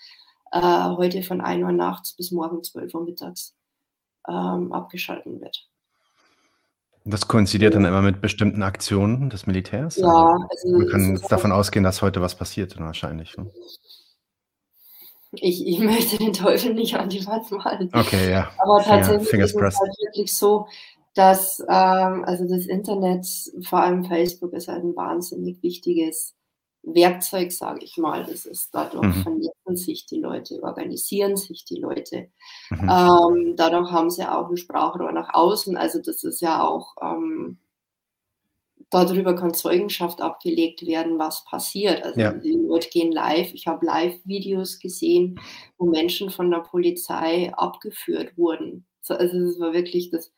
äh, 0.51 0.59
heute 0.61 1.23
von 1.23 1.41
1 1.41 1.63
Uhr 1.63 1.71
nachts 1.71 2.13
bis 2.15 2.31
morgen 2.31 2.63
12 2.63 2.93
Uhr 2.93 3.03
mittags 3.05 3.55
ähm, 4.27 4.71
abgeschalten 4.71 5.41
wird. 5.41 5.67
Das 7.03 7.27
koinzidiert 7.27 7.73
dann 7.73 7.85
immer 7.85 8.03
mit 8.03 8.21
bestimmten 8.21 8.61
Aktionen 8.61 9.31
des 9.31 9.47
Militärs? 9.47 9.95
Ja, 9.95 10.37
also, 10.49 10.77
man 10.77 10.87
kann 10.87 11.15
jetzt 11.15 11.31
davon 11.31 11.51
ausgehen, 11.51 11.83
dass 11.83 12.03
heute 12.03 12.21
was 12.21 12.35
passiert, 12.35 12.79
wahrscheinlich. 12.79 13.35
Ne? 13.37 13.49
Ich, 15.33 15.65
ich, 15.65 15.79
möchte 15.79 16.17
den 16.17 16.33
Teufel 16.33 16.73
nicht 16.73 16.95
an 16.95 17.09
die 17.09 17.25
Wand 17.25 17.51
malen. 17.51 17.89
Okay, 17.93 18.31
ja. 18.31 18.51
Aber 18.57 18.83
tatsächlich 18.83 19.31
ja, 19.31 19.45
ist 19.45 19.55
es 19.55 19.79
halt 19.79 19.95
wirklich 19.99 20.35
so, 20.35 20.67
dass 21.13 21.59
ähm, 21.59 22.23
also 22.25 22.47
das 22.47 22.65
Internet, 22.65 23.27
vor 23.63 23.81
allem 23.81 24.05
Facebook, 24.05 24.53
ist 24.53 24.67
halt 24.67 24.83
ein 24.83 24.95
wahnsinnig 24.95 25.61
wichtiges 25.61 26.35
Werkzeug, 26.83 27.51
sage 27.51 27.83
ich 27.83 27.97
mal. 27.97 28.25
Das 28.25 28.45
ist 28.45 28.73
dadurch 28.73 29.15
mhm. 29.15 29.23
vernetzen 29.23 29.75
sich 29.75 30.05
die 30.05 30.19
Leute, 30.19 30.61
organisieren 30.63 31.37
sich 31.37 31.65
die 31.65 31.79
Leute. 31.79 32.29
Mhm. 32.69 32.89
Ähm, 32.89 33.53
dadurch 33.55 33.91
haben 33.91 34.09
sie 34.09 34.23
auch 34.23 34.49
ein 34.49 34.57
Sprachrohr 34.57 35.11
nach 35.11 35.33
außen. 35.33 35.77
Also 35.77 35.99
das 35.99 36.23
ist 36.23 36.41
ja 36.41 36.63
auch 36.63 36.95
ähm, 37.01 37.57
darüber 38.91 39.35
kann 39.35 39.53
Zeugenschaft 39.53 40.21
abgelegt 40.21 40.85
werden, 40.85 41.17
was 41.17 41.45
passiert. 41.45 42.03
Also 42.03 42.19
ja. 42.19 42.33
die 42.33 42.51
Leute 42.51 42.89
gehen 42.89 43.11
live. 43.11 43.53
Ich 43.53 43.67
habe 43.67 43.85
Live-Videos 43.85 44.79
gesehen, 44.79 45.39
wo 45.77 45.85
Menschen 45.85 46.29
von 46.29 46.51
der 46.51 46.59
Polizei 46.59 47.51
abgeführt 47.55 48.37
wurden. 48.37 48.85
Also 49.07 49.37
es 49.37 49.59
war 49.59 49.73
wirklich 49.73 50.09
das 50.09 50.31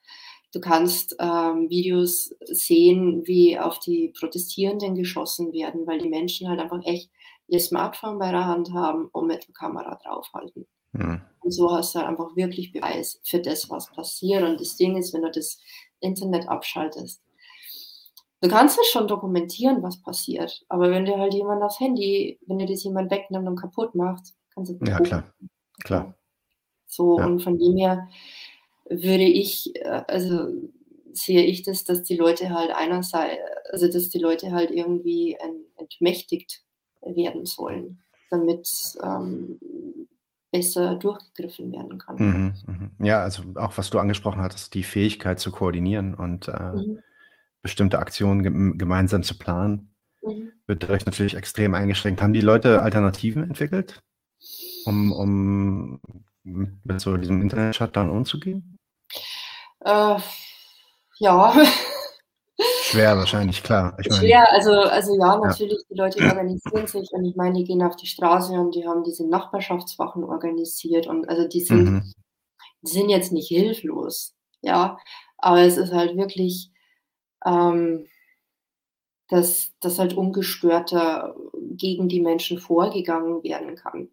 Du 0.54 0.60
kannst 0.60 1.16
ähm, 1.20 1.68
Videos 1.68 2.36
sehen, 2.46 3.24
wie 3.26 3.58
auf 3.58 3.80
die 3.80 4.14
Protestierenden 4.18 4.94
geschossen 4.94 5.52
werden, 5.52 5.88
weil 5.88 5.98
die 5.98 6.10
Menschen 6.10 6.48
halt 6.48 6.60
einfach 6.60 6.86
echt 6.86 7.10
ihr 7.48 7.60
Smartphone 7.60 8.20
bei 8.20 8.32
der 8.32 8.46
Hand 8.46 8.72
haben 8.72 9.08
und 9.08 9.26
mit 9.26 9.48
der 9.48 9.54
Kamera 9.56 10.00
draufhalten. 10.04 10.68
Mhm. 10.92 11.22
Und 11.40 11.52
so 11.52 11.72
hast 11.72 11.96
du 11.96 12.00
halt 12.00 12.08
einfach 12.08 12.36
wirklich 12.36 12.72
Beweis 12.72 13.20
für 13.24 13.40
das, 13.40 13.68
was 13.72 13.92
passiert. 13.92 14.44
Und 14.44 14.62
das 14.62 14.76
Ding 14.76 14.96
ist, 14.96 15.12
wenn 15.12 15.24
du 15.24 15.32
das 15.32 15.58
Internet 16.00 16.48
abschaltest, 16.48 17.24
du 18.44 18.50
kannst 18.50 18.78
es 18.78 18.88
schon 18.88 19.08
dokumentieren, 19.08 19.82
was 19.82 20.02
passiert. 20.02 20.66
Aber 20.68 20.92
wenn 20.92 21.06
dir 21.06 21.18
halt 21.18 21.34
jemand 21.34 21.64
aufs 21.64 21.80
Handy, 21.80 22.40
wenn 22.46 22.60
dir 22.60 22.68
das 22.68 22.84
jemand 22.84 23.10
wegnimmt 23.10 23.48
und 23.48 23.56
kaputt 23.56 23.96
macht, 23.96 24.34
kannst 24.54 24.72
du 24.72 24.86
Ja, 24.86 25.00
klar. 25.00 25.24
Klar. 25.84 26.16
So, 26.86 27.18
ja. 27.18 27.26
und 27.26 27.42
von 27.42 27.58
dem 27.58 27.78
her, 27.78 28.10
würde 28.90 29.24
ich, 29.24 29.74
äh, 29.78 30.04
also 30.08 30.50
sehe 31.14 31.44
ich 31.44 31.64
das, 31.64 31.86
dass 31.86 32.04
die 32.04 32.18
Leute 32.18 32.50
halt 32.50 32.72
einerseits, 32.72 33.40
also 33.72 33.88
dass 33.88 34.10
die 34.10 34.20
Leute 34.20 34.52
halt 34.52 34.72
irgendwie 34.72 35.38
entmächtigt 35.78 36.64
werden 37.02 37.46
sollen, 37.46 38.02
damit 38.30 38.68
ähm, 39.02 39.60
besser 40.52 40.96
durchgegriffen 40.96 41.72
werden 41.72 41.98
kann. 41.98 42.16
Mhm, 42.18 42.54
mhm. 42.68 43.06
Ja, 43.06 43.22
also 43.22 43.44
auch 43.56 43.78
was 43.78 43.90
du 43.90 44.00
angesprochen 44.00 44.42
hattest, 44.42 44.74
die 44.74 44.84
Fähigkeit 44.84 45.40
zu 45.40 45.52
koordinieren 45.52 46.14
und 46.14 46.48
äh, 46.48 46.72
mhm. 46.74 47.00
Bestimmte 47.64 47.98
Aktionen 47.98 48.78
gemeinsam 48.78 49.24
zu 49.24 49.38
planen, 49.38 49.96
mhm. 50.22 50.52
wird 50.68 50.84
dadurch 50.84 51.06
natürlich 51.06 51.36
extrem 51.36 51.74
eingeschränkt. 51.74 52.22
Haben 52.22 52.34
die 52.34 52.42
Leute 52.42 52.84
Alternativen 52.84 53.44
entwickelt, 53.44 54.04
um, 54.86 55.12
um 55.12 56.02
mit 56.44 57.00
so 57.00 57.18
diesem 57.18 57.42
Internet-Shutdown 57.42 58.10
umzugehen? 58.10 58.78
Äh, 59.80 60.18
ja. 61.20 61.56
Schwer 62.84 63.18
wahrscheinlich, 63.18 63.64
klar. 63.64 63.98
Ich 64.00 64.14
Schwer, 64.14 64.52
also, 64.52 64.72
also 64.72 65.18
ja, 65.18 65.38
natürlich, 65.38 65.80
ja. 65.80 65.86
die 65.90 65.98
Leute 65.98 66.24
organisieren 66.24 66.86
sich 66.86 67.12
und 67.12 67.26
ich 67.26 67.36
meine, 67.36 67.58
die 67.58 67.64
gehen 67.64 67.82
auf 67.82 67.96
die 67.96 68.06
Straße 68.06 68.54
und 68.54 68.76
die 68.76 68.86
haben 68.86 69.04
diese 69.04 69.28
Nachbarschaftswachen 69.28 70.24
organisiert 70.24 71.08
und 71.08 71.28
also 71.28 71.48
die 71.48 71.62
sind, 71.62 71.86
mhm. 71.86 72.14
die 72.82 72.92
sind 72.92 73.10
jetzt 73.10 73.32
nicht 73.32 73.48
hilflos, 73.48 74.36
ja, 74.62 74.98
aber 75.38 75.62
es 75.62 75.78
ist 75.78 75.94
halt 75.94 76.16
wirklich, 76.18 76.73
ähm, 77.46 78.08
dass, 79.30 79.72
dass 79.80 80.00
halt 80.00 80.14
ungestörter 80.16 81.36
gegen 81.72 82.08
die 82.10 82.22
Menschen 82.22 82.60
vorgegangen 82.60 83.44
werden 83.44 83.76
kann 83.76 84.10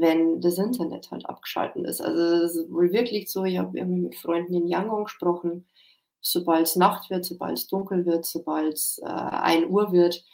wenn 0.00 0.40
das 0.40 0.58
Internet 0.58 1.10
halt 1.10 1.26
abgeschaltet 1.26 1.86
ist. 1.86 2.00
Also 2.00 2.20
es 2.44 2.56
ist 2.56 2.70
wohl 2.70 2.92
wirklich 2.92 3.30
so, 3.30 3.44
ich 3.44 3.58
habe 3.58 3.84
mit 3.84 4.14
Freunden 4.14 4.54
in 4.54 4.66
Yangon 4.66 5.04
gesprochen, 5.04 5.66
sobald 6.20 6.66
es 6.66 6.76
Nacht 6.76 7.10
wird, 7.10 7.24
sobald 7.24 7.58
es 7.58 7.66
dunkel 7.68 8.04
wird, 8.04 8.24
sobald 8.26 8.74
es 8.74 9.00
äh, 9.02 9.06
1 9.06 9.70
Uhr 9.70 9.92
wird, 9.92 10.24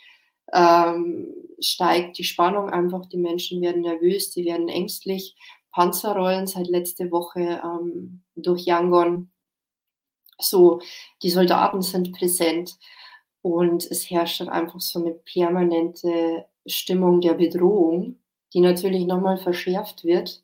ähm, 0.53 1.33
steigt 1.61 2.19
die 2.19 2.25
Spannung 2.25 2.71
einfach, 2.71 3.07
die 3.07 3.19
Menschen 3.19 3.61
werden 3.61 3.83
nervös, 3.83 4.31
die 4.33 4.45
werden 4.45 4.69
ängstlich. 4.69 5.37
Panzer 5.71 6.15
rollen 6.15 6.47
seit 6.47 6.67
letzte 6.69 7.11
Woche 7.11 7.63
ähm, 7.65 8.23
durch 8.35 8.65
Yangon. 8.65 9.31
So, 10.39 10.81
die 11.23 11.31
Soldaten 11.31 11.83
sind 11.83 12.13
präsent 12.13 12.79
und 13.43 13.85
es 13.91 14.11
herrscht 14.11 14.41
dann 14.41 14.49
einfach 14.49 14.81
so 14.81 15.01
eine 15.01 15.13
permanente 15.13 16.47
Stimmung 16.67 17.21
der 17.21 17.35
Bedrohung 17.35 18.17
die 18.53 18.61
natürlich 18.61 19.07
nochmal 19.07 19.39
verschärft 19.39 20.05
wird, 20.05 20.43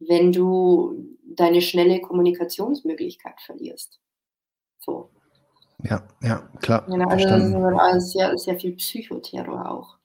wenn 0.00 0.32
du 0.32 1.16
deine 1.24 1.60
schnelle 1.60 2.00
Kommunikationsmöglichkeit 2.00 3.40
verlierst. 3.40 4.00
So. 4.78 5.10
Ja, 5.82 6.02
ja, 6.22 6.48
klar. 6.60 6.84
Genau, 6.86 7.08
also 7.08 7.28
das 7.28 8.04
ist 8.04 8.12
sehr, 8.12 8.36
sehr 8.36 8.58
viel 8.58 8.72
Psychoterror 8.72 9.70
auch. 9.70 9.96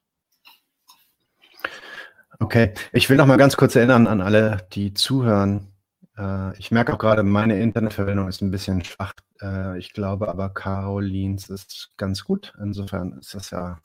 Okay, 2.40 2.74
ich 2.92 3.10
will 3.10 3.18
noch 3.18 3.26
mal 3.26 3.38
ganz 3.38 3.58
kurz 3.58 3.76
erinnern 3.76 4.06
an 4.06 4.22
alle, 4.22 4.68
die 4.74 4.94
zuhören. 4.94 5.73
Äh, 6.18 6.58
ich 6.58 6.72
merke 6.72 6.94
auch 6.94 7.00
gerade, 7.00 7.24
meine 7.24 7.60
Internetverbindung 7.60 8.28
ist 8.28 8.42
ein 8.42 8.52
bisschen 8.52 8.84
schwach. 8.84 9.14
Äh, 9.42 9.78
ich 9.80 9.94
glaube 9.94 10.30
aber, 10.30 10.50
Carolins 10.50 11.50
ist 11.50 11.92
ganz 11.98 12.24
gut. 12.24 12.54
Insofern 12.62 13.14
ist 13.14 13.34
das 13.34 13.52
ja 13.52 13.80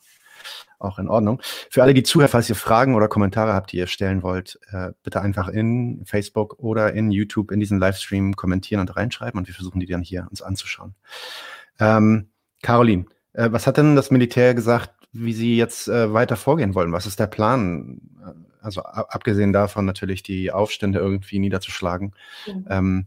auch 0.77 0.99
in 0.99 1.09
Ordnung. 1.09 1.41
Für 1.69 1.83
alle, 1.83 1.93
die 1.93 2.03
zuhören, 2.03 2.29
falls 2.29 2.49
ihr 2.49 2.55
Fragen 2.55 2.95
oder 2.95 3.07
Kommentare 3.07 3.53
habt, 3.53 3.71
die 3.71 3.77
ihr 3.77 3.87
stellen 3.87 4.23
wollt, 4.23 4.59
äh, 4.71 4.91
bitte 5.03 5.21
einfach 5.21 5.49
in 5.49 6.03
Facebook 6.05 6.59
oder 6.59 6.93
in 6.93 7.11
YouTube 7.11 7.51
in 7.51 7.59
diesen 7.59 7.79
Livestream 7.79 8.35
kommentieren 8.35 8.81
und 8.81 8.95
reinschreiben 8.95 9.37
und 9.37 9.47
wir 9.47 9.53
versuchen 9.53 9.79
die 9.79 9.85
dann 9.85 10.01
hier 10.01 10.27
uns 10.29 10.41
anzuschauen. 10.41 10.95
Ähm, 11.79 12.29
Caroline, 12.61 13.05
äh, 13.33 13.51
was 13.51 13.67
hat 13.67 13.77
denn 13.77 13.95
das 13.95 14.11
Militär 14.11 14.53
gesagt, 14.53 14.91
wie 15.11 15.33
sie 15.33 15.57
jetzt 15.57 15.87
äh, 15.87 16.13
weiter 16.13 16.35
vorgehen 16.35 16.75
wollen? 16.75 16.91
Was 16.91 17.05
ist 17.05 17.19
der 17.19 17.27
Plan? 17.27 17.99
Also 18.61 18.81
abgesehen 18.81 19.53
davon 19.53 19.85
natürlich 19.85 20.23
die 20.23 20.51
Aufstände 20.51 20.99
irgendwie 20.99 21.39
niederzuschlagen. 21.39 22.13
Mhm. 22.47 22.65
Ähm, 22.69 23.05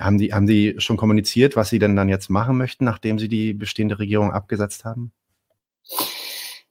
haben 0.00 0.18
die, 0.18 0.34
haben 0.34 0.46
die 0.46 0.74
schon 0.78 0.96
kommuniziert, 0.96 1.56
was 1.56 1.70
sie 1.70 1.78
denn 1.78 1.94
dann 1.94 2.08
jetzt 2.08 2.28
machen 2.28 2.56
möchten, 2.56 2.84
nachdem 2.84 3.18
sie 3.18 3.28
die 3.28 3.54
bestehende 3.54 3.98
Regierung 3.98 4.32
abgesetzt 4.32 4.84
haben? 4.84 5.12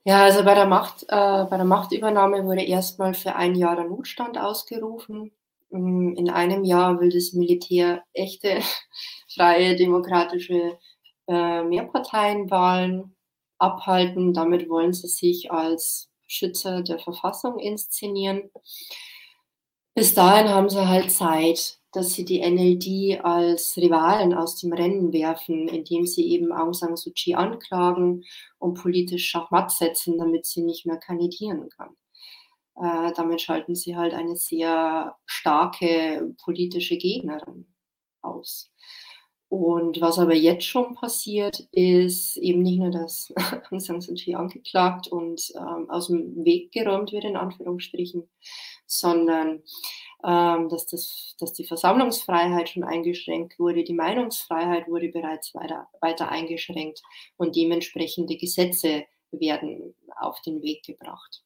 Ja, 0.05 0.23
also 0.23 0.43
bei 0.43 0.53
der, 0.53 0.65
Macht, 0.65 1.03
äh, 1.03 1.45
bei 1.45 1.55
der 1.55 1.65
Machtübernahme 1.65 2.43
wurde 2.43 2.63
erstmal 2.63 3.13
für 3.13 3.35
ein 3.35 3.55
Jahr 3.55 3.77
der 3.77 3.85
Notstand 3.85 4.37
ausgerufen. 4.37 5.31
Mm, 5.69 6.13
in 6.17 6.29
einem 6.29 6.65
Jahr 6.65 6.99
will 6.99 7.09
das 7.09 7.31
Militär 7.31 8.03
echte, 8.13 8.59
freie, 9.33 9.77
demokratische 9.77 10.77
äh, 11.27 11.63
Mehrparteienwahlen 11.63 13.15
abhalten. 13.57 14.33
Damit 14.33 14.67
wollen 14.67 14.91
sie 14.91 15.07
sich 15.07 15.51
als 15.51 16.09
Schützer 16.33 16.81
der 16.81 16.99
Verfassung 16.99 17.59
inszenieren. 17.59 18.49
Bis 19.95 20.13
dahin 20.13 20.49
haben 20.49 20.69
sie 20.69 20.87
halt 20.87 21.11
Zeit, 21.11 21.79
dass 21.91 22.13
sie 22.13 22.25
die 22.25 22.41
NLD 22.41 23.23
als 23.23 23.77
Rivalen 23.77 24.33
aus 24.33 24.59
dem 24.59 24.73
Rennen 24.73 25.13
werfen, 25.13 25.67
indem 25.67 26.07
sie 26.07 26.31
eben 26.31 26.51
Aung 26.51 26.73
San 26.73 26.97
Suu 26.97 27.11
Kyi 27.11 27.35
anklagen 27.35 28.23
und 28.57 28.73
politisch 28.73 29.29
Schachmatt 29.29 29.71
setzen, 29.71 30.17
damit 30.17 30.47
sie 30.47 30.63
nicht 30.63 30.87
mehr 30.87 30.97
kandidieren 30.97 31.69
kann. 31.69 31.95
Äh, 32.75 33.13
damit 33.13 33.41
schalten 33.41 33.75
sie 33.75 33.95
halt 33.95 34.15
eine 34.15 34.35
sehr 34.35 35.15
starke 35.27 36.33
politische 36.43 36.97
Gegnerin 36.97 37.67
aus. 38.21 38.71
Und 39.53 40.01
was 40.01 40.17
aber 40.17 40.33
jetzt 40.33 40.65
schon 40.65 40.95
passiert, 40.95 41.67
ist 41.71 42.37
eben 42.37 42.63
nicht 42.63 42.79
nur, 42.79 42.89
dass 42.89 43.31
Aung 43.69 43.79
San 43.79 44.01
Suu 44.01 44.15
Kyi 44.15 44.33
angeklagt 44.33 45.07
und 45.07 45.53
ähm, 45.55 45.91
aus 45.91 46.07
dem 46.07 46.43
Weg 46.43 46.71
geräumt 46.71 47.11
wird, 47.11 47.23
in 47.23 47.37
Anführungsstrichen, 47.37 48.27
sondern 48.87 49.61
ähm, 50.23 50.69
dass, 50.69 50.87
das, 50.87 51.35
dass 51.37 51.53
die 51.53 51.65
Versammlungsfreiheit 51.65 52.69
schon 52.69 52.83
eingeschränkt 52.83 53.59
wurde, 53.59 53.83
die 53.83 53.93
Meinungsfreiheit 53.93 54.87
wurde 54.87 55.09
bereits 55.09 55.53
weiter, 55.53 55.87
weiter 56.01 56.29
eingeschränkt 56.29 57.03
und 57.37 57.55
dementsprechende 57.55 58.37
Gesetze 58.37 59.05
werden 59.29 59.93
auf 60.19 60.41
den 60.41 60.63
Weg 60.63 60.83
gebracht. 60.83 61.43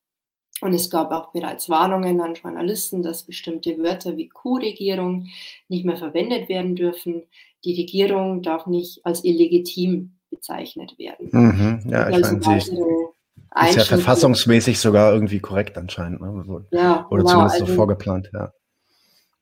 Und 0.61 0.73
es 0.73 0.89
gab 0.89 1.11
auch 1.11 1.31
bereits 1.31 1.69
Warnungen 1.69 2.19
an 2.19 2.33
Journalisten, 2.33 3.03
dass 3.03 3.23
bestimmte 3.23 3.77
Wörter 3.77 4.17
wie 4.17 4.27
Kuhregierung 4.27 5.27
nicht 5.67 5.85
mehr 5.85 5.97
verwendet 5.97 6.49
werden 6.49 6.75
dürfen. 6.75 7.23
Die 7.63 7.75
Regierung 7.75 8.41
darf 8.41 8.65
nicht 8.65 9.05
als 9.05 9.23
illegitim 9.23 10.13
bezeichnet 10.29 10.97
werden. 10.97 11.29
Mhm. 11.31 11.91
Ja, 11.91 12.09
ich 12.09 12.15
also 12.15 12.37
meine, 12.37 12.61
sie 12.61 13.69
ist 13.69 13.75
ja 13.75 13.83
verfassungsmäßig 13.83 14.79
sogar 14.79 15.13
irgendwie 15.13 15.39
korrekt 15.39 15.77
anscheinend. 15.77 16.21
Ne? 16.21 16.43
So, 16.45 16.61
ja, 16.71 17.05
oder 17.09 17.23
genau, 17.23 17.31
zumindest 17.31 17.57
so 17.57 17.63
also, 17.65 17.75
vorgeplant, 17.75 18.29
ja. 18.33 18.51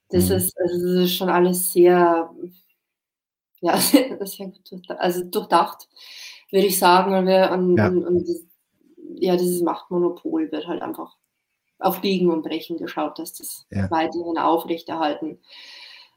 Das, 0.10 0.30
mhm. 0.30 0.36
ist, 0.36 0.58
also 0.60 0.86
das 0.86 1.06
ist 1.06 1.16
schon 1.16 1.30
alles 1.30 1.72
sehr, 1.72 2.30
ja, 3.62 3.78
sehr 3.80 4.52
also 4.98 5.24
durchdacht, 5.24 5.88
würde 6.52 6.68
ich 6.68 6.78
sagen. 6.78 7.16
Und, 7.16 7.26
wir, 7.26 7.52
und, 7.52 7.78
ja. 7.78 7.88
und, 7.88 8.06
und 8.06 8.28
ja, 9.20 9.36
dieses 9.36 9.62
Machtmonopol 9.62 10.52
wird 10.52 10.68
halt 10.68 10.82
einfach 10.82 11.16
auf 11.80 12.02
Biegen 12.02 12.32
und 12.32 12.44
Brechen 12.44 12.78
geschaut, 12.78 13.20
dass 13.20 13.34
das 13.34 13.66
ja. 13.70 13.90
weiterhin 13.92 14.38
aufrechterhalten 14.38 15.40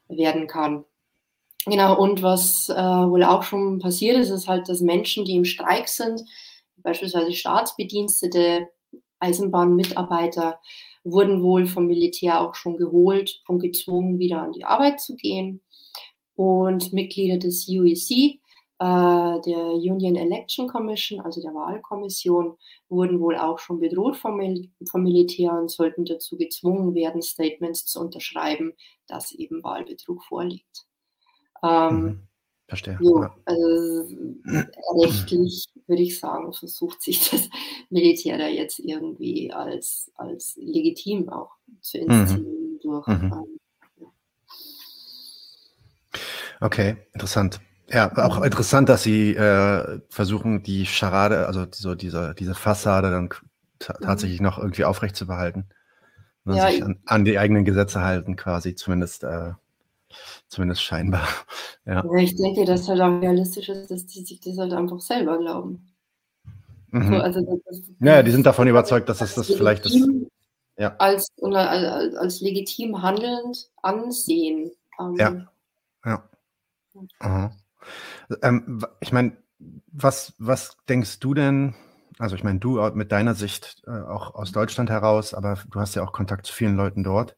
werden 0.07 0.47
kann. 0.47 0.85
Genau, 1.65 1.99
und 1.99 2.23
was 2.23 2.69
äh, 2.69 2.73
wohl 2.75 3.23
auch 3.23 3.43
schon 3.43 3.79
passiert 3.79 4.17
ist, 4.17 4.29
ist 4.29 4.47
halt, 4.47 4.69
dass 4.69 4.79
Menschen, 4.79 5.25
die 5.25 5.35
im 5.35 5.45
Streik 5.45 5.89
sind, 5.89 6.23
beispielsweise 6.77 7.33
Staatsbedienstete, 7.33 8.69
Eisenbahnmitarbeiter, 9.19 10.59
wurden 11.03 11.43
wohl 11.43 11.65
vom 11.67 11.87
Militär 11.87 12.39
auch 12.41 12.55
schon 12.55 12.77
geholt 12.77 13.41
und 13.47 13.59
gezwungen, 13.59 14.19
wieder 14.19 14.41
an 14.41 14.53
die 14.53 14.63
Arbeit 14.63 15.01
zu 15.01 15.15
gehen. 15.15 15.61
Und 16.35 16.93
Mitglieder 16.93 17.37
des 17.37 17.67
UEC 17.67 18.39
der 18.79 19.73
Union 19.73 20.15
Election 20.15 20.67
Commission, 20.67 21.19
also 21.19 21.41
der 21.41 21.53
Wahlkommission, 21.53 22.57
wurden 22.87 23.19
wohl 23.19 23.35
auch 23.35 23.59
schon 23.59 23.79
bedroht 23.79 24.15
vom, 24.15 24.37
Mil 24.37 24.69
vom 24.89 25.03
Militär 25.03 25.51
und 25.53 25.69
sollten 25.69 26.05
dazu 26.05 26.37
gezwungen 26.37 26.95
werden, 26.95 27.21
Statements 27.21 27.85
zu 27.85 27.99
unterschreiben, 27.99 28.73
dass 29.07 29.33
eben 29.33 29.63
Wahlbetrug 29.63 30.23
vorliegt. 30.23 30.85
Ähm, 31.61 32.01
mhm. 32.01 32.19
Verstehe. 32.69 32.97
Jo, 33.01 33.27
also 33.45 34.07
rechtlich 35.01 35.67
würde 35.87 36.03
ich 36.03 36.19
sagen, 36.19 36.53
versucht 36.53 37.01
sich 37.01 37.29
das 37.29 37.49
Militär 37.89 38.37
da 38.37 38.47
jetzt 38.47 38.79
irgendwie 38.79 39.51
als, 39.51 40.11
als 40.15 40.55
legitim 40.55 41.29
auch 41.29 41.51
zu 41.81 41.97
mhm. 41.97 42.03
inszenieren 42.03 42.73
mhm. 42.73 42.79
durch. 42.79 43.07
Mhm. 43.07 43.33
Ähm, 43.33 43.59
Okay, 46.61 46.97
interessant. 47.13 47.61
Ja, 47.91 48.11
auch 48.17 48.39
mhm. 48.39 48.43
interessant, 48.45 48.89
dass 48.89 49.03
sie 49.03 49.35
äh, 49.35 49.99
versuchen, 50.09 50.63
die 50.63 50.85
Scharade, 50.85 51.47
also 51.47 51.65
so 51.71 51.95
diese, 51.95 52.35
diese 52.37 52.53
Fassade 52.53 53.09
dann 53.09 53.25
mhm. 53.25 53.29
tatsächlich 53.79 54.41
noch 54.41 54.57
irgendwie 54.57 54.85
aufrecht 54.85 55.15
zu 55.15 55.27
behalten. 55.27 55.69
Ne, 56.45 56.57
ja, 56.57 56.71
sich 56.71 56.83
an, 56.83 56.99
an, 57.05 57.25
die 57.25 57.37
eigenen 57.37 57.65
Gesetze 57.65 58.01
halten, 58.01 58.35
quasi, 58.35 58.75
zumindest, 58.75 59.23
äh, 59.23 59.53
zumindest 60.47 60.83
scheinbar. 60.83 61.27
Ja. 61.85 62.03
ja. 62.05 62.19
ich 62.19 62.35
denke, 62.35 62.65
dass 62.65 62.87
halt 62.87 63.01
auch 63.01 63.19
realistisch 63.19 63.67
ist, 63.67 63.89
dass 63.89 64.05
die 64.05 64.23
sich 64.23 64.39
das 64.41 64.59
halt 64.59 64.73
einfach 64.73 64.99
selber 64.99 65.39
glauben. 65.39 65.91
Mhm. 66.91 67.07
So, 67.07 67.19
also 67.19 67.41
das, 67.41 67.59
das, 67.65 67.81
ja, 67.99 68.21
die 68.21 68.29
sind 68.29 68.45
davon 68.45 68.67
überzeugt, 68.67 69.09
dass 69.09 69.19
das, 69.19 69.33
das 69.33 69.47
vielleicht 69.47 69.87
ist. 69.87 69.97
Ja. 70.77 70.95
Als, 70.99 71.29
als, 71.41 72.15
als 72.15 72.41
legitim 72.41 73.01
handelnd 73.01 73.69
ansehen. 73.81 74.71
Ähm, 74.99 75.15
ja. 75.15 75.47
Ja. 76.05 76.29
Aha. 77.19 77.51
Ähm, 78.41 78.85
ich 78.99 79.11
meine, 79.11 79.37
was, 79.91 80.33
was 80.37 80.77
denkst 80.87 81.19
du 81.19 81.33
denn? 81.33 81.75
Also 82.17 82.35
ich 82.35 82.43
meine, 82.43 82.59
du 82.59 82.81
mit 82.93 83.11
deiner 83.11 83.35
Sicht 83.35 83.83
äh, 83.87 83.91
auch 83.91 84.35
aus 84.35 84.51
Deutschland 84.51 84.89
heraus, 84.89 85.33
aber 85.33 85.57
du 85.69 85.79
hast 85.79 85.95
ja 85.95 86.03
auch 86.03 86.11
Kontakt 86.11 86.45
zu 86.45 86.53
vielen 86.53 86.75
Leuten 86.75 87.03
dort. 87.03 87.35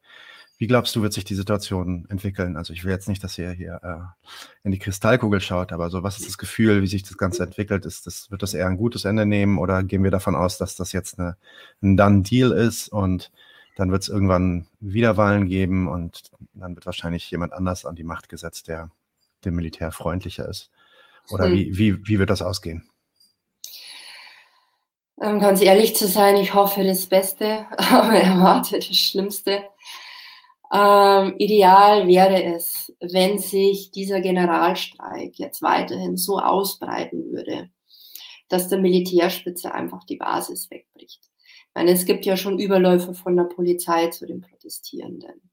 Wie 0.58 0.68
glaubst 0.68 0.94
du, 0.94 1.02
wird 1.02 1.12
sich 1.12 1.24
die 1.24 1.34
Situation 1.34 2.06
entwickeln? 2.08 2.56
Also 2.56 2.72
ich 2.72 2.84
will 2.84 2.92
jetzt 2.92 3.08
nicht, 3.08 3.24
dass 3.24 3.36
ihr 3.36 3.50
hier 3.50 3.80
äh, 3.82 4.26
in 4.62 4.70
die 4.70 4.78
Kristallkugel 4.78 5.40
schaut, 5.40 5.72
aber 5.72 5.90
so 5.90 6.04
was 6.04 6.18
ist 6.18 6.28
das 6.28 6.38
Gefühl, 6.38 6.82
wie 6.82 6.86
sich 6.86 7.02
das 7.02 7.16
Ganze 7.16 7.42
entwickelt? 7.42 7.84
Ist 7.84 8.06
das, 8.06 8.30
wird 8.30 8.42
das 8.42 8.54
eher 8.54 8.68
ein 8.68 8.76
gutes 8.76 9.04
Ende 9.04 9.26
nehmen 9.26 9.58
oder 9.58 9.82
gehen 9.82 10.04
wir 10.04 10.12
davon 10.12 10.36
aus, 10.36 10.58
dass 10.58 10.76
das 10.76 10.92
jetzt 10.92 11.18
eine, 11.18 11.36
ein 11.82 11.96
Done 11.96 12.22
Deal 12.22 12.52
ist 12.52 12.88
und 12.88 13.32
dann 13.76 13.90
wird 13.90 14.02
es 14.02 14.08
irgendwann 14.08 14.66
Wiederwahlen 14.80 15.46
geben 15.46 15.88
und 15.88 16.30
dann 16.54 16.74
wird 16.74 16.86
wahrscheinlich 16.86 17.30
jemand 17.30 17.52
anders 17.52 17.84
an 17.84 17.96
die 17.96 18.04
Macht 18.04 18.28
gesetzt, 18.28 18.68
der 18.68 18.90
dem 19.44 19.54
Militär 19.54 19.92
freundlicher 19.92 20.48
ist? 20.48 20.70
Oder 21.30 21.46
hm. 21.46 21.52
wie, 21.52 21.78
wie, 21.78 22.06
wie 22.06 22.18
wird 22.18 22.30
das 22.30 22.42
ausgehen? 22.42 22.88
Um 25.16 25.38
ganz 25.38 25.62
ehrlich 25.62 25.94
zu 25.94 26.08
sein, 26.08 26.36
ich 26.36 26.52
hoffe 26.52 26.82
das 26.82 27.06
Beste, 27.06 27.66
aber 27.76 28.14
erwarte 28.14 28.76
das 28.76 28.96
Schlimmste. 28.96 29.62
Ähm, 30.72 31.34
ideal 31.38 32.08
wäre 32.08 32.42
es, 32.42 32.92
wenn 33.00 33.38
sich 33.38 33.90
dieser 33.90 34.20
Generalstreik 34.20 35.38
jetzt 35.38 35.60
weiterhin 35.60 36.16
so 36.16 36.38
ausbreiten 36.38 37.30
würde, 37.30 37.70
dass 38.48 38.68
der 38.68 38.78
Militärspitze 38.78 39.72
einfach 39.72 40.04
die 40.04 40.16
Basis 40.16 40.70
wegbricht. 40.70 41.20
Ich 41.22 41.74
meine, 41.74 41.90
es 41.92 42.04
gibt 42.04 42.24
ja 42.24 42.36
schon 42.36 42.58
Überläufe 42.58 43.14
von 43.14 43.36
der 43.36 43.44
Polizei 43.44 44.08
zu 44.08 44.26
den 44.26 44.40
Protestierenden. 44.40 45.51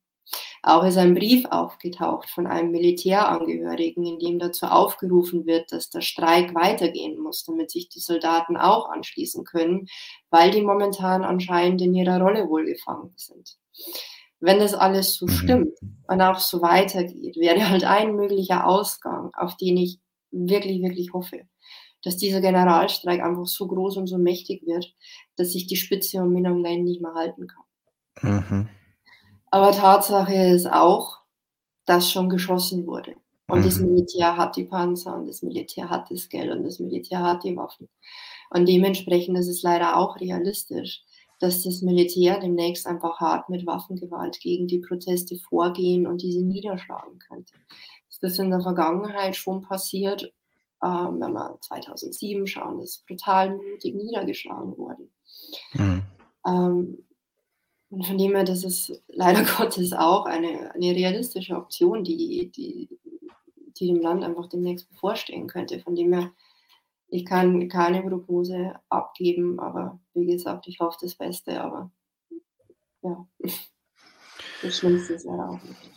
Auch 0.62 0.84
ist 0.84 0.98
ein 0.98 1.16
Brief 1.16 1.46
aufgetaucht 1.46 2.30
von 2.30 2.46
einem 2.46 2.72
Militärangehörigen, 2.72 4.06
in 4.06 4.20
dem 4.20 4.40
dazu 4.40 4.66
aufgerufen 4.66 5.46
wird, 5.46 5.72
dass 5.72 5.90
der 5.90 6.02
Streik 6.02 6.54
weitergehen 6.54 7.18
muss, 7.20 7.46
damit 7.46 7.72
sich 7.72 7.90
die 7.90 8.00
Soldaten 8.00 8.58
auch 8.58 8.90
anschließen 8.90 9.46
können, 9.46 9.88
weil 10.30 10.52
die 10.52 10.62
momentan 10.62 11.24
anscheinend 11.24 11.82
in 11.82 11.96
ihrer 11.96 12.22
Rolle 12.22 12.50
wohlgefangen 12.50 13.14
sind. 13.16 13.58
Wenn 14.42 14.60
das 14.60 14.74
alles 14.74 15.16
so 15.16 15.26
mhm. 15.26 15.32
stimmt 15.32 15.80
und 16.08 16.22
auch 16.22 16.40
so 16.40 16.62
weitergeht, 16.62 17.36
wäre 17.38 17.70
halt 17.70 17.84
ein 17.84 18.16
möglicher 18.16 18.68
Ausgang, 18.68 19.32
auf 19.36 19.58
den 19.58 19.78
ich 19.78 20.00
wirklich, 20.32 20.82
wirklich 20.82 21.14
hoffe, 21.14 21.42
dass 22.04 22.18
dieser 22.18 22.42
Generalstreik 22.42 23.22
einfach 23.22 23.46
so 23.46 23.68
groß 23.68 23.98
und 23.98 24.08
so 24.08 24.18
mächtig 24.18 24.66
wird, 24.66 24.94
dass 25.36 25.52
sich 25.52 25.68
die 25.68 25.76
Spitze 25.76 26.22
um 26.22 26.32
Minong 26.32 26.64
Lane 26.64 26.84
nicht 26.84 27.02
mehr 27.02 27.14
halten 27.14 27.48
kann. 27.48 27.64
Mhm. 28.22 28.70
Aber 29.52 29.72
Tatsache 29.72 30.34
ist 30.34 30.72
auch, 30.72 31.20
dass 31.86 32.12
schon 32.12 32.30
geschossen 32.30 32.86
wurde. 32.86 33.16
Und 33.48 33.60
mhm. 33.60 33.64
das 33.64 33.80
Militär 33.80 34.38
hat 34.38 34.56
die 34.56 34.66
Panzer 34.66 35.16
und 35.16 35.28
das 35.28 35.42
Militär 35.42 35.90
hat 35.90 36.12
das 36.12 36.30
Geld 36.30 36.52
und 36.52 36.64
das 36.64 36.80
Militär 36.80 37.24
hat 37.24 37.44
die 37.44 37.58
Waffen. 37.58 37.90
Und 38.52 38.68
dementsprechend 38.68 39.38
ist 39.38 39.48
es 39.48 39.64
leider 39.64 39.98
auch 39.98 40.20
realistisch, 40.20 41.04
dass 41.40 41.64
das 41.64 41.82
Militär 41.82 42.40
demnächst 42.40 42.86
einfach 42.86 43.20
hart 43.20 43.50
mit 43.50 43.66
Waffengewalt 43.66 44.40
gegen 44.40 44.68
die 44.68 44.80
Proteste 44.80 45.38
vorgehen 45.38 46.06
und 46.06 46.22
diese 46.22 46.44
niederschlagen 46.44 47.18
könnte. 47.20 47.54
Das 48.22 48.34
ist 48.34 48.40
in 48.40 48.50
der 48.50 48.62
Vergangenheit 48.62 49.36
schon 49.36 49.62
passiert, 49.62 50.34
ähm, 50.84 51.20
wenn 51.20 51.34
wir 51.34 51.58
2007 51.62 52.46
schauen, 52.46 52.80
dass 52.80 53.04
brutal 53.08 53.56
mutig 53.56 53.96
niedergeschlagen 53.96 54.78
wurde. 54.78 55.08
Mhm. 55.74 56.04
Ähm, 56.46 56.98
und 57.90 58.06
von 58.06 58.18
dem 58.18 58.36
her, 58.36 58.44
das 58.44 58.64
ist 58.64 59.02
leider 59.08 59.44
Gottes 59.58 59.94
auch 59.94 60.26
eine, 60.26 60.74
eine 60.74 60.92
realistische 60.92 61.56
Option, 61.56 62.04
die, 62.04 62.52
die, 62.52 62.90
die 63.78 63.88
dem 63.88 64.02
Land 64.02 64.24
einfach 64.24 64.48
demnächst 64.48 64.90
bevorstehen 64.90 65.48
könnte. 65.48 65.80
Von 65.80 65.96
dem 65.96 66.14
her, 66.14 66.32
ich 67.08 67.26
kann 67.26 67.68
keine 67.70 68.04
Prognose 68.04 68.76
abgeben, 68.90 69.60
aber 69.60 70.00
wie 70.14 70.28
gesagt, 70.28 70.68
ich 70.68 70.80
hoffe 70.80 70.98
das 71.02 71.16
Beste, 71.16 71.62
aber 71.62 71.92
ja, 73.02 73.28
das 74.62 74.78
Schlimmste 74.78 75.14
ist 75.14 75.26
leider 75.26 75.50
auch 75.50 75.64
nicht. 75.64 75.92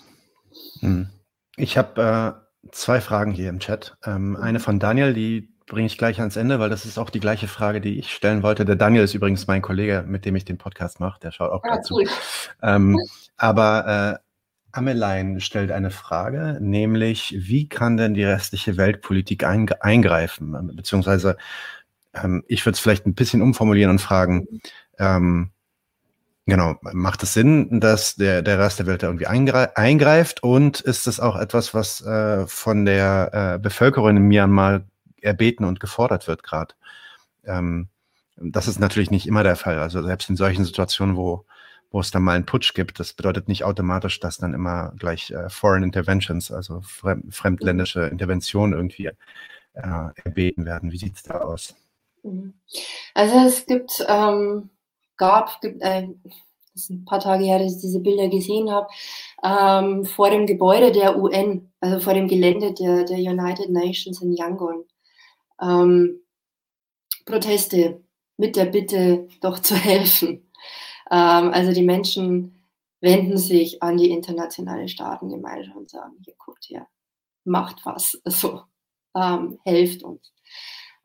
Hm. 0.81 1.09
Ich 1.57 1.77
habe 1.77 2.43
äh, 2.63 2.71
zwei 2.71 3.01
Fragen 3.01 3.33
hier 3.33 3.51
im 3.51 3.61
Chat. 3.61 3.97
Ähm, 4.05 4.31
mhm. 4.31 4.37
Eine 4.37 4.61
von 4.61 4.79
Daniel, 4.79 5.13
die 5.13 5.52
bringe 5.73 5.87
ich 5.87 5.97
gleich 5.97 6.21
ans 6.21 6.37
Ende, 6.37 6.61
weil 6.61 6.69
das 6.69 6.85
ist 6.85 6.99
auch 6.99 7.09
die 7.09 7.19
gleiche 7.19 7.49
Frage, 7.49 7.81
die 7.81 7.99
ich 7.99 8.13
stellen 8.13 8.43
wollte. 8.43 8.67
Der 8.67 8.77
Daniel 8.77 9.05
ist 9.05 9.15
übrigens 9.15 9.47
mein 9.47 9.63
Kollege, 9.63 10.05
mit 10.07 10.27
dem 10.27 10.37
ich 10.37 10.45
den 10.45 10.59
Podcast 10.59 11.01
mache. 11.01 11.19
Der 11.21 11.33
schaut 11.33 11.51
auch 11.51 11.65
ah, 11.65 11.77
dazu. 11.77 11.95
Cool. 11.95 12.09
Ähm, 12.63 13.01
aber 13.39 14.21
äh, 14.21 14.79
Amelein 14.79 15.41
stellt 15.41 15.71
eine 15.71 15.91
Frage, 15.91 16.59
nämlich 16.61 17.35
wie 17.39 17.71
kann 17.71 17.97
denn 17.97 18.13
die 18.13 18.23
restliche 18.23 18.77
Weltpolitik 18.77 19.45
eingreifen? 19.45 20.77
Beziehungsweise 20.77 21.39
ähm, 22.13 22.45
ich 22.49 22.67
würde 22.67 22.75
es 22.75 22.81
vielleicht 22.81 23.07
ein 23.07 23.15
bisschen 23.15 23.41
umformulieren 23.41 23.93
und 23.93 23.99
fragen, 23.99 24.47
ähm, 24.99 25.53
genau, 26.45 26.77
macht 26.83 27.23
es 27.23 27.33
Sinn, 27.33 27.81
dass 27.81 28.17
der, 28.17 28.43
der 28.43 28.59
Rest 28.59 28.79
der 28.79 28.87
Welt 28.87 29.03
da 29.03 29.07
irgendwie 29.07 29.27
eingreift 29.27 30.43
und 30.43 30.81
ist 30.83 31.07
es 31.07 31.19
auch 31.19 31.37
etwas, 31.37 31.73
was 31.73 32.03
äh, 32.03 32.47
von 32.47 32.85
der 32.85 33.55
äh, 33.55 33.59
Bevölkerung 33.59 34.19
in 34.19 34.29
Myanmar 34.29 34.83
erbeten 35.23 35.65
und 35.65 35.81
gefordert 35.81 36.29
wird 36.29 36.43
gerade? 36.43 36.75
Ähm, 37.45 37.89
das 38.37 38.69
ist 38.69 38.81
natürlich 38.81 39.11
nicht 39.11 39.27
immer 39.27 39.43
der 39.43 39.57
Fall. 39.57 39.79
Also 39.79 40.03
selbst 40.03 40.29
in 40.31 40.37
solchen 40.37 40.65
Situationen, 40.65 41.17
wo 41.17 41.45
wo 41.93 42.01
es 42.01 42.11
dann 42.11 42.23
mal 42.23 42.35
einen 42.35 42.47
Putsch 42.47 42.75
gibt. 42.75 42.99
Das 42.99 43.13
bedeutet 43.13 43.49
nicht 43.49 43.65
automatisch, 43.65 44.19
dass 44.19 44.39
dann 44.39 44.55
immer 44.55 44.93
gleich 44.99 45.31
äh, 45.31 45.49
Foreign 45.51 45.83
Interventions, 45.83 46.51
also 46.51 46.81
fremd, 46.81 47.35
fremdländische 47.35 48.07
Interventionen 48.07 48.73
irgendwie 48.73 49.07
äh, 49.07 49.15
erbeten 50.25 50.65
werden. 50.65 50.91
Wie 50.91 50.97
sieht 50.97 51.17
es 51.17 51.23
da 51.23 51.41
aus? 51.41 51.77
Mhm. 52.23 52.55
Also 53.15 53.37
es 53.47 53.67
gibt, 53.67 54.05
ähm, 54.09 54.71
gab, 55.17 55.61
gibt, 55.61 55.83
äh, 55.83 56.09
das 56.75 56.85
ist 56.85 56.91
ein 56.91 57.05
paar 57.05 57.21
Tage 57.21 57.45
her, 57.45 57.59
dass 57.59 57.75
ich 57.75 57.83
diese 57.83 58.01
Bilder 58.01 58.29
gesehen 58.29 58.71
habe, 58.71 58.89
ähm, 59.45 60.07
vor 60.07 60.31
dem 60.31 60.47
Gebäude 60.47 60.91
der 60.93 61.19
UN, 61.19 61.71
also 61.81 62.01
vor 62.01 62.15
dem 62.15 62.29
Gelände 62.29 62.73
der, 62.73 63.05
der 63.05 63.19
United 63.19 63.69
Nations 63.69 64.23
in 64.23 64.33
Yangon, 64.33 64.85
ähm, 65.63 66.21
Proteste 67.25 68.03
mit 68.37 68.57
der 68.57 68.67
Bitte, 68.67 69.29
doch 69.41 69.61
zu 69.61 69.77
helfen. 69.77 70.51
Ähm, 71.11 71.51
also 71.53 71.73
die 71.73 71.83
Menschen 71.83 72.63
wenden 73.01 73.37
sich 73.37 73.83
an 73.83 73.97
die 73.97 74.11
internationale 74.11 74.89
Staatengemeinschaft 74.89 75.77
und 75.77 75.91
sagen, 75.91 76.15
hier 76.25 76.35
guckt 76.39 76.67
her, 76.69 76.89
macht 77.45 77.85
was, 77.85 78.21
also 78.25 78.63
ähm, 79.15 79.59
helft 79.65 80.03
uns. 80.03 80.33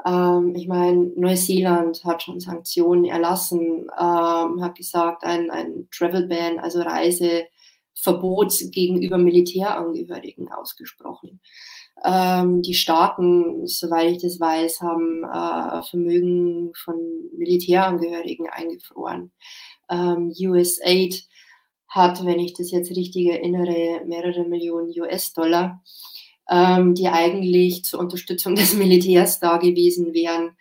Ähm, 0.05 0.55
ich 0.55 0.67
meine, 0.67 1.11
Neuseeland 1.15 2.03
hat 2.05 2.23
schon 2.23 2.39
Sanktionen 2.39 3.05
erlassen, 3.05 3.87
ähm, 3.99 4.61
hat 4.61 4.75
gesagt, 4.75 5.23
ein, 5.23 5.49
ein 5.49 5.89
Travel 5.91 6.27
Ban, 6.27 6.59
also 6.59 6.81
Reiseverbot 6.81 8.53
gegenüber 8.71 9.17
Militärangehörigen 9.17 10.51
ausgesprochen. 10.51 11.41
Ähm, 12.03 12.61
die 12.61 12.75
Staaten, 12.75 13.67
soweit 13.67 14.11
ich 14.11 14.21
das 14.21 14.39
weiß, 14.39 14.81
haben 14.81 15.23
äh, 15.23 15.83
Vermögen 15.89 16.71
von 16.75 16.95
Militärangehörigen 17.37 18.47
eingefroren 18.49 19.31
ähm, 19.89 20.33
USAID 20.37 21.27
hat, 21.87 22.25
wenn 22.25 22.39
ich 22.39 22.53
das 22.53 22.71
jetzt 22.71 22.91
richtig 22.91 23.27
erinnere, 23.27 24.03
mehrere 24.05 24.43
Millionen 24.43 24.89
US-Dollar, 24.99 25.81
ähm, 26.49 26.93
die 26.93 27.07
eigentlich 27.07 27.83
zur 27.83 27.99
Unterstützung 27.99 28.55
des 28.55 28.73
Militärs 28.73 29.39
da 29.39 29.57
gewesen 29.57 30.13
wären, 30.13 30.51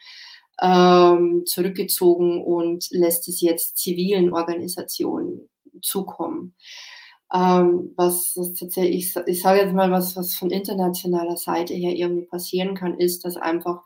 ähm, 0.60 1.44
zurückgezogen 1.44 2.42
und 2.42 2.86
lässt 2.90 3.28
es 3.28 3.40
jetzt 3.40 3.76
zivilen 3.76 4.32
Organisationen 4.32 5.48
zukommen. 5.82 6.54
Ähm, 7.32 7.92
was 7.96 8.34
tatsächlich, 8.34 9.16
ich, 9.16 9.16
ich 9.26 9.42
sage 9.42 9.60
jetzt 9.60 9.74
mal, 9.74 9.90
was, 9.90 10.16
was 10.16 10.34
von 10.34 10.50
internationaler 10.50 11.36
Seite 11.36 11.74
her 11.74 11.94
irgendwie 11.94 12.26
passieren 12.26 12.74
kann, 12.74 12.98
ist, 12.98 13.24
dass 13.24 13.36
einfach 13.36 13.82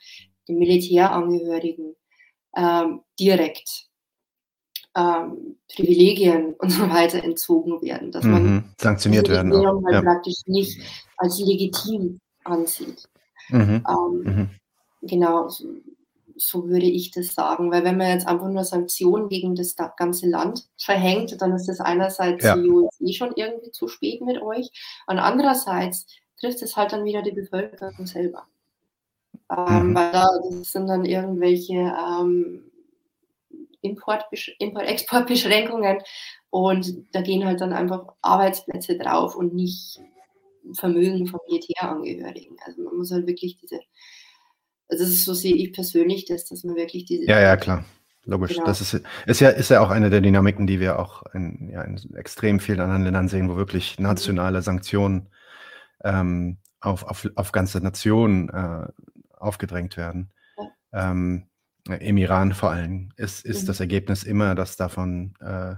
die 0.46 0.54
Militärangehörigen 0.54 1.96
ähm, 2.56 3.00
direkt 3.18 3.86
ähm, 4.96 5.56
Privilegien 5.74 6.54
und 6.58 6.70
so 6.70 6.88
weiter 6.90 7.22
entzogen 7.24 7.80
werden, 7.82 8.10
dass 8.12 8.24
man 8.24 8.42
mhm. 8.42 8.64
sanktioniert 8.78 9.28
werden 9.28 9.52
auch. 9.52 9.82
Halt 9.84 9.94
ja. 9.94 10.02
praktisch 10.02 10.42
nicht 10.46 10.80
als 11.16 11.38
legitim 11.38 12.20
ansieht. 12.44 13.08
Mhm. 13.48 13.84
Ähm, 13.88 14.22
mhm. 14.24 14.50
Genau, 15.02 15.48
so, 16.40 16.68
würde 16.68 16.86
ich 16.86 17.10
das 17.10 17.34
sagen, 17.34 17.70
weil 17.70 17.84
wenn 17.84 17.96
man 17.96 18.08
jetzt 18.08 18.26
einfach 18.26 18.48
nur 18.48 18.64
Sanktionen 18.64 19.28
gegen 19.28 19.54
das 19.54 19.76
ganze 19.96 20.28
Land 20.28 20.68
verhängt, 20.78 21.40
dann 21.40 21.52
ist 21.52 21.68
das 21.68 21.80
einerseits 21.80 22.44
ja. 22.44 22.56
die 22.56 22.68
USA 22.68 23.12
schon 23.12 23.32
irgendwie 23.36 23.70
zu 23.70 23.88
spät 23.88 24.22
mit 24.22 24.40
euch 24.40 24.70
und 25.06 25.18
andererseits 25.18 26.06
trifft 26.38 26.62
es 26.62 26.76
halt 26.76 26.92
dann 26.92 27.04
wieder 27.04 27.22
die 27.22 27.32
Bevölkerung 27.32 28.06
selber. 28.06 28.46
Ähm, 29.50 29.90
mhm. 29.90 29.94
weil 29.94 30.12
da 30.12 30.28
sind 30.62 30.86
dann 30.86 31.04
irgendwelche 31.04 31.74
ähm, 31.74 32.70
Import, 33.82 34.24
Import-Export-Beschränkungen 34.58 35.98
und 36.50 37.04
da 37.12 37.20
gehen 37.20 37.44
halt 37.44 37.60
dann 37.60 37.72
einfach 37.72 38.14
Arbeitsplätze 38.22 38.96
drauf 38.96 39.34
und 39.34 39.54
nicht 39.54 40.00
Vermögen 40.74 41.26
von 41.26 41.40
Militärangehörigen. 41.48 42.56
Also 42.64 42.82
man 42.82 42.96
muss 42.96 43.10
halt 43.10 43.26
wirklich 43.26 43.56
diese, 43.56 43.80
also 44.90 45.04
das 45.04 45.12
ist 45.12 45.24
so 45.24 45.34
sehe 45.34 45.54
ich 45.54 45.72
persönlich 45.72 46.24
das, 46.24 46.44
dass 46.46 46.64
man 46.64 46.76
wirklich 46.76 47.04
diese. 47.04 47.24
Ja, 47.24 47.40
ja, 47.40 47.56
klar. 47.56 47.84
Logisch. 48.24 48.52
Genau. 48.52 48.66
Das 48.66 48.80
ist, 48.80 49.00
ist, 49.26 49.40
ja, 49.40 49.48
ist 49.48 49.70
ja 49.70 49.80
auch 49.80 49.90
eine 49.90 50.10
der 50.10 50.20
Dynamiken, 50.20 50.66
die 50.66 50.78
wir 50.78 50.98
auch 50.98 51.22
in, 51.32 51.70
ja, 51.72 51.82
in 51.82 51.98
extrem 52.14 52.60
vielen 52.60 52.80
anderen 52.80 53.04
Ländern 53.04 53.28
sehen, 53.28 53.48
wo 53.48 53.56
wirklich 53.56 53.98
mhm. 53.98 54.04
nationale 54.04 54.62
Sanktionen 54.62 55.28
ähm, 56.04 56.58
auf, 56.80 57.04
auf, 57.04 57.28
auf 57.34 57.52
ganze 57.52 57.80
Nationen 57.80 58.48
äh, 58.50 58.86
aufgedrängt 59.36 59.96
werden. 59.96 60.30
Ja. 60.92 61.14
Ähm, 61.14 61.46
im 61.88 62.18
Iran 62.18 62.52
vor 62.52 62.70
allem 62.70 63.10
ist, 63.16 63.44
ist 63.44 63.62
mhm. 63.62 63.66
das 63.68 63.80
Ergebnis 63.80 64.22
immer, 64.22 64.54
dass 64.54 64.76
davon 64.76 65.34
äh, 65.40 65.74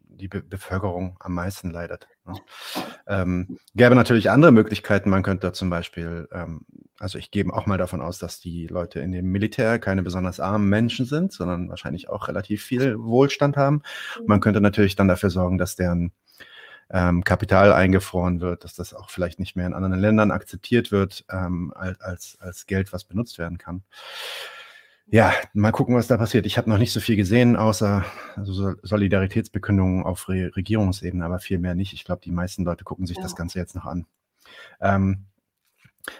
die 0.00 0.28
Be 0.28 0.42
Bevölkerung 0.42 1.16
am 1.20 1.34
meisten 1.34 1.70
leidet. 1.70 2.08
Ne? 2.26 2.34
Ähm, 3.06 3.58
gäbe 3.74 3.94
natürlich 3.94 4.30
andere 4.30 4.52
Möglichkeiten. 4.52 5.10
Man 5.10 5.22
könnte 5.22 5.52
zum 5.52 5.70
Beispiel, 5.70 6.28
ähm, 6.32 6.62
also 6.98 7.18
ich 7.18 7.30
gehe 7.30 7.44
auch 7.52 7.66
mal 7.66 7.78
davon 7.78 8.00
aus, 8.00 8.18
dass 8.18 8.40
die 8.40 8.66
Leute 8.66 9.00
in 9.00 9.12
dem 9.12 9.30
Militär 9.30 9.78
keine 9.78 10.02
besonders 10.02 10.40
armen 10.40 10.68
Menschen 10.68 11.06
sind, 11.06 11.32
sondern 11.32 11.68
wahrscheinlich 11.68 12.08
auch 12.08 12.28
relativ 12.28 12.62
viel 12.62 12.98
Wohlstand 12.98 13.56
haben. 13.56 13.82
Man 14.26 14.40
könnte 14.40 14.60
natürlich 14.60 14.96
dann 14.96 15.08
dafür 15.08 15.30
sorgen, 15.30 15.58
dass 15.58 15.76
deren 15.76 16.12
ähm, 16.90 17.24
Kapital 17.24 17.72
eingefroren 17.72 18.40
wird, 18.40 18.64
dass 18.64 18.74
das 18.74 18.94
auch 18.94 19.10
vielleicht 19.10 19.38
nicht 19.38 19.56
mehr 19.56 19.66
in 19.66 19.74
anderen 19.74 19.98
Ländern 19.98 20.30
akzeptiert 20.30 20.92
wird 20.92 21.24
ähm, 21.30 21.72
als, 21.74 22.38
als 22.40 22.66
Geld, 22.66 22.92
was 22.92 23.04
benutzt 23.04 23.38
werden 23.38 23.58
kann. 23.58 23.82
Ja, 25.06 25.34
mal 25.52 25.70
gucken, 25.70 25.94
was 25.94 26.06
da 26.06 26.16
passiert. 26.16 26.46
Ich 26.46 26.56
habe 26.56 26.70
noch 26.70 26.78
nicht 26.78 26.92
so 26.92 27.00
viel 27.00 27.16
gesehen, 27.16 27.56
außer 27.56 28.04
also 28.36 28.74
Solidaritätsbekündungen 28.82 30.02
auf 30.02 30.28
Re 30.28 30.50
Regierungsebene, 30.56 31.24
aber 31.24 31.38
viel 31.38 31.58
mehr 31.58 31.74
nicht. 31.74 31.92
Ich 31.92 32.04
glaube, 32.04 32.22
die 32.24 32.32
meisten 32.32 32.64
Leute 32.64 32.84
gucken 32.84 33.06
sich 33.06 33.18
ja. 33.18 33.22
das 33.22 33.36
Ganze 33.36 33.58
jetzt 33.58 33.74
noch 33.74 33.84
an. 33.84 34.06
Ähm, 34.80 35.26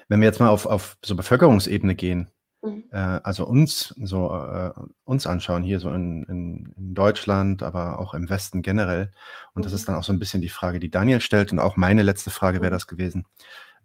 wenn 0.09 0.21
wir 0.21 0.27
jetzt 0.27 0.41
mal 0.41 0.49
auf, 0.49 0.67
auf 0.67 0.97
so 1.05 1.17
Bevölkerungsebene 1.17 1.95
gehen, 1.95 2.29
mhm. 2.63 2.85
äh, 2.91 2.97
also 2.97 3.47
uns 3.47 3.95
so 4.03 4.31
äh, 4.31 4.73
uns 5.05 5.27
anschauen, 5.27 5.63
hier 5.63 5.81
so 5.81 5.91
in, 5.91 6.25
in, 6.25 6.75
in, 6.77 6.95
Deutschland, 6.95 7.63
aber 7.63 7.99
auch 7.99 8.13
im 8.13 8.29
Westen 8.29 8.61
generell. 8.63 9.13
Und 9.55 9.61
mhm. 9.61 9.65
das 9.65 9.73
ist 9.73 9.89
dann 9.89 9.97
auch 9.97 10.05
so 10.05 10.13
ein 10.13 10.19
bisschen 10.19 10.43
die 10.43 10.49
Frage, 10.51 10.79
die 10.79 10.91
Daniel 10.91 11.21
stellt. 11.21 11.53
Und 11.53 11.59
auch 11.59 11.77
meine 11.77 12.03
letzte 12.03 12.31
Frage 12.31 12.61
wäre 12.61 12.71
mhm. 12.71 12.77
das 12.77 12.87
gewesen. 12.87 13.27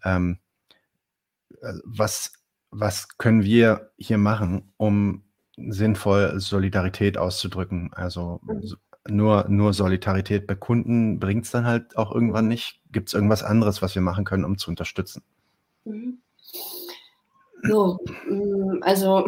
Ähm, 0.03 0.39
äh, 1.61 1.73
was 1.85 2.33
was 2.71 3.17
können 3.17 3.43
wir 3.43 3.91
hier 3.97 4.17
machen, 4.17 4.71
um 4.77 5.23
sinnvoll, 5.57 6.39
Solidarität 6.39 7.17
auszudrücken. 7.17 7.91
Also 7.93 8.39
mhm. 8.43 8.75
nur, 9.07 9.45
nur 9.49 9.73
Solidarität 9.73 10.47
bekunden 10.47 11.19
bringt 11.19 11.45
es 11.45 11.51
dann 11.51 11.65
halt 11.65 11.97
auch 11.97 12.13
irgendwann 12.13 12.47
nicht. 12.47 12.81
Gibt 12.91 13.09
es 13.09 13.13
irgendwas 13.13 13.43
anderes, 13.43 13.81
was 13.81 13.95
wir 13.95 14.01
machen 14.01 14.25
können, 14.25 14.45
um 14.45 14.57
zu 14.57 14.69
unterstützen? 14.69 15.23
Mhm. 15.85 16.19
So, 17.63 17.99
mm, 18.29 18.81
also 18.81 19.25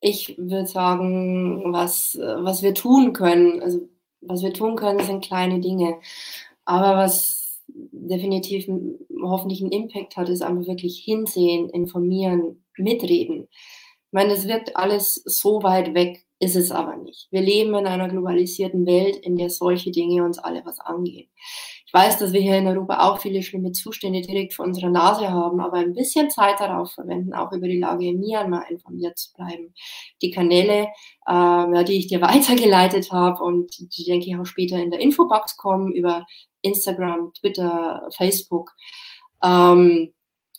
ich 0.00 0.36
würde 0.38 0.66
sagen, 0.66 1.72
was, 1.72 2.18
was 2.18 2.62
wir 2.62 2.74
tun 2.74 3.12
können, 3.12 3.62
also 3.62 3.88
was 4.20 4.42
wir 4.42 4.52
tun 4.52 4.76
können, 4.76 5.00
sind 5.00 5.24
kleine 5.24 5.60
Dinge. 5.60 5.96
Aber 6.64 6.96
was 6.96 7.60
definitiv 7.68 8.68
hoffentlich 9.22 9.60
einen 9.62 9.72
Impact 9.72 10.16
hat, 10.16 10.28
ist 10.28 10.42
einfach 10.42 10.66
wirklich 10.66 10.98
hinsehen, 11.04 11.68
informieren, 11.70 12.64
mitreden. 12.76 13.48
Ich 13.50 14.12
meine, 14.12 14.30
das 14.30 14.46
wirkt 14.46 14.76
alles 14.76 15.22
so 15.24 15.62
weit 15.62 15.94
weg, 15.94 16.24
ist 16.38 16.56
es 16.56 16.70
aber 16.70 16.96
nicht. 16.96 17.28
Wir 17.30 17.40
leben 17.40 17.74
in 17.74 17.86
einer 17.86 18.08
globalisierten 18.08 18.86
Welt, 18.86 19.16
in 19.16 19.36
der 19.36 19.50
solche 19.50 19.90
Dinge 19.90 20.22
uns 20.24 20.38
alle 20.38 20.64
was 20.64 20.78
angehen. 20.80 21.28
Ich 21.86 21.94
weiß, 21.94 22.18
dass 22.18 22.32
wir 22.32 22.40
hier 22.40 22.58
in 22.58 22.66
Europa 22.66 23.08
auch 23.08 23.20
viele 23.20 23.42
schlimme 23.42 23.72
Zustände 23.72 24.20
direkt 24.20 24.54
vor 24.54 24.66
unserer 24.66 24.90
Nase 24.90 25.30
haben, 25.30 25.60
aber 25.60 25.78
ein 25.78 25.94
bisschen 25.94 26.30
Zeit 26.30 26.60
darauf 26.60 26.92
verwenden, 26.92 27.32
auch 27.32 27.52
über 27.52 27.68
die 27.68 27.78
Lage 27.78 28.06
in 28.06 28.18
Myanmar 28.18 28.68
informiert 28.70 29.16
zu 29.16 29.32
bleiben. 29.32 29.72
Die 30.20 30.30
Kanäle, 30.30 30.88
äh, 31.26 31.84
die 31.84 31.98
ich 31.98 32.08
dir 32.08 32.20
weitergeleitet 32.20 33.12
habe 33.12 33.42
und 33.42 33.70
die, 33.96 34.04
denke 34.04 34.26
ich, 34.26 34.36
auch 34.36 34.44
später 34.44 34.82
in 34.82 34.90
der 34.90 35.00
Infobox 35.00 35.56
kommen, 35.56 35.92
über 35.92 36.26
Instagram, 36.60 37.32
Twitter, 37.34 38.08
Facebook. 38.16 38.72
Ähm, 39.42 40.12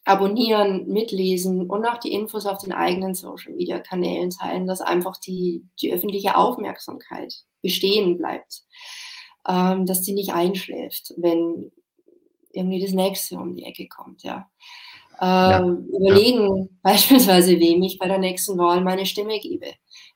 abonnieren, 0.06 0.88
mitlesen 0.88 1.70
und 1.70 1.86
auch 1.86 1.98
die 1.98 2.14
Infos 2.14 2.46
auf 2.46 2.60
den 2.60 2.72
eigenen 2.72 3.14
Social 3.14 3.54
Media 3.54 3.80
Kanälen 3.80 4.30
teilen, 4.30 4.66
dass 4.66 4.80
einfach 4.80 5.18
die, 5.18 5.66
die 5.82 5.92
öffentliche 5.92 6.38
Aufmerksamkeit 6.38 7.34
bestehen 7.62 8.18
bleibt 8.18 8.64
ähm, 9.48 9.86
dass 9.86 10.04
sie 10.04 10.14
nicht 10.14 10.34
einschläft, 10.34 11.14
wenn 11.18 11.72
irgendwie 12.52 12.82
das 12.82 12.92
nächste 12.92 13.38
um 13.38 13.56
die 13.56 13.64
Ecke 13.64 13.88
kommt, 13.88 14.24
ja. 14.24 14.50
Äh, 15.20 15.26
ja. 15.26 15.64
Überlegen 15.64 16.58
ja. 16.58 16.66
beispielsweise, 16.84 17.60
wem 17.60 17.82
ich 17.82 17.98
bei 17.98 18.08
der 18.08 18.20
nächsten 18.20 18.58
Wahl 18.58 18.82
meine 18.82 19.06
Stimme 19.06 19.40
gebe. 19.40 19.68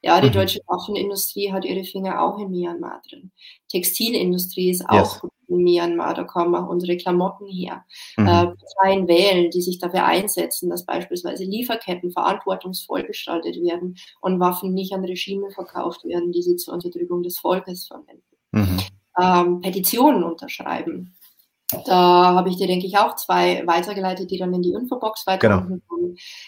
Ja, 0.02 0.20
die 0.22 0.28
mhm. 0.28 0.34
deutsche 0.34 0.60
Waffenindustrie 0.68 1.52
hat 1.52 1.66
ihre 1.66 1.84
Finger 1.84 2.22
auch 2.22 2.38
in 2.40 2.52
Myanmar 2.52 3.02
drin. 3.10 3.32
Textilindustrie 3.70 4.70
ist 4.70 4.88
auch 4.88 4.96
yes. 4.96 5.32
In 5.52 5.64
Myanmar, 5.64 6.14
da 6.14 6.24
kommen 6.24 6.56
auch 6.56 6.70
unsere 6.70 6.98
Klamotten 6.98 7.48
her. 7.48 7.86
Mhm. 8.18 8.28
Äh, 8.28 8.48
Parteien 8.48 9.08
wählen, 9.08 9.52
die 9.52 9.62
sich 9.62 9.80
dafür 9.80 10.06
einsetzen, 10.06 10.70
dass 10.70 10.86
beispielsweise 10.86 11.44
Lieferketten 11.44 12.12
verantwortungsvoll 12.12 13.04
gestaltet 13.04 13.56
werden 13.62 13.96
und 14.22 14.40
Waffen 14.40 14.74
nicht 14.74 14.94
an 14.94 15.06
Regime 15.06 15.52
verkauft 15.52 16.04
werden, 16.06 16.32
die 16.32 16.42
sie 16.42 16.56
zur 16.56 16.74
Unterdrückung 16.74 17.24
des 17.24 17.40
Volkes 17.40 17.88
verwenden. 17.88 18.24
Mhm 18.52 18.80
ähm, 19.20 19.62
Petitionen 19.62 20.24
unterschreiben. 20.24 21.16
Da 21.86 22.34
habe 22.36 22.50
ich 22.50 22.58
dir, 22.58 22.68
denke 22.68 22.86
ich, 22.86 22.98
auch 22.98 23.16
zwei 23.16 23.66
weitergeleitet, 23.66 24.30
die 24.32 24.38
dann 24.38 24.54
in 24.54 24.62
die 24.62 24.74
Infobox 24.74 25.26
weiter 25.28 25.48
genau. 25.48 25.80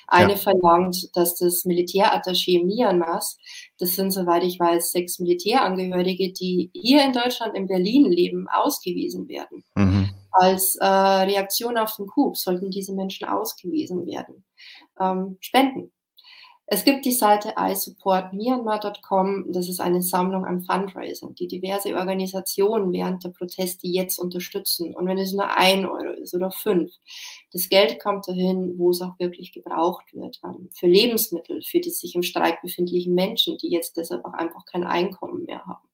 Eine 0.08 0.34
ja. 0.34 0.38
verlangt, 0.38 1.16
dass 1.16 1.36
das 1.36 1.66
Militärattaché 1.66 2.64
Myanmars, 2.64 3.38
das 3.80 3.96
sind, 3.96 4.12
soweit 4.12 4.44
ich 4.44 4.60
weiß, 4.60 4.92
sechs 4.92 5.20
Militärangehörige, 5.20 6.34
die 6.34 6.70
hier 6.74 7.04
in 7.04 7.14
Deutschland, 7.14 7.56
in 7.56 7.68
Berlin 7.68 8.12
leben, 8.12 8.48
ausgewiesen 8.50 9.28
werden. 9.28 9.64
Mhm. 9.76 10.10
Als 10.32 10.76
äh, 10.76 10.86
Reaktion 10.86 11.78
auf 11.78 11.96
den 11.96 12.08
Coup 12.08 12.36
sollten 12.36 12.72
diese 12.72 12.94
Menschen 12.94 13.28
ausgewiesen 13.28 14.06
werden. 14.06 14.44
Ähm, 15.00 15.38
spenden. 15.40 15.92
Es 16.66 16.86
gibt 16.86 17.06
die 17.06 17.12
Seite 17.12 17.54
iSupportMyanmar.com. 17.58 19.52
Das 19.52 19.68
ist 19.68 19.82
eine 19.82 20.02
Sammlung 20.02 20.46
an 20.46 20.64
Fundraising, 20.64 21.36
die 21.36 21.48
diverse 21.48 21.94
Organisationen 21.96 22.94
während 22.94 23.24
der 23.24 23.30
Proteste 23.30 23.88
jetzt 23.88 24.18
unterstützen. 24.18 24.96
Und 24.96 25.06
wenn 25.08 25.18
es 25.18 25.34
nur 25.34 25.50
ein 25.58 25.86
Euro 25.86 26.14
ist 26.14 26.34
oder 26.34 26.52
fünf, 26.52 26.92
das 27.52 27.68
Geld 27.68 28.00
kommt 28.02 28.28
dahin, 28.28 28.78
wo 28.78 28.92
es 28.92 29.02
auch 29.02 29.20
wirklich 29.20 29.52
gebraucht 29.52 30.14
wird. 30.14 30.40
Ähm, 30.44 30.70
für 30.74 30.88
Lebensmittel, 30.88 31.62
für 31.64 31.82
die 31.82 31.90
sich 31.90 32.16
im 32.16 32.24
Streik 32.24 32.62
befindlichen 32.62 33.14
Menschen, 33.14 33.58
die 33.58 33.70
jetzt 33.70 33.98
deshalb 33.98 34.24
auch 34.24 34.34
einfach 34.34 34.66
kein 34.66 34.86
Einkommen 34.86 35.44
mehr 35.44 35.64
haben. 35.66 35.88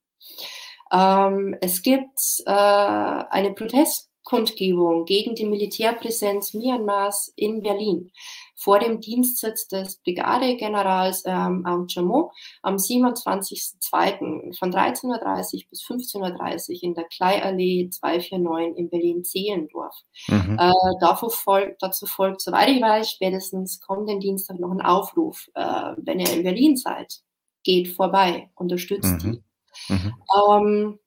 Ähm, 0.91 1.57
es 1.61 1.81
gibt 1.81 2.19
äh, 2.45 2.51
eine 2.51 3.53
Protestkundgebung 3.53 5.05
gegen 5.05 5.33
die 5.33 5.45
Militärpräsenz 5.45 6.53
Myanmars 6.53 7.33
in 7.35 7.63
Berlin 7.63 8.11
vor 8.59 8.79
dem 8.79 8.99
Dienstsitz 8.99 9.67
des 9.67 9.97
Brigadegenerals 10.03 11.23
ähm, 11.25 11.65
Aung 11.65 11.87
Chamo 11.87 12.31
am 12.61 12.75
27.02. 12.75 14.57
von 14.57 14.71
13.30 14.71 15.05
Uhr 15.05 15.61
bis 15.69 15.81
15.30 15.85 16.69
Uhr 16.69 16.83
in 16.83 16.93
der 16.93 17.05
Kleiallee 17.05 17.89
249 17.89 18.77
in 18.77 18.89
Berlin-Zehlendorf. 18.89 19.95
Mhm. 20.27 20.57
Äh, 20.59 20.73
dazu, 20.99 21.29
folgt, 21.29 21.81
dazu 21.81 22.05
folgt, 22.05 22.41
soweit 22.41 22.69
ich 22.69 22.81
weiß, 22.81 23.09
spätestens 23.09 23.79
kommenden 23.79 24.19
Dienstag 24.19 24.59
noch 24.59 24.71
ein 24.71 24.81
Aufruf. 24.81 25.47
Äh, 25.53 25.93
wenn 25.97 26.19
ihr 26.19 26.33
in 26.33 26.43
Berlin 26.43 26.75
seid, 26.75 27.21
geht 27.63 27.87
vorbei, 27.87 28.49
unterstützt 28.55 29.23
mhm. 29.23 29.41
die. 29.87 29.93
Mhm. 29.93 30.13
Ähm, 30.35 30.99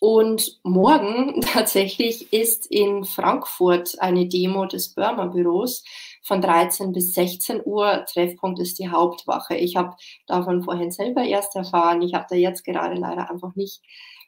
und 0.00 0.60
morgen 0.64 1.40
tatsächlich 1.52 2.32
ist 2.32 2.66
in 2.66 3.04
Frankfurt 3.04 3.96
eine 4.00 4.26
Demo 4.28 4.66
des 4.66 4.94
Burma-Büros 4.94 5.84
von 6.22 6.40
13 6.40 6.92
bis 6.92 7.14
16 7.14 7.62
Uhr. 7.64 8.04
Treffpunkt 8.06 8.58
ist 8.58 8.78
die 8.78 8.88
Hauptwache. 8.88 9.56
Ich 9.56 9.76
habe 9.76 9.94
davon 10.26 10.62
vorhin 10.62 10.90
selber 10.90 11.22
erst 11.22 11.56
erfahren. 11.56 12.02
Ich 12.02 12.14
habe 12.14 12.26
da 12.28 12.36
jetzt 12.36 12.64
gerade 12.64 12.94
leider 12.94 13.30
einfach 13.30 13.54
nicht 13.54 13.82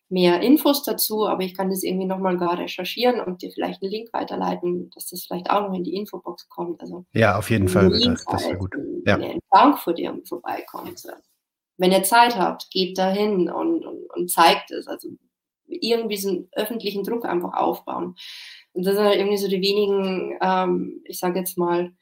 mehr 0.09 0.41
Infos 0.41 0.83
dazu, 0.85 1.27
aber 1.27 1.43
ich 1.43 1.55
kann 1.55 1.69
das 1.69 1.83
irgendwie 1.83 2.07
nochmal 2.07 2.37
gar 2.37 2.59
recherchieren 2.59 3.21
und 3.21 3.43
dir 3.43 3.51
vielleicht 3.51 3.83
einen 3.83 3.91
Link 3.91 4.13
weiterleiten, 4.13 4.91
dass 4.95 5.09
das 5.09 5.25
vielleicht 5.25 5.51
auch 5.51 5.69
noch 5.69 5.75
in 5.75 5.85
die 5.85 5.97
Infobox 5.97 6.49
kommt. 6.49 6.81
Also 6.81 7.05
ja, 7.13 7.37
auf 7.37 7.51
jeden 7.51 7.69
Fall. 7.69 7.91
Das, 7.91 8.25
das 8.25 8.47
wäre 8.47 8.59
gut. 8.59 8.75
Ja. 9.05 9.17
Wenn 9.17 9.25
ihr 9.25 9.33
in 9.33 9.41
Frankfurt 9.51 9.99
irgendwie 9.99 10.27
vorbeikommt. 10.27 11.03
Wenn 11.79 11.93
ihr 11.93 12.05
Zeit 12.05 12.37
habt, 12.37 12.71
geht 12.71 12.97
dahin 12.97 13.51
und, 13.51 13.85
und, 13.85 14.11
und 14.15 14.31
zeigt 14.31 14.71
es. 14.71 14.87
Also 14.87 15.09
irgendwie 15.69 16.17
diesen 16.17 16.49
öffentlichen 16.53 17.05
Druck 17.05 17.25
einfach 17.25 17.55
aufbauen. 17.55 18.17
Und 18.73 18.87
das 18.87 18.97
sind 18.97 19.05
halt 19.05 19.19
irgendwie 19.19 19.39
so 19.39 19.49
die 19.49 19.63
wenigen, 19.63 20.39
ähm, 20.41 21.03
ich 21.05 21.19
sage 21.19 21.39
jetzt 21.39 21.59
mal, 21.59 21.93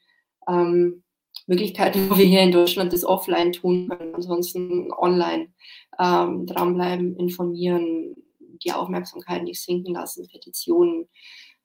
ähm, 0.47 1.03
Möglichkeiten, 1.47 2.09
wo 2.09 2.17
wir 2.17 2.25
hier 2.25 2.41
in 2.41 2.51
Deutschland 2.51 2.91
das 2.91 3.05
offline 3.05 3.51
tun 3.51 3.89
können. 3.89 4.15
Ansonsten 4.15 4.91
online 4.91 5.53
ähm, 5.99 6.45
dranbleiben, 6.45 7.15
informieren, 7.17 8.15
die 8.63 8.71
Aufmerksamkeit 8.71 9.43
nicht 9.43 9.61
sinken 9.61 9.93
lassen, 9.93 10.27
Petitionen 10.31 11.07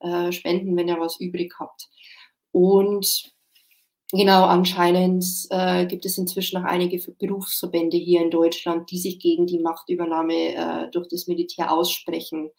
äh, 0.01 0.33
spenden, 0.33 0.77
wenn 0.77 0.89
ihr 0.89 1.01
was 1.01 1.19
übrig 1.19 1.55
habt. 1.59 1.89
Und 2.53 3.33
genau, 4.13 4.45
anscheinend 4.45 5.25
äh, 5.51 5.87
gibt 5.87 6.05
es 6.05 6.19
inzwischen 6.19 6.59
auch 6.59 6.65
einige 6.65 6.99
Berufsverbände 7.19 7.97
hier 7.97 8.23
in 8.23 8.31
Deutschland, 8.31 8.91
die 8.91 8.99
sich 8.99 9.19
gegen 9.19 9.47
die 9.47 9.59
Machtübernahme 9.59 10.55
äh, 10.55 10.91
durch 10.91 11.09
das 11.09 11.27
Militär 11.27 11.73
aussprechen. 11.73 12.51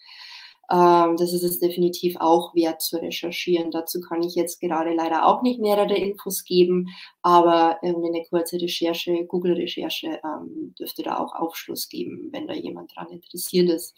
Ähm, 0.72 1.18
das 1.18 1.34
ist 1.34 1.44
es 1.44 1.60
definitiv 1.60 2.16
auch 2.20 2.56
wert 2.56 2.82
zu 2.82 2.98
recherchieren. 2.98 3.72
Dazu 3.72 4.00
kann 4.00 4.24
ich 4.24 4.36
jetzt 4.36 4.62
gerade 4.62 4.94
leider 4.94 5.26
auch 5.28 5.42
nicht 5.42 5.60
mehrere 5.60 5.96
Infos 5.96 6.46
geben, 6.46 6.88
aber 7.22 7.84
eine 7.84 8.24
kurze 8.30 8.62
Recherche, 8.62 9.26
Google-Recherche 9.26 10.22
ähm, 10.24 10.74
dürfte 10.80 11.04
da 11.04 11.20
auch 11.20 11.36
Aufschluss 11.36 11.90
geben, 11.90 12.30
wenn 12.32 12.48
da 12.48 12.54
jemand 12.54 12.96
daran 12.96 13.12
interessiert 13.12 13.70
ist. 13.70 13.98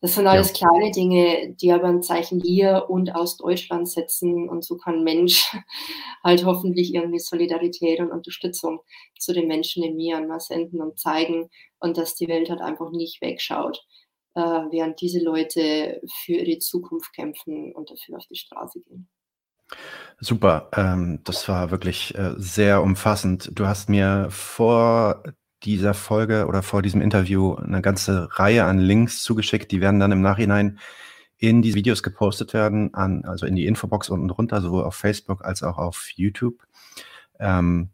Das 0.00 0.14
sind 0.14 0.26
alles 0.26 0.48
ja. 0.48 0.68
kleine 0.68 0.90
Dinge, 0.90 1.54
die 1.54 1.72
aber 1.72 1.88
ein 1.88 2.02
Zeichen 2.02 2.40
hier 2.40 2.86
und 2.88 3.14
aus 3.14 3.38
Deutschland 3.38 3.88
setzen. 3.88 4.48
Und 4.48 4.64
so 4.64 4.76
kann 4.76 5.04
Mensch 5.04 5.56
halt 6.24 6.44
hoffentlich 6.44 6.94
irgendwie 6.94 7.18
Solidarität 7.18 8.00
und 8.00 8.12
Unterstützung 8.12 8.80
zu 9.18 9.32
den 9.32 9.48
Menschen 9.48 9.82
in 9.82 9.96
Myanmar 9.96 10.40
senden 10.40 10.82
und 10.82 10.98
zeigen 10.98 11.48
und 11.78 11.96
dass 11.96 12.14
die 12.14 12.28
Welt 12.28 12.50
halt 12.50 12.60
einfach 12.60 12.90
nicht 12.90 13.22
wegschaut 13.22 13.86
äh, 14.36 14.40
während 14.40 15.00
diese 15.00 15.20
Leute 15.20 16.00
für 16.24 16.34
ihre 16.34 16.58
Zukunft 16.58 17.12
kämpfen 17.14 17.72
und 17.74 17.90
dafür 17.90 18.18
auf 18.18 18.26
die 18.26 18.36
Straße 18.36 18.80
gehen. 18.82 19.08
Super, 20.20 20.70
ähm, 20.76 21.20
das 21.24 21.48
war 21.48 21.70
wirklich 21.70 22.14
äh, 22.14 22.34
sehr 22.36 22.82
umfassend. 22.82 23.50
Du 23.54 23.66
hast 23.66 23.88
mir 23.88 24.28
vor 24.30 25.22
dieser 25.62 25.94
Folge 25.94 26.46
oder 26.46 26.62
vor 26.62 26.82
diesem 26.82 27.00
Interview 27.00 27.54
eine 27.54 27.82
ganze 27.82 28.28
Reihe 28.38 28.64
an 28.64 28.78
Links 28.78 29.22
zugeschickt. 29.22 29.72
Die 29.72 29.80
werden 29.80 30.00
dann 30.00 30.12
im 30.12 30.20
Nachhinein 30.20 30.78
in 31.38 31.62
die 31.62 31.74
Videos 31.74 32.02
gepostet 32.02 32.54
werden, 32.54 32.94
an, 32.94 33.24
also 33.24 33.46
in 33.46 33.56
die 33.56 33.66
Infobox 33.66 34.08
unten 34.08 34.28
drunter, 34.28 34.60
sowohl 34.60 34.84
auf 34.84 34.94
Facebook 34.94 35.44
als 35.44 35.62
auch 35.62 35.78
auf 35.78 36.10
YouTube. 36.14 36.62
Ähm, 37.38 37.90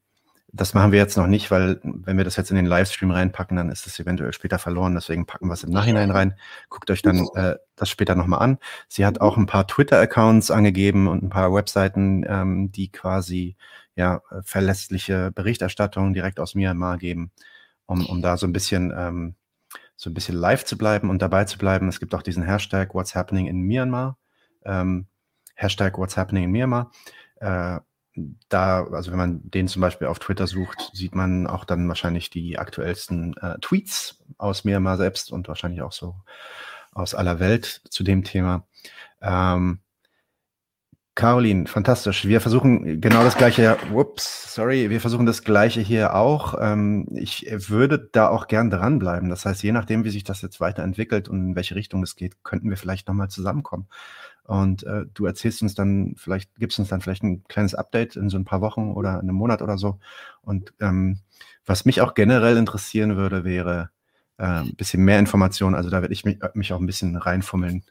das 0.55 0.75
machen 0.75 0.93
wir 0.93 0.99
jetzt 0.99 1.17
noch 1.17 1.27
nicht, 1.27 1.51
weil 1.51 1.81
wenn 1.83 2.19
wir 2.19 2.25
das 2.25 2.37
jetzt 2.37 2.51
in 2.51 2.57
den 2.57 2.67
Livestream 2.67 3.11
reinpacken, 3.11 3.57
dann 3.57 3.71
ist 3.71 3.87
es 3.87 3.99
eventuell 3.99 4.35
später 4.35 4.59
verloren. 4.59 4.95
Deswegen 4.95 5.25
packen 5.25 5.47
wir 5.49 5.55
es 5.55 5.65
im 5.65 5.71
Nachhinein 5.71 6.11
rein. 6.11 6.35
Guckt 6.69 6.91
euch 6.91 7.01
dann 7.01 7.27
äh, 7.35 7.57
das 7.75 7.89
später 7.89 8.15
nochmal 8.15 8.43
an. 8.43 8.59
Sie 8.87 9.07
hat 9.07 9.23
auch 9.23 9.39
ein 9.39 9.47
paar 9.47 9.67
Twitter-Accounts 9.67 10.51
angegeben 10.51 11.09
und 11.09 11.23
ein 11.23 11.31
paar 11.31 11.55
Webseiten, 11.55 12.25
ähm, 12.29 12.71
die 12.71 12.93
quasi 12.93 13.57
ja 13.97 14.21
verlässliche 14.43 15.33
Berichterstattung 15.33 16.13
direkt 16.13 16.39
aus 16.39 16.55
Myanmar 16.55 16.99
geben, 16.99 17.31
um, 17.93 18.07
um 18.07 18.23
da 18.23 18.37
so 18.37 18.47
ein 18.47 18.53
bisschen 18.53 18.93
ähm, 18.97 19.37
so 19.97 20.11
ein 20.11 20.15
bisschen 20.15 20.35
live 20.35 20.65
zu 20.65 20.77
bleiben 20.77 21.11
und 21.11 21.23
dabei 21.23 21.45
zu 21.45 21.59
bleiben. 21.59 21.89
Es 21.89 22.01
gibt 22.01 22.15
auch 22.15 22.23
diesen 22.23 22.43
Hashtag 22.43 22.95
What's 22.95 23.15
Happening 23.15 23.47
in 23.47 23.61
Myanmar. 23.61 24.19
Ähm, 24.65 25.07
Hashtag 25.55 25.97
What's 25.97 26.17
Happening 26.17 26.45
in 26.45 26.51
Myanmar. 26.51 26.91
Äh, 27.37 27.79
da, 28.49 28.85
also 28.85 29.11
wenn 29.11 29.19
man 29.19 29.41
den 29.51 29.69
zum 29.69 29.81
Beispiel 29.81 30.09
auf 30.09 30.19
Twitter 30.19 30.47
sucht, 30.47 30.91
sieht 30.93 31.15
man 31.15 31.47
auch 31.47 31.65
dann 31.65 31.89
wahrscheinlich 31.89 32.31
die 32.31 32.59
aktuellsten 32.59 33.37
äh, 33.39 33.59
Tweets 33.61 34.23
aus 34.39 34.65
Myanmar 34.65 34.97
selbst 34.97 35.31
und 35.31 35.49
wahrscheinlich 35.49 35.83
auch 35.83 35.93
so 35.93 36.17
aus 36.93 37.15
aller 37.15 37.39
Welt 37.39 37.83
zu 37.89 38.03
dem 38.03 38.25
Thema. 38.25 38.67
Ähm, 39.21 39.81
Caroline, 41.15 41.67
fantastisch. 41.67 42.25
Wir 42.25 42.41
versuchen 42.41 43.01
genau 43.01 43.23
das 43.23 43.37
gleiche, 43.37 43.77
whoops, 43.91 44.55
sorry, 44.55 44.89
wir 44.89 45.01
versuchen 45.01 45.27
das 45.27 45.43
gleiche 45.45 45.83
hier 45.83 46.15
auch. 46.15 46.55
Ähm, 46.59 47.07
ich 47.15 47.47
würde 47.51 48.09
da 48.13 48.29
auch 48.29 48.47
gern 48.47 48.71
dranbleiben. 48.71 49.29
Das 49.29 49.45
heißt, 49.45 49.63
je 49.63 49.73
nachdem, 49.73 50.05
wie 50.05 50.11
sich 50.11 50.25
das 50.25 50.41
jetzt 50.41 50.59
weiterentwickelt 50.59 51.29
und 51.29 51.49
in 51.49 51.57
welche 51.57 51.75
Richtung 51.75 52.03
es 52.03 52.17
geht, 52.17 52.43
könnten 52.45 52.71
wir 52.71 52.79
vielleicht 52.79 53.09
nochmal 53.09 53.29
zusammenkommen. 53.29 53.89
Und 54.45 54.85
äh, 54.85 55.05
du 55.13 55.27
erzählst 55.27 55.63
uns 55.63 55.75
dann, 55.75 56.15
vielleicht 56.17 56.55
gibst 56.57 56.79
uns 56.79 56.89
dann 56.89 57.01
vielleicht 57.01 57.23
ein 57.23 57.45
kleines 57.45 57.75
Update 57.75 58.17
in 58.17 58.29
so 58.29 58.39
ein 58.39 58.45
paar 58.45 58.61
Wochen 58.61 58.93
oder 58.93 59.15
in 59.15 59.29
einem 59.29 59.37
Monat 59.37 59.63
oder 59.63 59.77
so. 59.79 59.99
Und 60.41 60.73
ähm, 60.81 61.21
was 61.65 61.85
mich 61.85 62.01
auch 62.01 62.15
generell 62.15 62.57
interessieren 62.57 63.17
würde, 63.17 63.45
wäre 63.45 63.91
äh, 64.39 64.45
ein 64.45 64.75
bisschen 64.77 65.05
mehr 65.05 65.19
Informationen. 65.19 65.75
Also 65.77 65.91
da 65.91 66.01
werde 66.01 66.15
ich 66.15 66.25
mich, 66.25 66.39
mich, 66.55 66.73
auch 66.73 66.81
ein 66.81 66.87
bisschen 66.87 67.17
reinfummeln, 67.17 67.85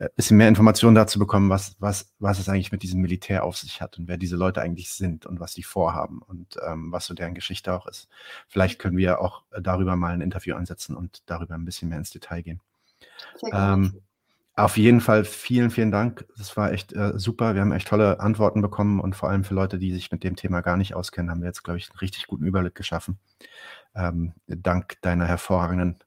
ein 0.00 0.06
äh, 0.06 0.10
bisschen 0.16 0.36
mehr 0.36 0.48
Informationen 0.48 0.94
dazu 0.94 1.18
bekommen, 1.18 1.50
was, 1.50 1.76
was, 1.78 2.12
was 2.18 2.38
es 2.38 2.48
eigentlich 2.48 2.72
mit 2.72 2.82
diesem 2.82 3.00
Militär 3.00 3.44
auf 3.44 3.56
sich 3.56 3.80
hat 3.80 3.98
und 3.98 4.08
wer 4.08 4.16
diese 4.16 4.36
Leute 4.36 4.62
eigentlich 4.62 4.90
sind 4.90 5.26
und 5.26 5.40
was 5.40 5.54
die 5.54 5.62
vorhaben 5.62 6.22
und 6.22 6.56
ähm, 6.66 6.90
was 6.90 7.06
so 7.06 7.14
deren 7.14 7.34
Geschichte 7.34 7.72
auch 7.72 7.86
ist. 7.86 8.08
Vielleicht 8.48 8.78
können 8.78 8.96
wir 8.96 9.20
auch 9.20 9.42
darüber 9.60 9.96
mal 9.96 10.12
ein 10.12 10.22
Interview 10.22 10.56
ansetzen 10.56 10.96
und 10.96 11.22
darüber 11.26 11.54
ein 11.54 11.64
bisschen 11.64 11.90
mehr 11.90 11.98
ins 11.98 12.10
Detail 12.10 12.42
gehen. 12.42 12.60
Ähm, 13.52 14.00
auf 14.56 14.76
jeden 14.76 15.00
Fall 15.00 15.24
vielen, 15.24 15.70
vielen 15.70 15.90
Dank. 15.90 16.26
Das 16.36 16.56
war 16.56 16.72
echt 16.72 16.92
äh, 16.92 17.12
super. 17.16 17.54
Wir 17.54 17.62
haben 17.62 17.72
echt 17.72 17.88
tolle 17.88 18.20
Antworten 18.20 18.60
bekommen 18.62 19.00
und 19.00 19.16
vor 19.16 19.30
allem 19.30 19.44
für 19.44 19.54
Leute, 19.54 19.78
die 19.78 19.92
sich 19.92 20.10
mit 20.10 20.24
dem 20.24 20.36
Thema 20.36 20.60
gar 20.60 20.76
nicht 20.76 20.94
auskennen, 20.94 21.30
haben 21.30 21.40
wir 21.40 21.46
jetzt, 21.46 21.62
glaube 21.62 21.78
ich, 21.78 21.90
einen 21.90 21.98
richtig 21.98 22.26
guten 22.26 22.44
Überblick 22.44 22.74
geschaffen. 22.74 23.18
Ähm, 23.94 24.34
dank 24.46 25.00
deiner 25.02 25.26
hervorragenden 25.26 25.98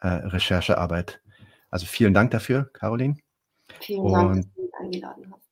äh, 0.00 0.08
Recherchearbeit. 0.08 1.20
Also 1.70 1.86
vielen 1.86 2.14
Dank 2.14 2.30
dafür, 2.30 2.70
Caroline. 2.72 3.16
Vielen 3.80 4.00
und, 4.00 4.12
Dank, 4.12 4.36
dass 4.36 4.54
du 4.54 4.62
mich 4.62 4.74
eingeladen 4.80 5.32
hast. 5.32 5.50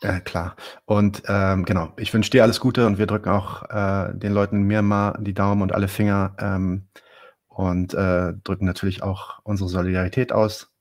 Äh, 0.00 0.20
klar. 0.20 0.54
Und 0.84 1.22
ähm, 1.26 1.64
genau, 1.64 1.92
ich 1.96 2.14
wünsche 2.14 2.30
dir 2.30 2.44
alles 2.44 2.60
Gute 2.60 2.86
und 2.86 2.98
wir 2.98 3.06
drücken 3.06 3.30
auch 3.30 3.68
äh, 3.68 4.16
den 4.16 4.32
Leuten 4.32 4.56
in 4.56 4.62
Myanmar 4.62 5.18
die 5.20 5.34
Daumen 5.34 5.62
und 5.62 5.72
alle 5.72 5.88
Finger 5.88 6.36
ähm, 6.38 6.88
und 7.48 7.94
äh, 7.94 8.34
drücken 8.44 8.64
natürlich 8.64 9.02
auch 9.02 9.40
unsere 9.42 9.68
Solidarität 9.68 10.30
aus 10.30 10.72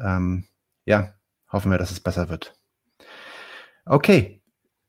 ähm, 0.00 0.44
ja, 0.84 1.14
hoffen 1.50 1.70
wir, 1.70 1.78
dass 1.78 1.90
es 1.90 2.00
besser 2.00 2.28
wird. 2.28 2.54
Okay, 3.84 4.42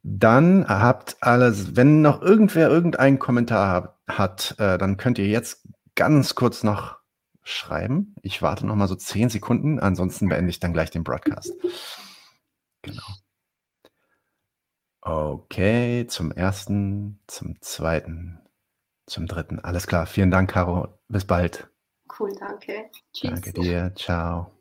dann 0.03 0.67
habt 0.67 1.17
alles, 1.21 1.75
wenn 1.75 2.01
noch 2.01 2.21
irgendwer 2.21 2.69
irgendeinen 2.69 3.19
Kommentar 3.19 3.99
hat, 4.07 4.55
äh, 4.59 4.77
dann 4.77 4.97
könnt 4.97 5.19
ihr 5.19 5.27
jetzt 5.27 5.67
ganz 5.95 6.35
kurz 6.35 6.63
noch 6.63 6.98
schreiben. 7.43 8.15
Ich 8.21 8.41
warte 8.41 8.65
noch 8.65 8.75
mal 8.75 8.87
so 8.87 8.95
zehn 8.95 9.29
Sekunden, 9.29 9.79
ansonsten 9.79 10.29
beende 10.29 10.49
ich 10.49 10.59
dann 10.59 10.73
gleich 10.73 10.91
den 10.91 11.03
Broadcast. 11.03 11.53
Genau. 12.81 13.03
Okay, 15.01 16.07
zum 16.07 16.31
ersten, 16.31 17.19
zum 17.27 17.61
zweiten, 17.61 18.39
zum 19.05 19.27
dritten. 19.27 19.59
Alles 19.59 19.85
klar. 19.85 20.05
Vielen 20.05 20.31
Dank, 20.31 20.51
Caro. 20.51 20.97
Bis 21.09 21.25
bald. 21.25 21.69
Cool, 22.19 22.33
danke. 22.39 22.89
Tschüss. 23.13 23.31
Danke 23.31 23.53
dir. 23.53 23.93
Ciao. 23.95 24.58